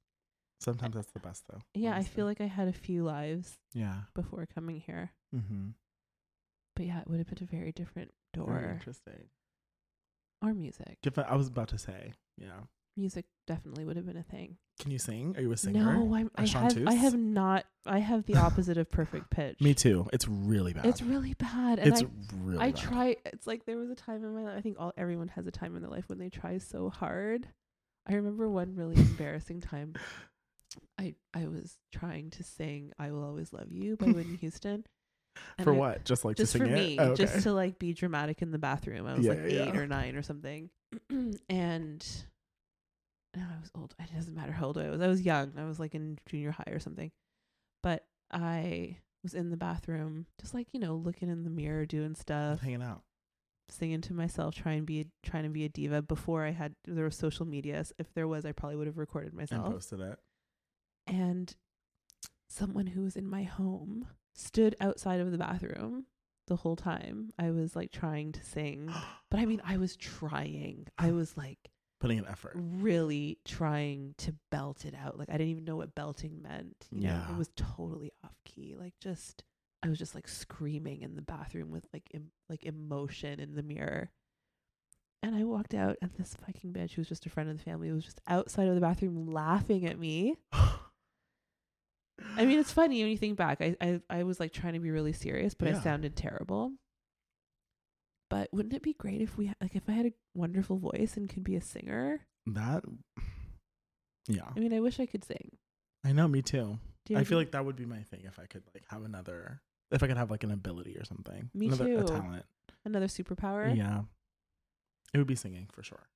sometimes 0.61 0.93
that's 0.93 1.11
the 1.11 1.19
best 1.19 1.43
though 1.49 1.61
yeah. 1.73 1.95
I 1.95 2.03
feel 2.03 2.25
like 2.25 2.41
I 2.41 2.45
had 2.45 2.67
a 2.67 2.73
few 2.73 3.03
lives 3.05 3.57
yeah. 3.73 3.95
before 4.13 4.45
coming 4.53 4.79
here, 4.79 5.11
mm-hmm. 5.35 5.69
But 6.75 6.85
yeah, 6.85 6.99
it 6.99 7.07
would 7.09 7.17
have 7.17 7.27
been 7.27 7.43
a 7.43 7.45
very 7.45 7.71
different 7.71 8.11
Very 8.35 8.45
door 8.45 8.71
interesting 8.73 9.29
or 10.41 10.53
music. 10.53 10.97
different 11.01 11.29
i 11.29 11.35
was 11.35 11.47
about 11.47 11.67
to 11.69 11.77
say 11.77 12.13
yeah 12.37 12.61
Music 12.97 13.23
definitely 13.47 13.85
would 13.85 13.95
have 13.95 14.05
been 14.05 14.17
a 14.17 14.23
thing. 14.23 14.57
can 14.81 14.91
you 14.91 14.99
sing 14.99 15.33
are 15.37 15.41
you 15.41 15.51
a 15.53 15.55
singer 15.57 15.81
No, 15.93 16.13
I'm, 16.13 16.29
A 16.37 16.41
I 16.41 16.45
have 16.47 16.77
I 16.87 16.93
have 16.95 17.15
not. 17.17 17.63
I 17.85 17.99
have 17.99 18.25
the 18.25 18.35
opposite 18.35 18.77
of 18.77 18.91
perfect 18.91 19.29
pitch. 19.37 19.61
me 19.61 19.73
too 19.73 20.09
it's 20.11 20.27
really 20.27 20.73
bad 20.73 20.85
It's 20.85 21.01
really 21.01 21.33
bad, 21.33 21.79
and 21.79 21.87
it's 21.87 22.01
I 22.01 22.07
really 22.43 22.57
I 22.59 22.71
bad. 22.71 22.75
try. 22.81 23.15
It's 23.25 23.47
like 23.47 23.65
there 23.65 23.77
was 23.77 23.89
a 23.89 23.95
time 23.95 24.25
in 24.25 24.35
my 24.35 24.43
life. 24.43 24.55
I 24.57 24.61
think 24.61 24.77
all 24.79 24.91
everyone 24.97 25.29
has 25.29 25.47
a 25.47 25.51
time 25.51 25.75
in 25.77 25.81
their 25.81 25.91
life 25.91 26.09
when 26.09 26.17
they 26.19 26.29
try 26.29 26.57
so 26.57 26.89
hard. 26.89 27.47
I 28.05 28.15
remember 28.15 28.49
one 28.49 28.75
really 28.75 28.95
embarrassing 29.09 29.61
time. 29.61 29.93
I 30.99 31.15
I 31.33 31.47
was 31.47 31.77
trying 31.93 32.31
to 32.31 32.43
sing 32.43 32.91
"I 32.99 33.11
Will 33.11 33.23
Always 33.23 33.53
Love 33.53 33.71
You" 33.71 33.95
by 33.95 34.07
Whitney 34.07 34.35
Houston, 34.41 34.83
And 35.57 35.65
For 35.65 35.73
I- 35.73 35.77
what? 35.77 36.05
Just 36.05 36.23
like 36.25 36.37
just 36.37 36.53
to 36.53 36.59
for 36.59 36.65
sing 36.65 36.73
me. 36.73 36.97
Oh, 36.99 37.09
okay. 37.11 37.25
just 37.25 37.43
to 37.43 37.53
like 37.53 37.79
be 37.79 37.93
dramatic 37.93 38.41
in 38.41 38.51
the 38.51 38.59
bathroom. 38.59 39.05
I 39.07 39.13
was 39.15 39.25
Yeah, 39.25 39.31
like 39.33 39.39
yeah, 39.39 39.45
eight 39.45 39.73
yeah. 39.73 39.77
or 39.79 39.87
nine 39.87 40.15
or 40.15 40.21
something, 40.23 40.69
and 41.49 42.05
no, 43.35 43.43
I 43.43 43.59
was 43.59 43.71
old. 43.75 43.93
It 43.99 44.13
doesn't 44.15 44.35
matter 44.35 44.51
how 44.51 44.67
old 44.67 44.77
I 44.77 44.89
was. 44.89 45.01
I 45.01 45.07
was 45.07 45.21
young. 45.21 45.53
I 45.57 45.65
was 45.65 45.79
like 45.79 45.93
in 45.95 46.17
junior 46.25 46.51
high 46.51 46.71
or 46.71 46.79
something, 46.79 47.11
but 47.83 48.05
I 48.31 48.97
was 49.23 49.33
in 49.33 49.49
the 49.49 49.57
bathroom, 49.57 50.25
just 50.39 50.53
like 50.53 50.67
you 50.73 50.79
know, 50.79 50.95
looking 50.95 51.29
in 51.29 51.43
the 51.43 51.49
mirror, 51.49 51.85
doing 51.85 52.15
stuff, 52.15 52.61
hanging 52.61 52.81
out. 52.81 53.03
singing 53.69 54.01
to 54.01 54.13
myself, 54.13 54.55
trying 54.55 54.79
to 54.79 54.85
be 54.85 55.07
trying 55.23 55.43
to 55.43 55.49
be 55.49 55.65
a 55.65 55.69
diva. 55.69 56.01
Before 56.01 56.45
I 56.45 56.51
had 56.51 56.73
there 56.85 57.05
was 57.05 57.15
social 57.15 57.45
media. 57.45 57.77
s- 57.79 57.93
If 57.99 58.13
there 58.13 58.27
was, 58.27 58.45
I 58.45 58.51
probably 58.53 58.77
would 58.77 58.87
have 58.87 58.97
recorded 58.97 59.33
myself 59.33 59.65
And 59.65 59.73
posted 59.73 59.99
it. 59.99 60.17
and 61.05 61.53
someone 62.49 62.87
who 62.87 63.01
was 63.03 63.15
in 63.15 63.27
my 63.29 63.43
home 63.43 64.07
stood 64.39 64.75
outside 64.81 65.19
of 65.19 65.31
the 65.31 65.37
bathroom 65.37 66.05
the 66.47 66.55
whole 66.55 66.75
time 66.75 67.31
I 67.37 67.51
was 67.51 67.75
like 67.75 67.91
trying 67.91 68.31
to 68.31 68.43
sing. 68.43 68.91
But 69.29 69.39
I 69.39 69.45
mean, 69.45 69.61
I 69.63 69.77
was 69.77 69.95
trying. 69.95 70.87
I 70.97 71.11
was 71.19 71.35
like 71.37 71.69
Putting 71.99 72.19
an 72.19 72.25
effort. 72.29 72.53
really 72.55 73.37
trying 73.45 74.15
to 74.19 74.33
belt 74.51 74.85
it 74.85 74.95
out. 74.95 75.19
Like 75.19 75.29
I 75.29 75.33
didn't 75.33 75.49
even 75.49 75.65
know 75.65 75.75
what 75.75 75.93
belting 75.95 76.41
meant. 76.41 76.87
You 76.91 77.01
know, 77.01 77.09
Yeah. 77.09 77.31
it 77.33 77.37
was 77.37 77.49
totally 77.55 78.11
off 78.23 78.35
key. 78.45 78.75
Like 78.79 78.93
just 79.01 79.43
I 79.83 79.89
was 79.89 79.97
just 79.99 80.15
like 80.15 80.27
screaming 80.27 81.01
in 81.01 81.15
the 81.15 81.21
bathroom 81.21 81.71
with 81.71 81.85
like 81.93 82.09
em- 82.13 82.31
like 82.49 82.63
emotion 82.65 83.39
in 83.39 83.55
the 83.55 83.63
mirror. 83.63 84.09
And 85.21 85.35
I 85.35 85.43
walked 85.43 85.73
out, 85.73 85.97
and 86.01 86.11
this 86.17 86.37
fucking 86.45 86.71
bitch, 86.71 86.93
who 86.93 87.01
was 87.01 87.09
just 87.09 87.25
a 87.25 87.29
friend 87.29 87.49
of 87.49 87.57
the 87.57 87.63
family, 87.63 87.91
was 87.91 88.05
just 88.05 88.21
outside 88.27 88.69
of 88.69 88.75
the 88.75 88.79
bathroom 88.81 89.27
laughing 89.29 89.85
at 89.85 89.99
me. 89.99 90.35
I 92.39 92.45
mean, 92.45 92.59
it's 92.59 92.71
funny 92.71 93.01
when 93.01 93.11
you 93.11 93.17
think 93.17 93.37
back. 93.37 93.59
I, 93.61 93.75
I, 93.81 94.01
I 94.09 94.23
was 94.23 94.39
like 94.39 94.53
trying 94.53 94.73
to 94.73 94.79
be 94.79 94.91
really 94.91 95.13
serious, 95.13 95.53
but 95.53 95.67
I 95.67 95.73
sounded 95.73 96.15
terrible. 96.15 96.71
But 98.29 98.49
wouldn't 98.53 98.73
it 98.73 98.83
be 98.83 98.93
great 98.93 99.21
if 99.21 99.37
we 99.37 99.51
like 99.61 99.75
if 99.75 99.83
I 99.89 99.91
had 99.93 100.05
a 100.05 100.13
wonderful 100.35 100.77
voice 100.77 101.17
and 101.17 101.27
could 101.29 101.43
be 101.43 101.55
a 101.55 101.61
singer? 101.61 102.21
that. 102.47 102.83
Yeah, 104.27 104.43
I 104.55 104.59
mean, 104.59 104.73
I 104.73 104.79
wish 104.79 104.99
I 104.99 105.07
could 105.07 105.23
sing. 105.23 105.57
I 106.05 106.11
know. 106.11 106.27
Me 106.27 106.41
too. 106.43 106.77
Do 107.05 107.13
you 107.13 107.19
I 107.19 107.23
feel 107.23 107.39
think- 107.39 107.47
like 107.47 107.51
that 107.53 107.65
would 107.65 107.75
be 107.75 107.85
my 107.85 108.03
thing 108.03 108.21
if 108.25 108.37
I 108.39 108.45
could 108.45 108.61
like 108.75 108.83
have 108.89 109.03
another. 109.03 109.61
If 109.91 110.03
I 110.03 110.07
could 110.07 110.17
have 110.17 110.29
like 110.29 110.43
an 110.43 110.51
ability 110.51 110.95
or 110.97 111.03
something. 111.05 111.49
Me 111.55 111.65
another, 111.65 111.97
A 111.99 112.03
talent. 112.03 112.45
another 112.85 113.07
superpower. 113.07 113.75
Yeah. 113.75 114.01
It 115.15 115.17
would 115.17 115.25
be 115.25 115.35
singing 115.35 115.67
for 115.73 115.81
sure. 115.81 116.07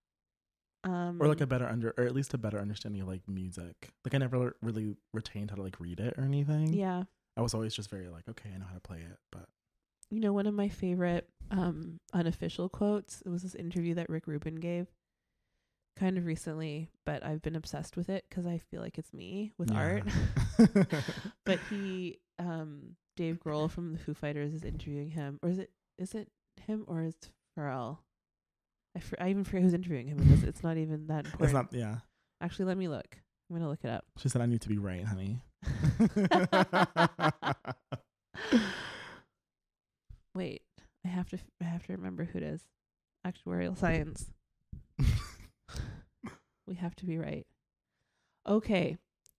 Um, 0.85 1.21
or 1.21 1.27
like 1.27 1.39
a 1.41 1.47
better 1.47 1.67
under 1.67 1.93
or 1.97 2.03
at 2.03 2.13
least 2.13 2.33
a 2.33 2.37
better 2.37 2.59
understanding 2.59 3.01
of 3.01 3.07
like 3.07 3.21
music 3.27 3.91
like 4.03 4.13
i 4.13 4.17
never 4.17 4.53
really 4.61 4.97
retained 5.13 5.49
how 5.49 5.55
to 5.55 5.61
like 5.63 5.79
read 5.79 6.01
it 6.01 6.13
or 6.17 6.25
anything 6.25 6.73
yeah. 6.73 7.03
i 7.37 7.41
was 7.41 7.53
always 7.53 7.73
just 7.73 7.89
very 7.89 8.09
like 8.09 8.27
okay 8.29 8.49
i 8.53 8.57
know 8.57 8.65
how 8.67 8.73
to 8.73 8.81
play 8.81 8.97
it 8.97 9.17
but 9.31 9.47
You 10.09 10.19
know, 10.19 10.33
one 10.33 10.45
of 10.45 10.53
my 10.53 10.69
favorite 10.69 11.27
um 11.51 11.99
unofficial 12.13 12.69
quotes. 12.69 13.21
It 13.25 13.29
was 13.29 13.41
this 13.43 13.55
interview 13.55 13.95
that 13.95 14.09
Rick 14.09 14.27
Rubin 14.27 14.55
gave, 14.55 14.87
kind 15.97 16.17
of 16.17 16.25
recently, 16.25 16.89
but 17.05 17.23
I've 17.25 17.41
been 17.41 17.55
obsessed 17.55 17.97
with 17.97 18.09
it 18.09 18.25
because 18.29 18.45
I 18.45 18.57
feel 18.59 18.81
like 18.81 18.97
it's 18.97 19.13
me 19.13 19.53
with 19.57 19.71
art. 19.71 20.03
But 21.45 21.59
he 21.69 22.19
um 22.39 22.95
Dave 23.15 23.39
Grohl 23.39 23.69
from 23.71 23.93
the 23.93 23.99
Foo 23.99 24.13
Fighters 24.13 24.53
is 24.53 24.63
interviewing 24.63 25.09
him 25.09 25.39
or 25.41 25.49
is 25.49 25.59
it 25.59 25.71
is 25.97 26.13
it 26.13 26.29
him 26.67 26.83
or 26.87 27.01
is 27.03 27.15
it 27.15 27.31
Pharrell? 27.57 27.97
I, 28.95 28.99
fr- 28.99 29.15
I 29.19 29.29
even 29.29 29.43
forget 29.43 29.63
who's 29.63 29.73
interviewing 29.73 30.07
him 30.07 30.17
because 30.17 30.43
it's 30.43 30.63
not 30.63 30.77
even 30.77 31.07
that 31.07 31.25
important. 31.25 31.43
it's 31.43 31.53
not 31.53 31.73
yeah 31.73 31.97
Actually, 32.41 32.65
let 32.65 32.77
me 32.77 32.87
look. 32.89 33.17
I'm 33.49 33.55
gonna 33.57 33.69
look 33.69 33.83
it 33.83 33.89
up. 33.89 34.05
she 34.17 34.29
said 34.29 34.41
i 34.41 34.45
need 34.45 34.61
to 34.61 34.69
be 34.69 34.77
right 34.77 35.03
honey 35.05 35.41
Wait, 40.35 40.63
I 41.05 41.09
have 41.09 41.29
to 41.29 41.37
f- 41.37 41.43
I 41.61 41.65
have 41.65 41.85
to 41.85 41.93
remember 41.93 42.23
who 42.25 42.39
it 42.39 42.43
is. 42.43 42.63
Actuarial 43.25 43.77
science. 43.77 44.31
we 46.67 46.75
have 46.75 46.95
to 46.97 47.05
be 47.05 47.17
right. 47.17 47.45
Okay. 48.47 48.97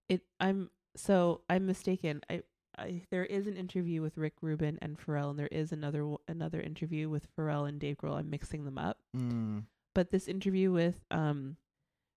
It 0.09 0.21
I'm 0.39 0.69
so 0.95 1.41
I'm 1.49 1.65
mistaken. 1.65 2.21
I 2.29 2.41
I 2.77 3.03
there 3.11 3.25
is 3.25 3.47
an 3.47 3.57
interview 3.57 4.01
with 4.01 4.17
Rick 4.17 4.33
Rubin 4.41 4.77
and 4.81 4.97
Pharrell 4.97 5.29
and 5.29 5.39
there 5.39 5.47
is 5.47 5.71
another 5.71 5.99
w- 5.99 6.17
another 6.27 6.61
interview 6.61 7.09
with 7.09 7.27
Pharrell 7.35 7.67
and 7.67 7.79
Dave 7.79 7.97
Grohl. 7.97 8.17
I'm 8.17 8.29
mixing 8.29 8.65
them 8.65 8.77
up. 8.77 8.99
Mm. 9.15 9.63
But 9.93 10.11
this 10.11 10.27
interview 10.27 10.71
with 10.71 10.95
um 11.11 11.57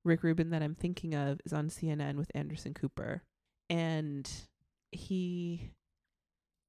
Rick 0.04 0.22
Rubin 0.22 0.50
that 0.50 0.62
I'm 0.62 0.74
thinking 0.74 1.14
of 1.14 1.40
is 1.44 1.52
on 1.52 1.68
CNN 1.68 2.16
with 2.16 2.30
Anderson 2.34 2.74
Cooper 2.74 3.22
and 3.68 4.30
he 4.92 5.70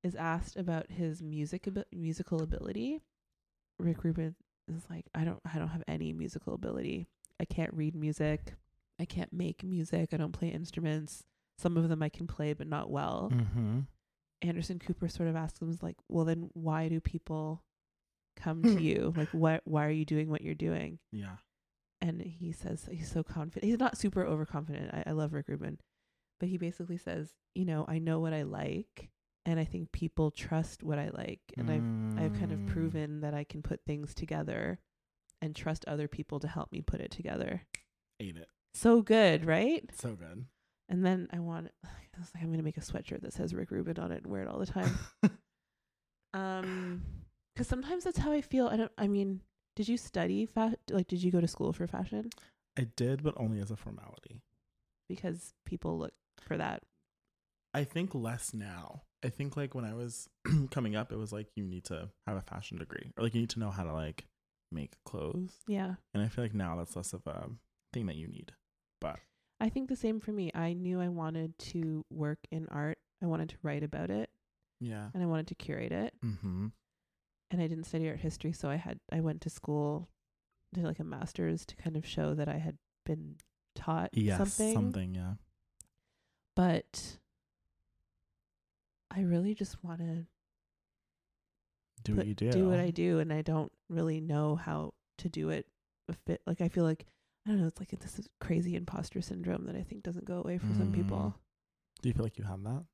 is 0.04 0.16
asked 0.16 0.56
about 0.56 0.92
his 0.92 1.22
music 1.22 1.68
abi- 1.68 1.84
musical 1.92 2.42
ability. 2.42 3.02
Rick 3.80 4.04
Rubin 4.04 4.36
is 4.68 4.84
like, 4.90 5.06
I 5.14 5.24
don't 5.24 5.40
I 5.52 5.58
don't 5.58 5.70
have 5.70 5.84
any 5.88 6.14
musical 6.14 6.54
ability. 6.54 7.08
I 7.40 7.46
can't 7.46 7.74
read 7.74 7.96
music. 7.96 8.56
I 9.00 9.06
can't 9.06 9.32
make 9.32 9.64
music. 9.64 10.10
I 10.14 10.18
don't 10.18 10.34
play 10.34 10.50
instruments. 10.50 11.24
Some 11.60 11.78
of 11.78 11.89
them 11.89 12.01
I 12.01 12.10
can 12.10 12.26
play 12.28 12.53
but 12.53 12.68
not 12.68 12.89
well. 12.89 13.30
mm-hmm. 13.34 13.80
Anderson 14.41 14.80
Cooper 14.80 15.10
sort 15.10 15.28
of 15.28 15.36
asks 15.36 15.62
him 15.62 15.78
like, 15.82 15.97
well 16.07 16.24
then 16.26 16.49
why 16.53 16.88
do 16.88 16.99
people 17.01 17.64
come 18.38 18.64
to 18.64 18.82
you? 18.82 19.14
Like 19.18 19.30
what 19.34 19.62
why 19.66 19.86
are 19.86 19.91
you 19.91 20.05
doing 20.05 20.30
what 20.30 20.41
you're 20.41 20.55
doing? 20.55 20.99
yeah 21.12 21.36
and 22.01 22.22
he 22.22 22.53
says 22.53 22.88
he's 22.89 23.12
so 23.12 23.24
confident. 23.24 23.66
He's 23.70 23.80
not 23.80 23.97
super 23.97 24.26
overconfident. 24.26 24.93
I, 24.93 25.03
I 25.07 25.12
love 25.12 25.34
Rick 25.34 25.49
Rubin, 25.49 25.80
but 26.39 26.47
he 26.47 26.57
basically 26.57 26.95
says, 26.97 27.34
you 27.55 27.66
know, 27.66 27.84
I 27.89 27.99
know 27.99 28.22
what 28.22 28.34
I 28.34 28.43
like, 28.43 29.10
and 29.45 29.60
I 29.60 29.66
think 29.66 29.91
people 29.91 30.32
trust 30.32 30.82
what 30.82 30.97
I 30.97 31.10
like, 31.10 31.41
and 31.57 31.70
I've 31.70 32.24
I've 32.24 32.39
kind 32.39 32.53
of 32.53 32.60
Mm. 32.60 32.68
proven 32.68 33.20
that 33.20 33.34
I 33.34 33.43
can 33.43 33.62
put 33.62 33.82
things 33.86 34.14
together, 34.14 34.80
and 35.41 35.53
trust 35.53 35.84
other 35.89 36.07
people 36.07 36.39
to 36.39 36.47
help 36.47 36.72
me 36.72 36.80
put 36.82 37.01
it 37.01 37.12
together. 37.12 37.64
Ain't 38.22 38.38
it 38.38 38.47
So 38.74 39.01
good, 39.01 39.43
right? 39.45 39.84
so 39.93 40.16
good 40.16 40.45
And 40.90 41.06
then 41.06 41.28
I 41.32 41.40
want, 41.40 41.70
I 41.86 42.20
was 42.20 42.32
like, 42.36 42.44
I'm 42.44 42.52
gonna 42.52 42.64
make 42.64 42.78
a 42.78 42.82
sweatshirt 42.82 43.22
that 43.22 43.34
says 43.34 43.54
Rick 43.54 43.72
Rubin 43.72 43.98
on 44.00 44.12
it 44.12 44.24
and 44.24 44.28
wear 44.32 44.42
it 44.42 44.48
all 44.50 44.60
the 44.60 44.66
time. 44.78 44.92
um, 46.34 47.02
because 47.54 47.68
sometimes 47.68 48.04
that's 48.04 48.18
how 48.18 48.32
I 48.32 48.42
feel. 48.42 48.68
I 48.68 48.78
don't. 48.78 48.92
I 48.98 49.08
mean, 49.08 49.42
did 49.76 49.88
you 49.88 49.98
study 49.98 50.46
fa- 50.46 50.76
like 50.90 51.08
did 51.08 51.22
you 51.24 51.32
go 51.32 51.42
to 51.42 51.48
school 51.48 51.74
for 51.74 51.88
fashion? 51.88 52.30
i 52.78 52.88
did 52.96 53.24
but 53.24 53.34
only 53.36 53.60
as 53.60 53.72
a 53.72 53.76
formality 53.76 54.42
Because 55.10 55.54
people 55.66 55.98
look 55.98 56.14
for 56.40 56.56
that. 56.56 56.84
i 57.74 57.84
think 57.84 58.14
less 58.14 58.54
now 58.54 59.02
i 59.26 59.28
think 59.28 59.58
like 59.58 59.74
when 59.74 59.84
i 59.84 59.94
was 59.94 60.30
coming 60.72 60.96
up 60.96 61.12
it 61.12 61.18
was 61.18 61.34
like 61.34 61.48
you 61.56 61.64
need 61.66 61.84
to 61.86 62.10
have 62.28 62.38
a 62.38 62.42
fashion 62.42 62.78
degree 62.78 63.12
or 63.18 63.24
like 63.24 63.34
you 63.34 63.42
need 63.42 63.50
to 63.50 63.60
know 63.60 63.72
how 63.72 63.84
to 63.84 63.92
like 63.92 64.28
make 64.72 64.92
clothes 65.04 65.52
Yeah. 65.68 65.96
and 66.14 66.24
i 66.24 66.28
feel 66.28 66.44
like 66.46 66.54
now 66.54 66.76
that's 66.78 66.96
less 66.96 67.12
of 67.12 67.26
a 67.26 67.50
thing 67.92 68.06
that 68.06 68.16
you 68.16 68.28
need 68.28 68.54
but 69.02 69.20
I 69.60 69.70
think 69.70 69.89
the 69.89 69.95
same 69.95 70.20
for 70.20 70.32
me. 70.32 70.51
I 70.55 70.74
knew 70.74 71.01
I 71.01 71.10
wanted 71.10 71.57
to 71.60 72.05
work 72.10 72.39
in 72.51 72.68
art. 72.70 72.97
I 73.22 73.26
wanted 73.26 73.49
to 73.49 73.57
write 73.64 73.84
about 73.84 74.10
it 74.10 74.30
yeah 74.82 75.10
and 75.14 75.22
I 75.22 75.26
wanted 75.26 75.47
to 75.47 75.55
curate 75.55 75.91
it. 75.91 76.14
mm-hmm 76.24 76.68
And 77.51 77.62
I 77.62 77.68
didn't 77.68 77.84
study 77.86 78.07
art 78.07 78.20
history, 78.20 78.53
so 78.53 78.70
I 78.70 78.76
had 78.76 78.99
I 79.12 79.20
went 79.20 79.41
to 79.41 79.49
school, 79.49 80.07
did 80.74 80.84
like 80.86 80.99
a 80.99 81.03
master's 81.03 81.66
to 81.66 81.76
kind 81.76 81.97
of 81.97 82.05
show 82.05 82.34
that 82.36 82.47
I 82.47 82.57
had 82.57 82.78
been 83.05 83.36
taught 83.76 84.12
yes 84.14 84.38
something. 84.38 84.74
something 84.74 85.16
yeah 85.16 85.34
But 86.55 87.18
I 89.12 89.22
really 89.22 89.55
just 89.55 89.84
want 89.84 89.99
to 89.99 90.26
do 92.03 92.16
what 92.16 92.28
you 92.28 92.36
do 92.36 92.51
do 92.51 92.70
what 92.70 92.80
I 92.80 92.91
do, 92.91 93.20
and 93.20 93.34
I 93.34 93.41
don't 93.41 93.72
really 93.89 94.22
know 94.22 94.55
how 94.55 94.93
to 95.18 95.30
do 95.30 95.49
it. 95.49 95.66
A 96.07 96.14
fit 96.14 96.41
like 96.47 96.62
I 96.62 96.70
feel 96.70 96.84
like 96.86 97.05
I 97.50 97.54
don't 97.54 97.62
know. 97.62 97.68
It's 97.68 97.80
like 97.80 97.89
this 98.00 98.20
is 98.20 98.30
crazy 98.39 98.76
imposter 98.76 99.22
syndrome 99.22 99.66
that 99.66 99.76
I 99.76 99.82
think 99.82 100.04
doesn't 100.04 100.26
go 100.26 100.36
away 100.38 100.60
for 100.60 100.72
some 100.78 100.91
people. 100.91 101.34
Mm. 101.36 102.02
do 102.04 102.10
you 102.10 102.14
feel 102.14 102.24
like 102.24 102.38
you 102.38 102.43
have 102.45 102.62
that 102.64 102.86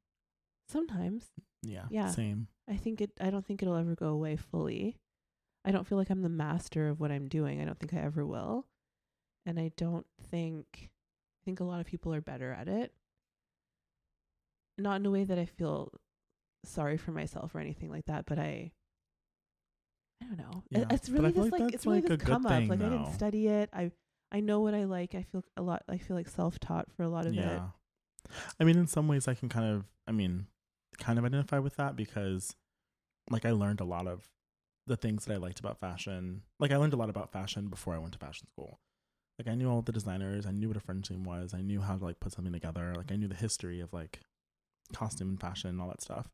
Sometimes 0.69 1.25
yeah 1.61 1.83
Yeah. 1.91 2.09
same 2.09 2.47
I 2.69 2.77
think 2.77 3.01
it. 3.01 3.11
I 3.19 3.29
don't 3.29 3.45
think 3.45 3.61
it'll 3.61 3.75
ever 3.75 3.95
go 3.95 4.07
away 4.07 4.37
fully. 4.37 4.95
I 5.65 5.71
don't 5.71 5.85
feel 5.85 5.97
like 5.97 6.09
I'm 6.09 6.21
the 6.21 6.29
master 6.29 6.87
of 6.89 6.99
what 7.01 7.11
I'm 7.11 7.27
doing. 7.27 7.61
I 7.61 7.65
don't 7.65 7.77
think 7.77 7.93
I 7.93 7.97
ever 7.97 8.25
will, 8.25 8.65
and 9.45 9.59
I 9.59 9.71
don't 9.77 10.05
think. 10.31 10.65
I 10.83 11.41
think 11.45 11.59
a 11.59 11.63
lot 11.63 11.79
of 11.81 11.85
people 11.85 12.13
are 12.13 12.21
better 12.21 12.51
at 12.53 12.67
it. 12.67 12.93
Not 14.77 14.99
in 14.99 15.05
a 15.05 15.11
way 15.11 15.23
that 15.25 15.37
I 15.37 15.45
feel 15.45 15.91
sorry 16.65 16.97
for 16.97 17.11
myself 17.11 17.53
or 17.53 17.59
anything 17.59 17.89
like 17.91 18.05
that, 18.05 18.25
but 18.25 18.39
I. 18.39 18.71
I 20.23 20.25
don't 20.27 20.37
know. 20.37 20.63
Yeah, 20.71 20.85
It's 20.89 21.09
really 21.09 21.31
just 21.33 21.51
like 21.51 21.61
like, 21.61 21.73
it's 21.73 21.85
really 21.85 22.01
like 22.01 22.11
a 22.11 22.17
come 22.17 22.45
up. 22.45 22.51
thing, 22.51 22.67
Like 22.69 22.81
I 22.81 22.89
didn't 22.89 23.13
study 23.13 23.47
it. 23.47 23.69
I 23.73 23.91
I 24.35 24.41
know 24.41 24.59
what 24.59 24.73
I 24.73 24.83
like. 24.83 25.15
I 25.15 25.23
feel 25.23 25.43
a 25.55 25.61
lot. 25.61 25.83
I 25.87 25.97
feel 25.97 26.15
like 26.15 26.27
self 26.27 26.59
taught 26.59 26.91
for 26.95 27.03
a 27.03 27.09
lot 27.09 27.25
of 27.25 27.33
it. 27.33 27.37
yeah 27.37 27.67
i 28.59 28.63
mean 28.63 28.75
in 28.75 28.87
some 28.87 29.07
ways 29.07 29.27
i 29.27 29.35
can 29.35 29.49
kind 29.49 29.71
of 29.71 29.85
i 30.07 30.11
mean 30.11 30.47
kind 30.97 31.19
of 31.19 31.25
identify 31.25 31.59
with 31.59 31.75
that 31.75 31.95
because 31.95 32.55
like 33.29 33.45
i 33.45 33.51
learned 33.51 33.79
a 33.79 33.85
lot 33.85 34.07
of 34.07 34.27
the 34.87 34.97
things 34.97 35.25
that 35.25 35.33
i 35.35 35.37
liked 35.37 35.59
about 35.59 35.79
fashion 35.79 36.41
like 36.59 36.71
i 36.71 36.77
learned 36.77 36.93
a 36.93 36.97
lot 36.97 37.09
about 37.09 37.31
fashion 37.31 37.67
before 37.67 37.93
i 37.93 37.99
went 37.99 38.13
to 38.13 38.17
fashion 38.17 38.47
school 38.47 38.79
like 39.37 39.47
i 39.47 39.53
knew 39.53 39.69
all 39.69 39.83
the 39.83 39.91
designers 39.91 40.47
i 40.47 40.51
knew 40.51 40.67
what 40.67 40.75
a 40.75 40.79
french 40.79 41.07
team 41.07 41.23
was 41.23 41.53
i 41.53 41.61
knew 41.61 41.81
how 41.81 41.95
to 41.95 42.03
like 42.03 42.19
put 42.19 42.31
something 42.33 42.51
together 42.53 42.93
like 42.97 43.11
i 43.11 43.15
knew 43.15 43.27
the 43.27 43.35
history 43.35 43.79
of 43.79 43.93
like 43.93 44.21
costume 44.91 45.29
and 45.29 45.39
fashion 45.39 45.69
and 45.69 45.79
all 45.79 45.87
that 45.87 46.01
stuff 46.01 46.27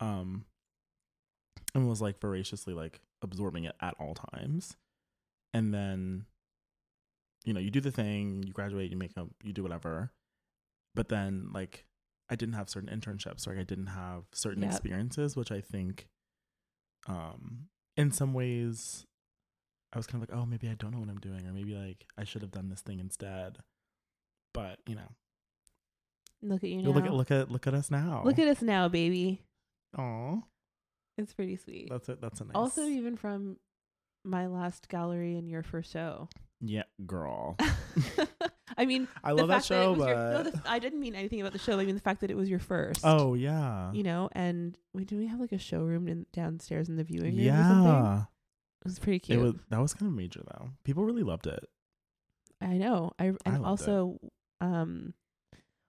um 0.00 0.44
and 1.74 1.88
was 1.88 2.00
like 2.02 2.20
voraciously 2.20 2.74
like 2.74 3.00
absorbing 3.22 3.64
it 3.64 3.74
at 3.80 3.94
all 3.98 4.14
times. 4.14 4.76
And 5.52 5.72
then, 5.72 6.26
you 7.48 7.54
know, 7.54 7.60
you 7.60 7.70
do 7.70 7.80
the 7.80 7.90
thing, 7.90 8.42
you 8.46 8.52
graduate, 8.52 8.90
you 8.90 8.96
make 8.98 9.16
up, 9.16 9.28
you 9.42 9.52
do 9.54 9.62
whatever. 9.62 10.12
But 10.94 11.08
then, 11.08 11.48
like, 11.54 11.86
I 12.28 12.36
didn't 12.36 12.54
have 12.56 12.68
certain 12.68 12.90
internships, 12.90 13.48
or 13.48 13.58
I 13.58 13.62
didn't 13.62 13.86
have 13.86 14.24
certain 14.32 14.62
Yep. 14.62 14.70
experiences, 14.72 15.34
which 15.36 15.50
I 15.50 15.60
think, 15.62 16.08
um, 17.06 17.68
in 17.96 18.12
some 18.12 18.34
ways, 18.34 19.06
I 19.92 19.98
was 19.98 20.06
kind 20.06 20.22
of 20.22 20.28
like, 20.28 20.38
oh, 20.38 20.44
maybe 20.44 20.68
I 20.68 20.74
don't 20.74 20.90
know 20.92 20.98
what 21.00 21.08
I'm 21.08 21.20
doing, 21.20 21.46
or 21.46 21.52
maybe 21.54 21.74
like 21.74 22.06
I 22.18 22.24
should 22.24 22.42
have 22.42 22.50
done 22.50 22.68
this 22.68 22.82
thing 22.82 23.00
instead. 23.00 23.58
But 24.52 24.80
you 24.86 24.94
know, 24.96 25.08
Look 26.42 26.62
at 26.62 26.70
you 26.70 26.82
now. 26.82 26.90
look 26.90 27.04
at 27.06 27.12
look 27.14 27.30
at 27.30 27.50
look 27.50 27.66
at 27.66 27.74
us 27.74 27.90
now. 27.90 28.22
Look 28.24 28.38
at 28.38 28.46
us 28.48 28.60
now, 28.62 28.88
baby. 28.88 29.42
Aw, 29.96 30.36
It's 31.16 31.32
pretty 31.32 31.56
sweet. 31.56 31.88
that's 31.90 32.08
it. 32.10 32.20
That's 32.20 32.40
a 32.40 32.44
nice. 32.44 32.52
Also, 32.54 32.84
even 32.84 33.16
from 33.16 33.56
my 34.24 34.46
last 34.46 34.88
gallery 34.88 35.36
and 35.36 35.48
your 35.48 35.62
first 35.62 35.90
show. 35.92 36.28
Yeah, 36.60 36.82
girl. 37.06 37.56
I 38.76 38.84
mean, 38.86 39.08
I 39.24 39.32
love 39.32 39.48
that 39.48 39.64
show, 39.64 39.90
was 39.90 39.98
but 40.00 40.08
your- 40.08 40.16
no, 40.16 40.42
the, 40.44 40.62
I 40.66 40.78
didn't 40.78 41.00
mean 41.00 41.14
anything 41.14 41.40
about 41.40 41.52
the 41.52 41.58
show. 41.58 41.78
I 41.78 41.84
mean 41.84 41.94
the 41.94 42.00
fact 42.00 42.20
that 42.20 42.30
it 42.30 42.36
was 42.36 42.48
your 42.48 42.58
first. 42.58 43.00
oh 43.04 43.34
yeah, 43.34 43.92
you 43.92 44.02
know, 44.02 44.28
and 44.32 44.76
we 44.92 45.04
do 45.04 45.16
we 45.18 45.26
have 45.26 45.40
like 45.40 45.52
a 45.52 45.58
showroom 45.58 46.06
in 46.08 46.26
downstairs 46.32 46.88
in 46.88 46.96
the 46.96 47.04
viewing 47.04 47.36
room 47.36 47.48
or 47.48 47.62
something? 47.62 47.84
yeah. 47.84 48.22
It 48.80 48.84
was 48.84 48.98
pretty 49.00 49.16
It 49.16 49.22
cute. 49.22 49.40
was 49.40 49.54
that 49.70 49.80
was 49.80 49.94
kind 49.94 50.08
of 50.10 50.16
major 50.16 50.42
though. 50.46 50.70
People 50.84 51.04
really 51.04 51.24
loved 51.24 51.46
it. 51.48 51.64
I 52.60 52.76
know. 52.78 53.12
I 53.18 53.26
and 53.44 53.56
it. 53.56 53.64
also, 53.64 54.18
um, 54.60 55.14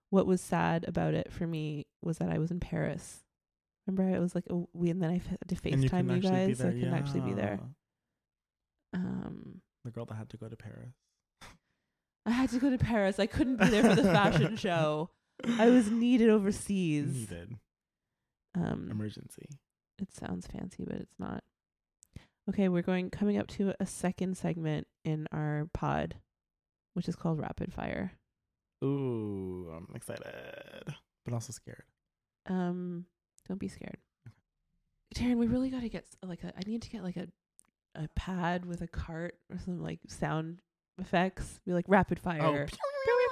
what 0.09 0.25
was 0.25 0.41
sad 0.41 0.85
about 0.87 1.13
it 1.13 1.31
for 1.31 1.45
me 1.45 1.85
was 2.01 2.17
that 2.17 2.29
I 2.29 2.37
was 2.39 2.49
in 2.51 2.59
Paris. 2.59 3.23
Remember, 3.85 4.15
I 4.15 4.19
was 4.19 4.33
like, 4.35 4.45
oh, 4.51 4.69
we 4.73 4.89
and 4.89 5.01
then 5.01 5.09
I 5.09 5.13
had 5.13 5.37
to 5.47 5.57
and 5.71 5.83
you 5.83 5.89
FaceTime 5.89 6.15
you, 6.15 6.21
guys. 6.21 6.57
so. 6.59 6.67
I 6.67 6.71
couldn't 6.71 6.93
actually 6.93 7.21
be 7.21 7.33
there. 7.33 7.59
Um, 8.93 9.61
The 9.85 9.91
girl 9.91 10.05
that 10.05 10.15
had 10.15 10.29
to 10.31 10.37
go 10.37 10.47
to 10.49 10.55
Paris. 10.55 10.93
I 12.25 12.31
had 12.31 12.49
to 12.51 12.59
go 12.59 12.69
to 12.69 12.77
Paris. 12.77 13.19
I 13.19 13.27
couldn't 13.27 13.57
be 13.57 13.69
there 13.69 13.83
for 13.83 13.95
the 13.95 14.03
fashion 14.03 14.55
show. 14.57 15.09
I 15.57 15.69
was 15.69 15.89
needed 15.89 16.29
overseas. 16.29 17.13
Needed 17.13 17.55
Um, 18.55 18.89
emergency. 18.91 19.47
it 19.99 20.13
sounds 20.13 20.45
fancy, 20.47 20.83
but 20.85 20.97
it's 20.97 21.17
not. 21.17 21.43
Okay, 22.49 22.67
we're 22.67 22.81
going 22.81 23.09
coming 23.09 23.37
up 23.37 23.47
to 23.47 23.73
a 23.79 23.85
second 23.85 24.35
segment 24.37 24.87
in 25.05 25.27
our 25.31 25.69
pod, 25.73 26.15
which 26.93 27.07
is 27.07 27.15
called 27.15 27.39
Rapid 27.39 27.71
Fire. 27.73 28.11
Ooh, 28.83 29.71
I'm 29.75 29.87
excited, 29.95 30.25
but 31.25 31.33
also 31.33 31.53
scared. 31.53 31.83
Um, 32.47 33.05
don't 33.47 33.59
be 33.59 33.67
scared. 33.67 33.97
Taryn, 35.15 35.37
we 35.37 35.47
really 35.47 35.69
got 35.69 35.81
to 35.81 35.89
get 35.89 36.03
s- 36.03 36.17
like 36.23 36.43
a. 36.43 36.53
I 36.55 36.61
need 36.65 36.81
to 36.83 36.89
get 36.89 37.03
like 37.03 37.17
a, 37.17 37.27
a 37.99 38.07
pad 38.15 38.65
with 38.65 38.81
a 38.81 38.87
cart 38.87 39.35
or 39.51 39.59
some 39.59 39.83
like 39.83 39.99
sound 40.07 40.61
effects. 40.99 41.59
Be 41.65 41.73
like 41.73 41.85
rapid 41.87 42.19
fire. 42.19 42.41
Oh, 42.41 42.53
pew, 42.53 42.77
pew, 43.05 43.29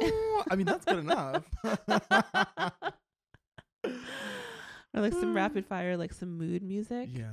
pew. 0.00 0.42
I 0.50 0.56
mean, 0.56 0.66
that's 0.66 0.84
good 0.84 0.98
enough. 0.98 1.44
or 3.84 5.00
like 5.02 5.12
some 5.12 5.34
rapid 5.34 5.66
fire, 5.66 5.96
like 5.96 6.12
some 6.12 6.38
mood 6.38 6.62
music, 6.62 7.08
yeah. 7.12 7.30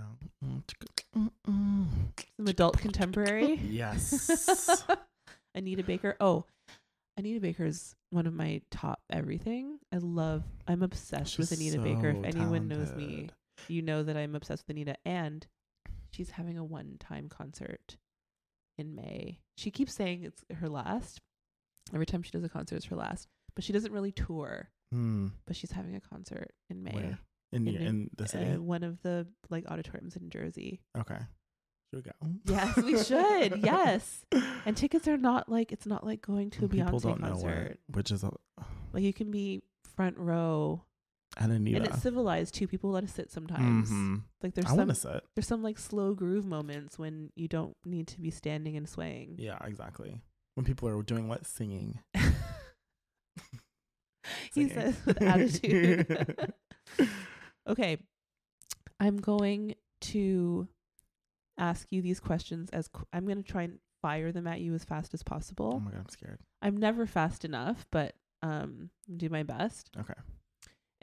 some 1.14 2.48
adult 2.48 2.80
contemporary. 2.80 3.60
Yes. 3.64 4.84
Anita 5.56 5.84
Baker. 5.84 6.16
Oh, 6.20 6.46
Anita 7.18 7.40
Baker 7.40 7.66
is 7.66 7.96
one 8.10 8.26
of 8.26 8.34
my 8.34 8.62
top 8.72 9.02
everything. 9.12 9.78
I 9.92 9.98
love. 9.98 10.44
I'm 10.68 10.82
obsessed 10.82 11.38
with 11.38 11.50
She's 11.50 11.60
Anita 11.60 11.80
Baker. 11.80 12.10
If 12.10 12.16
so 12.16 12.24
anyone 12.24 12.68
knows 12.68 12.92
me, 12.96 13.30
you 13.68 13.84
know 13.84 14.02
that 14.02 14.18
I'm 14.18 14.34
obsessed 14.36 14.64
with 14.68 14.76
Anita, 14.76 14.96
and 15.06 15.46
she's 16.14 16.32
having 16.32 16.58
a 16.58 16.64
one-time 16.64 17.28
concert 17.30 17.98
in 18.78 18.96
May. 18.96 19.40
She 19.58 19.72
keeps 19.72 19.94
saying 19.94 20.24
it's 20.24 20.44
her 20.60 20.70
last. 20.70 21.22
Every 21.94 22.06
time 22.06 22.24
she 22.24 22.32
does 22.32 22.44
a 22.44 22.50
concert, 22.50 22.76
it's 22.78 22.86
her 22.86 22.96
last. 22.96 23.28
But 23.56 23.64
she 23.64 23.74
doesn't 23.74 23.92
really 23.92 24.12
tour. 24.12 24.70
Hmm. 24.92 25.28
But 25.46 25.56
she's 25.56 25.72
having 25.72 25.96
a 25.96 26.02
concert 26.02 26.52
in 26.70 26.84
May. 26.84 26.92
Where? 26.92 27.20
In, 27.52 27.68
In 27.68 27.76
in 27.76 28.10
the 28.18 28.28
city? 28.28 28.52
Uh, 28.54 28.62
one 28.62 28.84
of 28.84 29.02
the 29.04 29.28
like 29.50 29.66
auditoriums 29.70 30.16
in 30.16 30.30
Jersey. 30.30 30.82
okay. 30.98 31.20
Should 31.94 32.06
we 32.06 32.12
go? 32.12 32.32
Yes, 32.46 32.78
we 32.78 33.04
should. 33.04 33.60
yes, 33.64 34.26
and 34.66 34.76
tickets 34.76 35.08
are 35.08 35.18
not 35.18 35.48
like 35.48 35.72
it's 35.72 35.86
not 35.86 36.04
like 36.04 36.24
going 36.24 36.50
to 36.52 36.66
a 36.66 36.68
Beyonce 36.68 37.20
concert. 37.20 37.78
which 37.92 38.10
is 38.10 38.24
a, 38.24 38.32
Like 38.94 39.04
you 39.04 39.14
can 39.14 39.30
be 39.30 39.62
front 39.96 40.18
row, 40.18 40.84
and 41.38 41.52
Anita. 41.52 41.78
and 41.78 41.88
it's 41.88 42.02
civilized 42.02 42.54
too. 42.56 42.68
People 42.68 42.92
let 42.92 43.04
us 43.04 43.14
sit 43.14 43.32
sometimes. 43.32 43.90
Mhm. 43.90 44.22
Like 44.42 44.54
there's 44.54 44.66
I 44.72 44.76
some 44.76 44.94
sit. 44.94 45.24
there's 45.36 45.48
some 45.48 45.64
like 45.64 45.78
slow 45.80 46.14
groove 46.14 46.46
moments 46.46 46.98
when 47.00 47.32
you 47.36 47.48
don't 47.48 47.76
need 47.86 48.08
to 48.10 48.22
be 48.22 48.30
standing 48.32 48.78
and 48.78 48.88
swaying. 48.88 49.36
Yeah, 49.40 49.58
exactly. 49.64 50.22
When 50.56 50.66
people 50.66 50.88
are 50.90 51.02
doing 51.02 51.28
what? 51.28 51.46
Singing. 51.46 52.00
he 54.54 54.68
Singing. 54.68 54.70
says 54.74 54.96
with 55.06 55.22
attitude. 55.22 56.54
okay, 57.68 57.98
I'm 59.00 59.18
going 59.18 59.76
to 60.02 60.68
ask 61.58 61.88
you 61.92 62.02
these 62.02 62.20
questions 62.20 62.70
as 62.72 62.88
qu- 62.88 63.06
I'm 63.12 63.26
going 63.26 63.42
to 63.42 63.52
try 63.52 63.64
and 63.64 63.80
fire 64.02 64.32
them 64.32 64.48
at 64.48 64.62
you 64.62 64.74
as 64.76 64.84
fast 64.84 65.14
as 65.14 65.24
possible. 65.24 65.66
oh 65.68 65.72
possible. 65.72 65.86
my 65.86 65.92
god, 65.92 66.00
I'm 66.02 66.10
scared. 66.10 66.40
I'm 66.62 66.78
never 66.78 67.06
fast 67.06 67.46
enough, 67.46 67.86
but 67.92 68.14
um, 68.42 68.90
do 69.16 69.30
my 69.30 69.44
best. 69.44 69.90
Okay. 70.00 70.14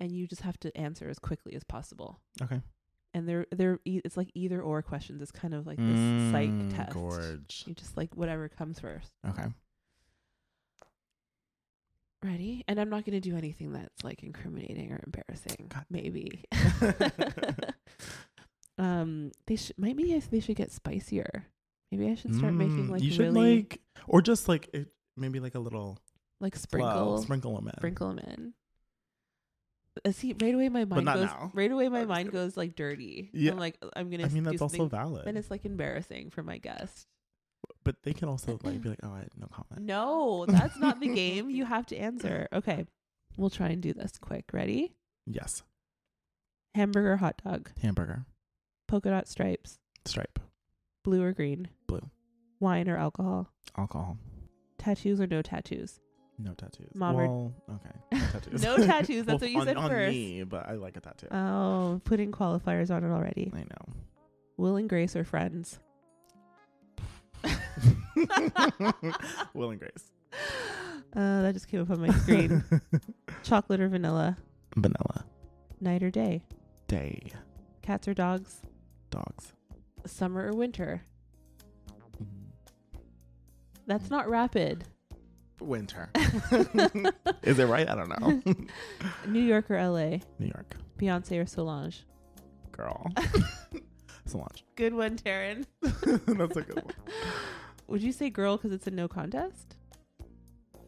And 0.01 0.11
you 0.13 0.27
just 0.27 0.43
have 0.43 0.59
to 0.61 0.77
answer 0.77 1.09
as 1.09 1.19
quickly 1.19 1.55
as 1.55 1.63
possible. 1.63 2.21
Okay. 2.43 2.61
And 3.13 3.29
they're 3.29 3.47
they're 3.53 3.79
e- 3.85 4.01
it's 4.05 4.17
like 4.17 4.31
either 4.35 4.63
or 4.63 4.83
questions. 4.83 5.21
It's 5.21 5.33
kind 5.33 5.53
of 5.55 5.67
like 5.67 5.79
this 5.79 6.33
psych 6.33 6.49
Mm, 6.49 6.75
test. 6.75 6.93
Gorge. 6.95 7.65
You 7.67 7.75
just 7.75 7.97
like 7.97 8.17
whatever 8.17 8.49
comes 8.49 8.81
first. 8.81 9.13
Okay. 9.29 9.47
Ready? 12.23 12.65
And 12.69 12.79
I'm 12.79 12.91
not 12.91 13.05
going 13.07 13.21
to 13.21 13.31
do 13.31 13.37
anything 13.37 13.73
that's 13.73 14.05
like 14.05 14.23
incriminating 14.23 14.93
or 14.93 15.01
embarrassing. 15.05 15.67
God. 15.69 15.85
Maybe. 15.91 16.45
um, 18.79 19.31
they 19.47 19.57
should 19.57 19.77
maybe 19.79 20.13
if 20.13 20.31
they 20.31 20.41
should 20.41 20.57
get 20.57 20.73
spicier. 20.73 21.47
Maybe 21.91 22.09
I 22.09 22.15
should 22.15 22.35
start 22.35 22.55
making 22.55 22.87
Mm, 22.87 22.91
like 22.91 23.03
you 23.03 23.11
should 23.11 23.35
really 23.35 23.57
like, 23.57 23.81
or 24.07 24.23
just 24.23 24.49
like 24.49 24.69
it, 24.73 24.89
maybe 25.17 25.41
like 25.41 25.55
a 25.55 25.59
little 25.59 25.99
like 26.41 26.55
flow, 26.55 26.61
sprinkle 26.63 27.19
sprinkle 27.23 27.55
them 27.57 27.69
in. 27.69 27.75
sprinkle 27.79 28.09
them 28.15 28.19
in. 28.21 28.55
See, 30.12 30.34
right 30.41 30.55
away 30.55 30.68
my 30.68 30.84
mind 30.84 31.07
goes. 31.07 31.24
now. 31.26 31.51
Right 31.53 31.70
away 31.70 31.88
my 31.88 32.03
I'm 32.03 32.09
mind 32.09 32.30
goes 32.32 32.57
like 32.57 32.76
dirty. 32.76 33.28
Yeah. 33.32 33.53
I'm 33.53 33.59
like 33.59 33.76
I'm 33.97 34.09
gonna. 34.11 34.24
I 34.24 34.28
mean, 34.28 34.45
that's 34.45 34.62
also 34.62 34.86
valid. 34.86 35.24
Then 35.26 35.36
it's 35.36 35.51
like 35.51 35.64
embarrassing 35.64 36.30
for 36.30 36.43
my 36.43 36.59
guest. 36.59 37.07
but 37.84 37.97
they 38.05 38.12
can 38.12 38.28
also 38.28 38.59
like 38.62 38.80
be 38.82 38.88
like, 38.91 39.01
oh, 39.03 39.09
I 39.11 39.26
no 39.36 39.49
comment. 39.49 39.82
No, 39.86 40.47
that's 40.47 40.78
not 40.78 41.01
the 41.01 41.09
game. 41.09 41.51
You 41.51 41.64
have 41.66 41.86
to 41.86 41.97
answer. 41.97 42.47
Okay, 42.53 42.86
we'll 43.36 43.51
try 43.51 43.68
and 43.68 43.82
do 43.82 43.93
this 43.93 44.12
quick. 44.18 44.45
Ready? 44.53 44.95
Yes. 45.26 45.62
Hamburger, 46.74 47.16
hot 47.16 47.41
dog, 47.45 47.70
Hamburger, 47.82 48.24
polka 48.86 49.11
dot 49.11 49.26
stripes, 49.26 49.78
stripe, 50.05 50.38
blue 51.03 51.20
or 51.22 51.32
green, 51.32 51.68
Blue. 51.88 52.09
wine 52.61 52.88
or 52.88 52.97
alcohol, 52.97 53.49
alcohol, 53.76 54.18
tattoos 54.78 55.20
or 55.20 55.26
no 55.26 55.43
tattoos. 55.43 55.99
No 56.43 56.55
tattoos. 56.55 56.95
Mom 56.95 57.14
well, 57.14 57.53
okay, 57.70 57.91
no 58.12 58.18
tattoos. 58.32 58.62
No 58.62 58.76
tattoos, 58.86 59.26
that's 59.26 59.41
what 59.41 59.51
you 59.51 59.61
on, 59.61 59.66
said 59.66 59.76
on 59.76 59.91
first. 59.91 60.12
me, 60.12 60.43
but 60.45 60.68
I 60.68 60.72
like 60.74 60.97
a 60.97 61.01
tattoo. 61.01 61.28
Oh, 61.30 62.01
putting 62.05 62.32
qualifiers 62.32 62.91
on 62.91 63.05
it 63.05 63.11
already. 63.11 63.53
I 63.55 63.61
know. 63.61 63.95
Will 64.57 64.76
and 64.76 64.88
Grace 64.88 65.16
are 65.16 65.24
friends? 65.24 65.78
Will 69.55 69.70
and 69.70 69.80
Grace. 69.80 70.12
Uh, 71.14 71.43
that 71.43 71.53
just 71.53 71.68
came 71.68 71.80
up 71.80 71.91
on 71.91 72.01
my 72.01 72.12
screen. 72.18 72.62
Chocolate 73.43 73.80
or 73.80 73.88
vanilla? 73.88 74.36
Vanilla. 74.76 75.24
Night 75.80 76.03
or 76.03 76.11
day? 76.11 76.43
Day. 76.88 77.32
Cats 77.82 78.07
or 78.07 78.14
dogs? 78.14 78.61
Dogs. 79.11 79.55
Summer 80.07 80.49
or 80.49 80.55
winter? 80.55 81.03
That's 83.86 84.11
not 84.11 84.28
rapid. 84.28 84.84
Winter. 85.61 86.11
Is 87.43 87.59
it 87.59 87.67
right? 87.67 87.89
I 87.89 87.95
don't 87.95 88.21
know. 88.21 88.55
New 89.27 89.41
York 89.43 89.71
or 89.71 89.77
LA? 89.83 90.19
New 90.39 90.47
York. 90.47 90.75
Beyonce 90.99 91.41
or 91.43 91.47
Solange? 91.47 92.05
Girl. 92.73 93.07
Solange. 94.27 94.65
Good 94.77 94.95
one, 94.95 95.17
Taryn. 95.17 95.65
That's 95.83 96.57
a 96.57 96.63
good 96.63 96.77
one. 96.85 96.95
Would 97.89 98.03
you 98.03 98.13
say 98.13 98.31
girl 98.31 98.57
because 98.57 98.73
it's 98.73 98.87
a 98.87 98.91
no 98.91 99.09
contest? 99.09 99.77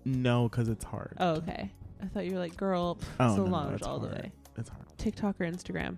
No, 0.05 0.49
because 0.49 0.69
it's 0.69 0.85
hard. 0.85 1.17
Oh, 1.19 1.33
okay. 1.37 1.71
I 2.03 2.07
thought 2.07 2.25
you 2.27 2.33
were 2.33 2.39
like 2.39 2.57
girl 2.57 2.97
pff, 2.97 3.05
Oh, 3.21 3.27
no, 3.27 3.37
no, 3.37 3.45
Solange 3.45 3.75
it's 3.75 3.87
all 3.87 3.99
the 3.99 4.09
way. 4.09 4.33
It's 4.57 4.69
hard. 4.69 4.85
TikTok 4.99 5.41
or 5.41 5.45
Instagram? 5.45 5.97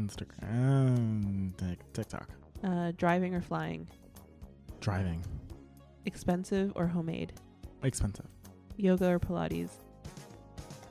Instagram. 0.00 1.56
Tik- 1.56 1.92
TikTok. 1.92 2.28
Uh, 2.64 2.92
driving 2.96 3.34
or 3.34 3.40
flying? 3.40 3.86
Driving. 4.80 5.22
Expensive 6.06 6.72
or 6.76 6.86
homemade? 6.86 7.32
Expensive. 7.82 8.26
Yoga 8.76 9.08
or 9.10 9.18
Pilates? 9.18 9.70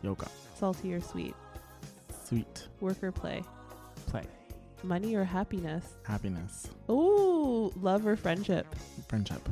Yoga. 0.01 0.27
Salty 0.55 0.93
or 0.93 1.01
sweet? 1.01 1.35
Sweet. 2.25 2.67
Work 2.79 3.03
or 3.03 3.11
play? 3.11 3.43
Play. 4.07 4.23
money 4.83 5.15
or 5.15 5.23
happiness? 5.23 5.85
Happiness. 6.03 6.67
Ooh, 6.89 7.71
love 7.81 8.05
or 8.07 8.15
friendship. 8.15 8.67
Friendship. 9.07 9.47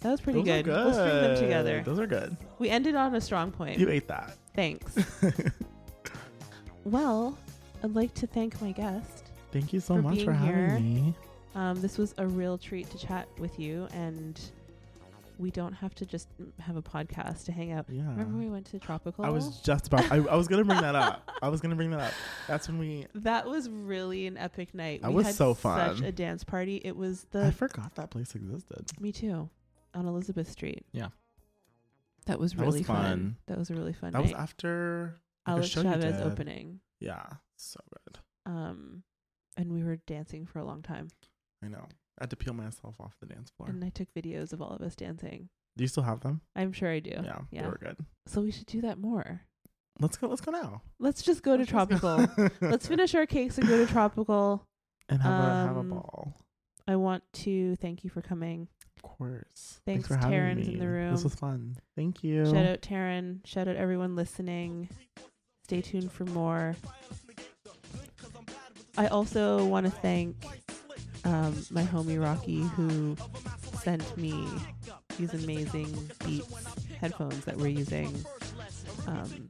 That 0.00 0.10
was 0.10 0.20
pretty 0.20 0.42
Those 0.42 0.48
are 0.58 0.62
good. 0.62 0.84
Let's 0.84 0.98
bring 0.98 1.22
them 1.22 1.36
together. 1.38 1.82
Those 1.82 1.98
are 1.98 2.06
good. 2.06 2.36
We 2.58 2.68
ended 2.68 2.94
on 2.94 3.14
a 3.14 3.20
strong 3.20 3.50
point. 3.50 3.78
You 3.78 3.88
ate 3.88 4.06
that. 4.08 4.36
Thanks. 4.54 4.96
well, 6.84 7.38
I'd 7.82 7.94
like 7.94 8.12
to 8.14 8.26
thank 8.26 8.60
my 8.60 8.72
guest. 8.72 9.30
Thank 9.52 9.72
you 9.72 9.80
so 9.80 9.96
For 9.96 10.02
much 10.02 10.14
being 10.16 10.26
for 10.26 10.32
having 10.32 10.54
here. 10.54 10.78
me. 10.80 11.14
Um, 11.54 11.80
this 11.80 11.96
was 11.96 12.14
a 12.18 12.26
real 12.26 12.58
treat 12.58 12.90
to 12.90 12.98
chat 12.98 13.28
with 13.38 13.58
you, 13.58 13.88
and 13.94 14.38
we 15.38 15.50
don't 15.50 15.72
have 15.72 15.94
to 15.96 16.06
just 16.06 16.28
have 16.60 16.76
a 16.76 16.82
podcast 16.82 17.44
to 17.44 17.52
hang 17.52 17.72
out. 17.72 17.86
Yeah. 17.88 18.02
Remember 18.08 18.38
we 18.38 18.48
went 18.48 18.66
to 18.66 18.78
Tropical? 18.78 19.24
I 19.24 19.30
was 19.30 19.60
just 19.60 19.88
about. 19.88 20.10
I, 20.10 20.16
I 20.16 20.36
was 20.36 20.48
gonna 20.48 20.64
bring 20.64 20.80
that 20.80 20.94
up. 20.94 21.30
I 21.42 21.48
was 21.48 21.60
gonna 21.60 21.76
bring 21.76 21.90
that 21.90 22.00
up. 22.00 22.12
That's 22.46 22.68
when 22.68 22.78
we. 22.78 23.06
that 23.14 23.46
was 23.48 23.68
really 23.68 24.26
an 24.26 24.36
epic 24.36 24.74
night. 24.74 25.02
That 25.02 25.10
we 25.10 25.16
was 25.16 25.26
had 25.26 25.34
so 25.34 25.54
Such 25.54 26.00
a 26.00 26.12
dance 26.12 26.44
party. 26.44 26.80
It 26.84 26.96
was 26.96 27.26
the. 27.30 27.46
I 27.46 27.50
forgot 27.50 27.94
that 27.96 28.10
place 28.10 28.34
existed. 28.34 28.90
me 29.00 29.12
too 29.12 29.48
on 29.94 30.06
Elizabeth 30.06 30.50
Street. 30.50 30.84
Yeah. 30.92 31.08
That 32.26 32.38
was 32.38 32.52
That 32.52 32.64
was 32.64 32.74
really 32.74 32.82
fun. 32.84 32.96
fun. 32.96 33.36
That 33.46 33.58
was 33.58 33.70
a 33.70 33.74
really 33.74 33.92
fun 33.92 34.12
That 34.12 34.22
was 34.22 34.32
after 34.32 35.16
Alex 35.46 35.68
Chavez 35.68 36.20
opening. 36.20 36.80
Yeah, 37.00 37.26
so 37.56 37.80
good. 38.06 38.18
Um, 38.46 39.02
and 39.56 39.72
we 39.72 39.84
were 39.84 39.96
dancing 39.96 40.46
for 40.46 40.58
a 40.58 40.64
long 40.64 40.82
time. 40.82 41.08
I 41.62 41.68
know. 41.68 41.86
I 42.18 42.22
had 42.24 42.30
to 42.30 42.36
peel 42.36 42.54
myself 42.54 42.96
off 43.00 43.16
the 43.20 43.26
dance 43.26 43.50
floor. 43.56 43.68
And 43.70 43.84
I 43.84 43.88
took 43.90 44.08
videos 44.14 44.52
of 44.52 44.62
all 44.62 44.70
of 44.70 44.80
us 44.82 44.94
dancing. 44.94 45.48
Do 45.76 45.82
you 45.84 45.88
still 45.88 46.04
have 46.04 46.20
them? 46.20 46.40
I'm 46.54 46.72
sure 46.72 46.90
I 46.90 47.00
do. 47.00 47.10
Yeah, 47.10 47.38
Yeah. 47.50 47.62
they 47.62 47.68
were 47.68 47.78
good. 47.82 47.96
So 48.26 48.40
we 48.42 48.52
should 48.52 48.66
do 48.66 48.80
that 48.82 48.98
more. 48.98 49.42
Let's 50.00 50.16
go. 50.16 50.28
Let's 50.28 50.40
go 50.40 50.52
now. 50.52 50.82
Let's 51.00 51.22
just 51.22 51.42
go 51.42 51.56
to 51.56 51.58
Let's 51.64 51.70
just 51.70 52.00
go. 52.02 52.26
Tropical. 52.26 52.48
Let's 52.68 52.86
finish 52.86 53.14
our 53.14 53.26
cakes 53.26 53.58
and 53.58 53.66
go 53.68 53.84
to 53.84 53.90
Tropical. 53.92 54.64
and 55.08 55.20
have 55.22 55.32
a 55.32 55.46
have 55.66 55.76
a 55.76 55.80
Um, 55.80 55.90
ball. 55.90 56.40
I 56.86 56.96
want 56.96 57.22
to 57.34 57.76
thank 57.76 58.04
you 58.04 58.10
for 58.10 58.20
coming. 58.22 58.68
Of 58.96 59.02
course. 59.02 59.80
Thanks, 59.86 60.06
for 60.08 60.16
having 60.16 60.56
me. 60.56 60.74
in 60.74 60.78
the 60.78 60.88
room. 60.88 61.12
This 61.12 61.24
was 61.24 61.34
fun. 61.34 61.76
Thank 61.96 62.22
you. 62.24 62.44
Shout 62.46 62.66
out 62.66 62.80
Taryn. 62.82 63.44
Shout 63.46 63.68
out 63.68 63.76
everyone 63.76 64.14
listening. 64.16 64.88
Stay 65.64 65.80
tuned 65.80 66.12
for 66.12 66.24
more. 66.26 66.76
I 68.96 69.08
also 69.08 69.64
want 69.66 69.86
to 69.86 69.90
thank 69.92 70.36
um, 71.24 71.64
my 71.70 71.82
homie 71.82 72.22
Rocky 72.22 72.60
who 72.62 73.16
sent 73.82 74.16
me 74.16 74.46
these 75.18 75.34
amazing 75.34 76.10
Beats 76.24 76.54
headphones 77.00 77.44
that 77.44 77.56
we're 77.56 77.68
using. 77.68 78.12
Um, 79.06 79.48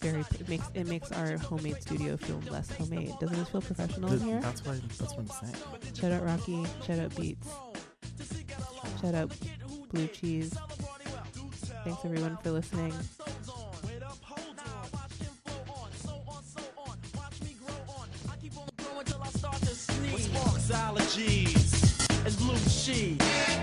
very 0.00 0.20
it 0.20 0.48
makes 0.48 0.66
it 0.74 0.86
makes 0.86 1.12
our 1.12 1.38
homemade 1.38 1.80
studio 1.80 2.16
feel 2.16 2.40
less 2.50 2.70
homemade. 2.76 3.14
Doesn't 3.20 3.38
it 3.38 3.48
feel 3.48 3.62
professional 3.62 4.12
in 4.12 4.20
here? 4.20 4.40
That's 4.40 4.64
what 4.64 4.80
that's 4.98 5.14
what 5.14 5.18
I'm 5.18 5.28
saying. 5.28 5.94
Shout 5.94 6.12
out 6.12 6.24
Rocky. 6.24 6.64
Shout 6.86 6.98
out 6.98 7.16
Beats. 7.16 7.48
Shout 9.00 9.14
out 9.14 9.32
Blue 9.90 10.06
Cheese. 10.08 10.54
Thanks 11.84 12.04
everyone 12.04 12.36
for 12.42 12.50
listening. 12.50 12.92
Sparks 21.14 22.08
and 22.26 22.36
blue 22.38 22.58
cheese. 22.68 23.53